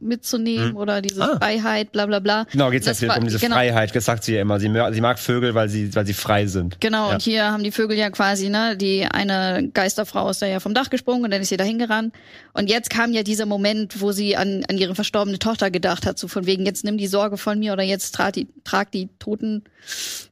mitzunehmen 0.00 0.70
Mhm. 0.70 0.76
oder 0.76 1.00
diese 1.02 1.22
Ah. 1.22 1.36
Freiheit, 1.38 1.92
bla 1.92 2.06
bla 2.06 2.18
bla. 2.20 2.44
Genau, 2.52 2.70
geht's 2.70 2.86
ja 2.86 2.92
Das 2.92 2.98
viel 3.00 3.08
war- 3.08 3.18
um 3.18 3.24
diese 3.24 3.38
genau. 3.38 3.54
Freiheit. 3.56 3.94
Das 3.94 4.04
sagt 4.04 4.24
sie 4.24 4.34
ja 4.34 4.42
immer. 4.42 4.60
Sie, 4.60 4.70
sie 4.92 5.00
mag 5.00 5.18
Vögel, 5.18 5.54
weil 5.54 5.68
sie, 5.68 5.94
weil 5.94 6.06
sie 6.06 6.14
frei 6.14 6.46
sind. 6.46 6.80
Genau, 6.80 7.08
Ja. 7.08 7.14
und 7.14 7.22
hier 7.22 7.44
haben 7.50 7.62
die 7.62 7.70
Vögel 7.70 7.96
ja 7.96 8.10
quasi, 8.10 8.48
ne, 8.48 8.76
die 8.76 9.04
eine 9.06 9.68
Geisterfrau 9.72 10.28
ist 10.30 10.42
da 10.42 10.46
ja 10.46 10.60
vom 10.60 10.74
Dach 10.74 10.90
gesprungen 10.90 11.24
und 11.24 11.30
dann 11.30 11.40
ist 11.42 11.48
sie 11.48 11.56
da 11.56 11.64
hingerannt. 11.64 12.14
Und 12.52 12.68
jetzt 12.70 12.90
kam 12.90 13.12
ja 13.12 13.22
dieser 13.22 13.46
Moment, 13.46 14.00
wo 14.00 14.12
sie 14.12 14.36
an, 14.36 14.64
an 14.68 14.78
ihre 14.78 14.94
verstorbene 14.94 15.38
Tochter 15.38 15.70
gedacht 15.70 16.06
hat, 16.06 16.18
so 16.18 16.28
von 16.28 16.46
wegen, 16.46 16.66
jetzt 16.66 16.84
nimm 16.84 16.98
die 16.98 17.06
Sorge 17.06 17.36
von 17.36 17.58
mir 17.58 17.72
oder 17.72 17.82
jetzt 17.82 18.14
trag 18.14 18.32
die, 18.34 18.48
trag 18.64 18.90
die 18.92 19.08
Toten 19.18 19.64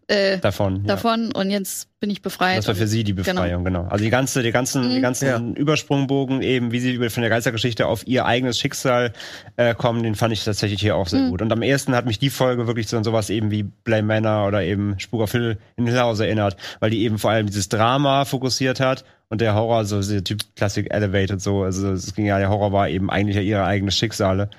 äh, 0.09 0.39
Davon. 0.39 0.83
Ja. 0.83 0.89
davon 0.89 1.33
und 1.33 1.51
jetzt 1.51 1.89
bin 2.01 2.11
ich 2.11 2.21
befreit. 2.21 2.59
Das 2.59 2.69
war 2.69 2.75
für 2.75 2.87
sie 2.87 3.05
die 3.05 3.15
Befreiung, 3.15 3.65
genau. 3.65 3.87
Also 3.89 4.05
die 4.05 4.11
ganze, 4.11 4.43
die 4.43 4.53
ganzen, 4.53 4.91
die 4.91 5.01
ganzen 5.01 5.27
Ja. 5.27 5.39
Übersprungbogen 5.39 6.43
eben, 6.43 6.71
wie 6.73 6.81
sie 6.81 6.93
über 6.93 7.09
von 7.09 7.23
der 7.23 7.31
Geistergeschichte 7.31 7.87
auf 7.87 8.07
ihr 8.07 8.27
eigenes 8.27 8.59
Schicksal 8.59 9.13
äh, 9.57 9.75
kommen, 9.75 10.03
den 10.03 10.15
fand 10.15 10.35
ich 10.35 10.45
tatsächlich 10.45 10.81
hier 10.81 10.97
auch 10.97 11.09
sehr 11.09 11.31
gut. 11.31 11.41
Und 11.41 11.51
am 11.51 11.63
ehesten 11.63 11.95
hat 11.95 12.05
mich 12.05 12.19
die 12.19 12.29
Folge 12.29 12.67
wirklich 12.67 12.89
so 12.89 12.99
an 12.99 13.05
sowas 13.05 13.31
eben 13.31 13.51
wie 13.51 13.63
Blame 13.63 14.03
Manor 14.03 14.47
oder 14.47 14.63
eben 14.63 14.99
Spuk 14.99 15.23
auf 15.23 15.33
Hill 15.33 15.57
in 15.77 15.87
Hill 15.87 15.99
House 15.99 16.21
erinnert, 16.21 16.57
weil 16.81 16.91
die 16.91 17.03
eben 17.03 17.19
vor 17.19 17.31
allem 17.31 17.47
dieses 17.47 17.71
Drama 17.71 18.27
fokussiert 18.27 18.81
hat 18.81 19.05
und 19.31 19.41
der 19.41 19.55
Horror 19.55 19.87
so 19.87 20.03
der 20.03 20.23
Typ 20.23 20.43
Classic 20.57 20.87
Elevated 20.93 21.41
so, 21.41 21.63
also 21.63 21.93
es 21.93 22.15
ging 22.15 22.27
ja 22.27 22.39
der 22.39 22.51
Horror 22.51 22.73
war 22.73 22.89
eben 22.91 23.09
eigentlich 23.11 23.37
ja 23.37 23.43
ihre 23.43 23.65
eigenen 23.65 23.91
Schicksale 23.91 24.51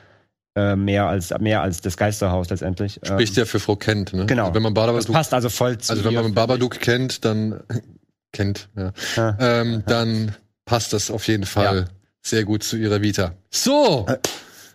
äh, 0.56 0.76
mehr 0.76 1.08
als 1.08 1.34
mehr 1.40 1.62
als 1.62 1.82
das 1.82 1.98
Geisterhaus 1.98 2.50
letztendlich. 2.50 3.00
Spricht 3.04 3.36
ja 3.36 3.46
für 3.46 3.60
Frau 3.60 3.76
Kent, 3.76 4.14
ne? 4.14 4.26
Genau. 4.26 4.54
Wenn 4.54 4.64
man 4.64 4.74
das 4.74 5.06
passt 5.06 5.34
also 5.34 5.50
voll 5.50 5.78
zu 5.78 5.92
also 5.92 6.06
wenn 6.06 6.14
man 6.14 6.34
Babadook 6.34 6.80
kennt, 6.80 7.26
dann 7.26 7.62
kennt, 8.32 8.70
ja. 8.76 8.94
Ja. 9.16 9.38
Ähm, 9.40 9.84
dann 9.86 10.36
passt 10.66 10.94
das 10.94 11.12
auf 11.12 11.28
jeden 11.28 11.46
Fall 11.46 11.88
sehr 12.22 12.44
gut 12.44 12.64
zu 12.64 12.78
ihrer 12.78 13.02
Vita. 13.02 13.34
So, 13.52 14.06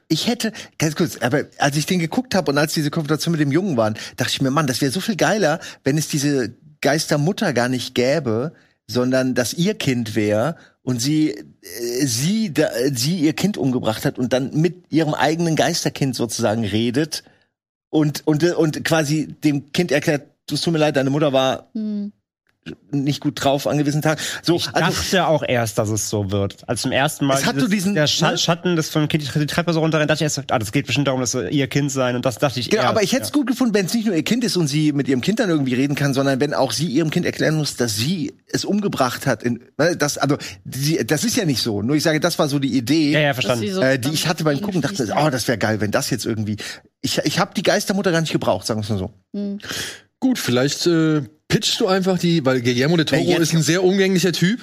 Ich 0.08 0.26
hätte, 0.26 0.52
ganz 0.78 0.96
kurz, 0.96 1.18
aber 1.18 1.44
als 1.58 1.76
ich 1.76 1.86
den 1.86 2.00
geguckt 2.00 2.34
habe 2.34 2.50
und 2.50 2.58
als 2.58 2.74
diese 2.74 2.90
Konfrontation 2.90 3.32
mit 3.32 3.40
dem 3.40 3.52
Jungen 3.52 3.76
waren, 3.76 3.94
dachte 4.16 4.32
ich 4.32 4.42
mir, 4.42 4.50
Mann, 4.50 4.66
das 4.66 4.80
wäre 4.80 4.90
so 4.90 5.00
viel 5.00 5.16
geiler, 5.16 5.60
wenn 5.84 5.96
es 5.96 6.08
diese 6.08 6.52
Geistermutter 6.80 7.52
gar 7.52 7.68
nicht 7.68 7.94
gäbe, 7.94 8.52
sondern 8.86 9.34
dass 9.34 9.54
ihr 9.54 9.74
Kind 9.74 10.16
wäre 10.16 10.56
und 10.82 11.00
sie 11.00 11.30
äh, 11.30 12.06
sie 12.06 12.52
da, 12.52 12.70
sie 12.92 13.18
ihr 13.18 13.32
Kind 13.32 13.58
umgebracht 13.58 14.04
hat 14.04 14.18
und 14.18 14.32
dann 14.32 14.54
mit 14.54 14.90
ihrem 14.90 15.14
eigenen 15.14 15.56
Geisterkind 15.56 16.14
sozusagen 16.14 16.64
redet 16.64 17.24
und 17.90 18.26
und 18.26 18.42
und 18.44 18.84
quasi 18.84 19.26
dem 19.26 19.72
Kind 19.72 19.92
erklärt, 19.92 20.28
es 20.50 20.60
tut 20.62 20.72
mir 20.72 20.78
leid, 20.78 20.96
deine 20.96 21.10
Mutter 21.10 21.32
war 21.32 21.70
Hm. 21.74 22.12
Nicht 22.90 23.20
gut 23.20 23.42
drauf 23.42 23.66
an 23.66 23.78
gewissen 23.78 24.02
Tagen. 24.02 24.20
So, 24.42 24.56
Ich 24.56 24.68
also, 24.74 24.90
dachte 24.90 25.26
auch 25.26 25.42
erst, 25.46 25.78
dass 25.78 25.88
es 25.90 26.08
so 26.10 26.30
wird. 26.30 26.68
Als 26.68 26.82
zum 26.82 26.92
ersten 26.92 27.26
Mal 27.26 27.34
Es 27.38 27.46
hat 27.46 27.58
so 27.58 27.66
diesen- 27.68 27.94
der 27.94 28.06
Scha 28.06 28.32
ne? 28.32 28.38
Schatten, 28.38 28.76
das 28.76 28.88
vom 28.88 29.08
Kind 29.08 29.22
die 29.34 29.46
Treppe 29.46 29.72
so 29.72 29.80
runterrennt, 29.80 30.10
dachte 30.10 30.18
ich 30.24 30.36
erst, 30.36 30.50
ah, 30.50 30.58
das 30.58 30.72
geht 30.72 30.86
bestimmt 30.86 31.06
darum, 31.08 31.20
dass 31.20 31.30
soll 31.32 31.48
ihr 31.50 31.66
Kind 31.68 31.90
sein. 31.92 32.16
Und 32.16 32.24
das 32.24 32.38
dachte 32.38 32.60
ich 32.60 32.70
Genau, 32.70 32.82
erst. 32.82 32.90
aber 32.90 33.02
ich 33.02 33.12
hätte 33.12 33.24
es 33.24 33.32
gut 33.32 33.46
gefunden, 33.46 33.74
wenn 33.74 33.86
es 33.86 33.94
nicht 33.94 34.06
nur 34.06 34.14
ihr 34.14 34.22
Kind 34.22 34.44
ist 34.44 34.56
und 34.56 34.66
sie 34.66 34.92
mit 34.92 35.08
ihrem 35.08 35.20
Kind 35.20 35.40
dann 35.40 35.48
irgendwie 35.50 35.74
reden 35.74 35.94
kann, 35.94 36.14
sondern 36.14 36.40
wenn 36.40 36.54
auch 36.54 36.72
sie 36.72 36.86
ihrem 36.86 37.10
Kind 37.10 37.26
erklären 37.26 37.56
muss, 37.56 37.76
dass 37.76 37.96
sie 37.96 38.34
es 38.46 38.64
umgebracht 38.64 39.26
hat. 39.26 39.42
In, 39.42 39.60
ne, 39.78 39.96
das, 39.96 40.18
also, 40.18 40.36
sie, 40.64 41.04
das 41.06 41.24
ist 41.24 41.36
ja 41.36 41.44
nicht 41.44 41.62
so. 41.62 41.82
Nur 41.82 41.96
ich 41.96 42.02
sage, 42.02 42.20
das 42.20 42.38
war 42.38 42.48
so 42.48 42.58
die 42.58 42.76
Idee, 42.76 43.12
Ja, 43.12 43.20
ja, 43.20 43.34
verstanden. 43.34 43.66
sie 43.66 43.70
so 43.72 43.80
äh, 43.82 43.98
die 43.98 44.10
ich 44.10 44.26
hatte 44.28 44.44
beim 44.44 44.60
Gucken. 44.60 44.80
Dachte, 44.80 45.06
oh, 45.16 45.30
das 45.30 45.46
wäre 45.48 45.58
geil, 45.58 45.80
wenn 45.80 45.90
das 45.90 46.10
jetzt 46.10 46.26
irgendwie. 46.26 46.56
Ich, 47.02 47.18
ich 47.18 47.38
habe 47.38 47.52
die 47.54 47.62
Geistermutter 47.62 48.12
gar 48.12 48.20
nicht 48.20 48.32
gebraucht, 48.32 48.66
sagen 48.66 48.80
wir 48.80 48.84
es 48.84 48.90
mal 48.90 48.98
so. 48.98 49.58
gut, 50.18 50.38
vielleicht 50.38 50.86
äh, 50.86 51.22
pitchst 51.50 51.78
du 51.80 51.86
einfach 51.86 52.18
die, 52.18 52.44
weil 52.46 52.62
Guillermo 52.62 52.96
del 52.96 53.04
Toro 53.04 53.20
Ja, 53.20 53.32
jetzt- 53.32 53.40
ist 53.42 53.54
ein 53.54 53.62
sehr 53.62 53.84
umgänglicher 53.84 54.32
Typ 54.32 54.58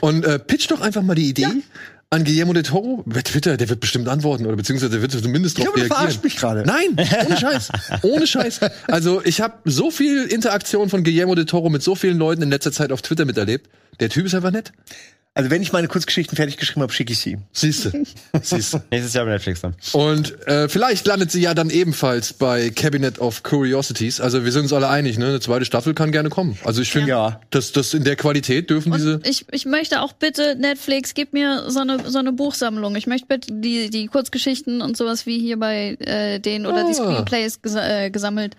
und 0.00 0.24
äh, 0.24 0.38
pitch 0.38 0.70
doch 0.70 0.80
einfach 0.80 1.02
mal 1.02 1.14
die 1.16 1.28
Idee 1.28 1.48
an 2.10 2.22
Guillermo 2.22 2.52
del 2.52 2.62
Toro 2.62 3.02
bei 3.04 3.20
Twitter, 3.22 3.56
der 3.56 3.68
wird 3.68 3.80
bestimmt 3.80 4.06
antworten 4.06 4.46
oder 4.46 4.54
beziehungsweise 4.54 4.92
der 4.92 5.02
wird 5.02 5.10
zumindest 5.10 5.58
Ich 5.58 5.64
drauf 5.64 5.74
glaube, 5.74 5.88
du 5.88 5.94
reagieren. 5.94 6.12
verarscht 6.12 6.22
mich 6.24 6.36
gerade. 6.36 6.62
Nein, 6.64 6.96
ohne 7.26 7.36
Scheiß. 7.36 7.68
Ohne 8.02 8.26
Scheiß. 8.28 8.60
Also, 8.86 9.24
ich 9.24 9.40
habe 9.40 9.54
so 9.64 9.90
viel 9.90 10.22
Interaktion 10.26 10.88
von 10.88 11.02
Guillermo 11.02 11.34
del 11.34 11.46
Toro 11.46 11.68
mit 11.68 11.82
so 11.82 11.96
vielen 11.96 12.16
Leuten 12.18 12.42
in 12.42 12.50
letzter 12.50 12.70
Zeit 12.70 12.92
auf 12.92 13.02
Twitter 13.02 13.24
miterlebt. 13.24 13.68
Der 13.98 14.08
Typ 14.08 14.24
ist 14.26 14.34
einfach 14.36 14.52
nett. 14.52 14.72
Also 15.36 15.50
wenn 15.50 15.60
ich 15.60 15.70
meine 15.72 15.86
Kurzgeschichten 15.86 16.34
fertig 16.34 16.56
geschrieben 16.56 16.80
habe, 16.80 16.92
schicke 16.92 17.12
ich 17.12 17.18
sie. 17.20 17.36
Siehste. 17.52 17.92
Siehste. 18.42 18.82
Nächstes 18.90 19.12
Jahr 19.12 19.26
bei 19.26 19.32
Netflix 19.32 19.60
dann. 19.60 19.74
Und 19.92 20.34
äh, 20.48 20.66
vielleicht 20.68 21.06
landet 21.06 21.30
sie 21.30 21.42
ja 21.42 21.52
dann 21.52 21.68
ebenfalls 21.68 22.32
bei 22.32 22.70
Cabinet 22.70 23.18
of 23.18 23.42
Curiosities. 23.42 24.18
Also 24.20 24.44
wir 24.44 24.50
sind 24.52 24.62
uns 24.62 24.72
alle 24.72 24.88
einig, 24.88 25.18
ne? 25.18 25.26
Eine 25.26 25.40
zweite 25.40 25.66
Staffel 25.66 25.92
kann 25.92 26.10
gerne 26.10 26.30
kommen. 26.30 26.58
Also 26.64 26.80
ich 26.80 26.90
finde, 26.90 27.10
Ja. 27.10 27.40
dass 27.50 27.72
das 27.72 27.92
in 27.92 28.02
der 28.04 28.16
Qualität 28.16 28.70
dürfen 28.70 28.92
diese. 28.92 29.16
Und 29.16 29.28
ich, 29.28 29.44
ich 29.52 29.66
möchte 29.66 30.00
auch 30.00 30.14
bitte, 30.14 30.56
Netflix, 30.58 31.12
gib 31.12 31.34
mir 31.34 31.68
so 31.70 31.80
eine, 31.80 32.08
so 32.10 32.18
eine 32.18 32.32
Buchsammlung. 32.32 32.96
Ich 32.96 33.06
möchte 33.06 33.26
bitte 33.26 33.52
die, 33.52 33.90
die 33.90 34.06
Kurzgeschichten 34.06 34.80
und 34.80 34.96
sowas 34.96 35.26
wie 35.26 35.38
hier 35.38 35.58
bei 35.58 35.96
äh, 36.00 36.38
den 36.40 36.64
oder 36.64 36.84
die 36.84 36.92
Ah. 36.92 36.94
Screenplays 36.94 37.60
ges 37.60 37.74
äh, 37.74 38.08
gesammelt 38.10 38.56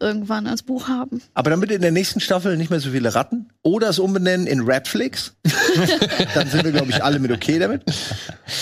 irgendwann 0.00 0.46
als 0.46 0.62
Buch 0.62 0.88
haben. 0.88 1.22
Aber 1.34 1.50
bitte 1.60 1.74
in 1.74 1.82
der 1.82 1.92
nächsten 1.92 2.20
Staffel 2.20 2.56
nicht 2.56 2.70
mehr 2.70 2.80
so 2.80 2.90
viele 2.90 3.14
Ratten. 3.14 3.48
Oder 3.62 3.88
es 3.88 3.98
umbenennen 3.98 4.46
in 4.46 4.60
Rapflix. 4.68 5.36
dann 6.34 6.48
sind 6.48 6.64
wir, 6.64 6.72
glaube 6.72 6.90
ich, 6.90 7.02
alle 7.02 7.18
mit 7.18 7.30
okay 7.30 7.58
damit. 7.58 7.82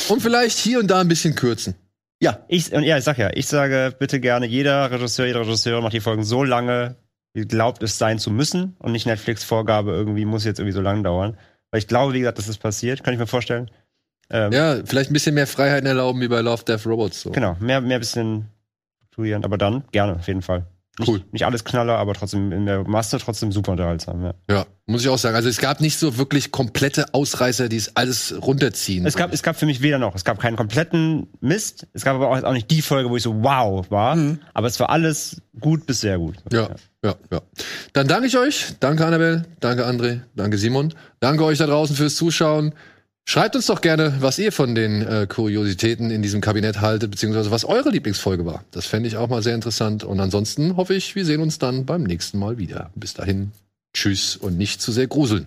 Und 0.08 0.22
vielleicht 0.22 0.58
hier 0.58 0.78
und 0.78 0.90
da 0.90 1.00
ein 1.00 1.08
bisschen 1.08 1.34
kürzen. 1.34 1.74
Ja, 2.20 2.40
Ich, 2.48 2.72
und 2.72 2.82
ja, 2.82 2.96
ich 2.96 3.04
sag 3.04 3.18
ja, 3.18 3.30
ich 3.34 3.46
sage 3.46 3.94
bitte 3.98 4.20
gerne, 4.20 4.46
jeder 4.46 4.90
Regisseur, 4.90 5.26
jede 5.26 5.40
Regisseur 5.40 5.82
macht 5.82 5.92
die 5.92 6.00
Folgen 6.00 6.24
so 6.24 6.44
lange, 6.44 6.96
wie 7.34 7.42
glaubt 7.42 7.82
es 7.82 7.98
sein 7.98 8.18
zu 8.18 8.30
müssen 8.30 8.74
und 8.78 8.92
nicht 8.92 9.06
Netflix 9.06 9.44
Vorgabe 9.44 9.92
irgendwie 9.92 10.24
muss 10.24 10.44
jetzt 10.44 10.58
irgendwie 10.58 10.74
so 10.74 10.80
lang 10.80 11.02
dauern. 11.02 11.36
Weil 11.70 11.80
ich 11.80 11.88
glaube, 11.88 12.14
wie 12.14 12.20
gesagt, 12.20 12.38
dass 12.38 12.46
das 12.46 12.56
passiert, 12.56 13.04
kann 13.04 13.12
ich 13.12 13.20
mir 13.20 13.26
vorstellen. 13.26 13.70
Ähm, 14.30 14.50
Ja, 14.52 14.78
vielleicht 14.84 15.10
ein 15.10 15.12
bisschen 15.12 15.34
mehr 15.34 15.46
Freiheiten 15.46 15.86
erlauben 15.86 16.20
wie 16.20 16.28
bei 16.28 16.40
Love, 16.40 16.64
Death, 16.64 16.86
Robots. 16.86 17.20
So. 17.20 17.30
Genau, 17.32 17.56
mehr, 17.60 17.80
mehr 17.80 17.98
bisschen 17.98 18.46
aber 19.18 19.56
dann 19.56 19.84
gerne, 19.92 20.16
auf 20.16 20.26
jeden 20.28 20.42
Fall. 20.42 20.66
Nicht, 20.98 21.08
Cool. 21.08 21.22
Nicht 21.30 21.44
alles 21.44 21.64
Knaller, 21.64 21.98
aber 21.98 22.14
trotzdem 22.14 22.52
in 22.52 22.64
der 22.64 22.88
Masse 22.88 23.18
trotzdem 23.18 23.52
super 23.52 23.72
unterhaltsam, 23.72 24.22
ja. 24.22 24.34
Ja, 24.48 24.66
muss 24.86 25.02
ich 25.02 25.08
auch 25.08 25.18
sagen. 25.18 25.36
Also 25.36 25.48
es 25.48 25.58
gab 25.58 25.80
nicht 25.80 25.98
so 25.98 26.16
wirklich 26.16 26.52
komplette 26.52 27.12
Ausreißer, 27.12 27.68
die 27.68 27.76
es 27.76 27.96
alles 27.96 28.34
runterziehen. 28.40 29.04
Es 29.04 29.14
gab, 29.14 29.32
es 29.32 29.42
gab 29.42 29.56
für 29.56 29.66
mich 29.66 29.82
weder 29.82 29.98
noch. 29.98 30.14
Es 30.14 30.24
gab 30.24 30.38
keinen 30.38 30.56
kompletten 30.56 31.26
Mist. 31.40 31.86
Es 31.92 32.04
gab 32.04 32.14
aber 32.14 32.30
auch, 32.30 32.42
auch 32.42 32.52
nicht 32.52 32.70
die 32.70 32.80
Folge, 32.80 33.10
wo 33.10 33.16
ich 33.16 33.22
so 33.22 33.42
wow 33.42 33.90
war. 33.90 34.16
Aber 34.54 34.66
es 34.68 34.80
war 34.80 34.88
alles 34.88 35.42
gut 35.60 35.84
bis 35.86 36.00
sehr 36.00 36.18
gut. 36.18 36.36
Ja, 36.50 36.70
ja, 37.04 37.14
ja. 37.30 37.42
Dann 37.92 38.08
danke 38.08 38.28
ich 38.28 38.38
euch. 38.38 38.74
Danke, 38.80 39.04
Annabelle. 39.04 39.44
Danke, 39.60 39.86
André. 39.86 40.20
Danke, 40.34 40.56
Simon. 40.56 40.94
Danke 41.20 41.44
euch 41.44 41.58
da 41.58 41.66
draußen 41.66 41.94
fürs 41.94 42.16
Zuschauen. 42.16 42.74
Schreibt 43.28 43.56
uns 43.56 43.66
doch 43.66 43.80
gerne, 43.80 44.14
was 44.20 44.38
ihr 44.38 44.52
von 44.52 44.76
den 44.76 45.02
äh, 45.02 45.26
Kuriositäten 45.28 46.12
in 46.12 46.22
diesem 46.22 46.40
Kabinett 46.40 46.80
haltet, 46.80 47.10
beziehungsweise 47.10 47.50
was 47.50 47.64
eure 47.64 47.90
Lieblingsfolge 47.90 48.46
war. 48.46 48.64
Das 48.70 48.86
fände 48.86 49.08
ich 49.08 49.16
auch 49.16 49.28
mal 49.28 49.42
sehr 49.42 49.56
interessant. 49.56 50.04
Und 50.04 50.20
ansonsten 50.20 50.76
hoffe 50.76 50.94
ich, 50.94 51.16
wir 51.16 51.24
sehen 51.24 51.40
uns 51.40 51.58
dann 51.58 51.86
beim 51.86 52.04
nächsten 52.04 52.38
Mal 52.38 52.56
wieder. 52.56 52.90
Bis 52.94 53.14
dahin, 53.14 53.50
tschüss 53.92 54.36
und 54.36 54.56
nicht 54.56 54.80
zu 54.80 54.92
sehr 54.92 55.08
gruseln. 55.08 55.46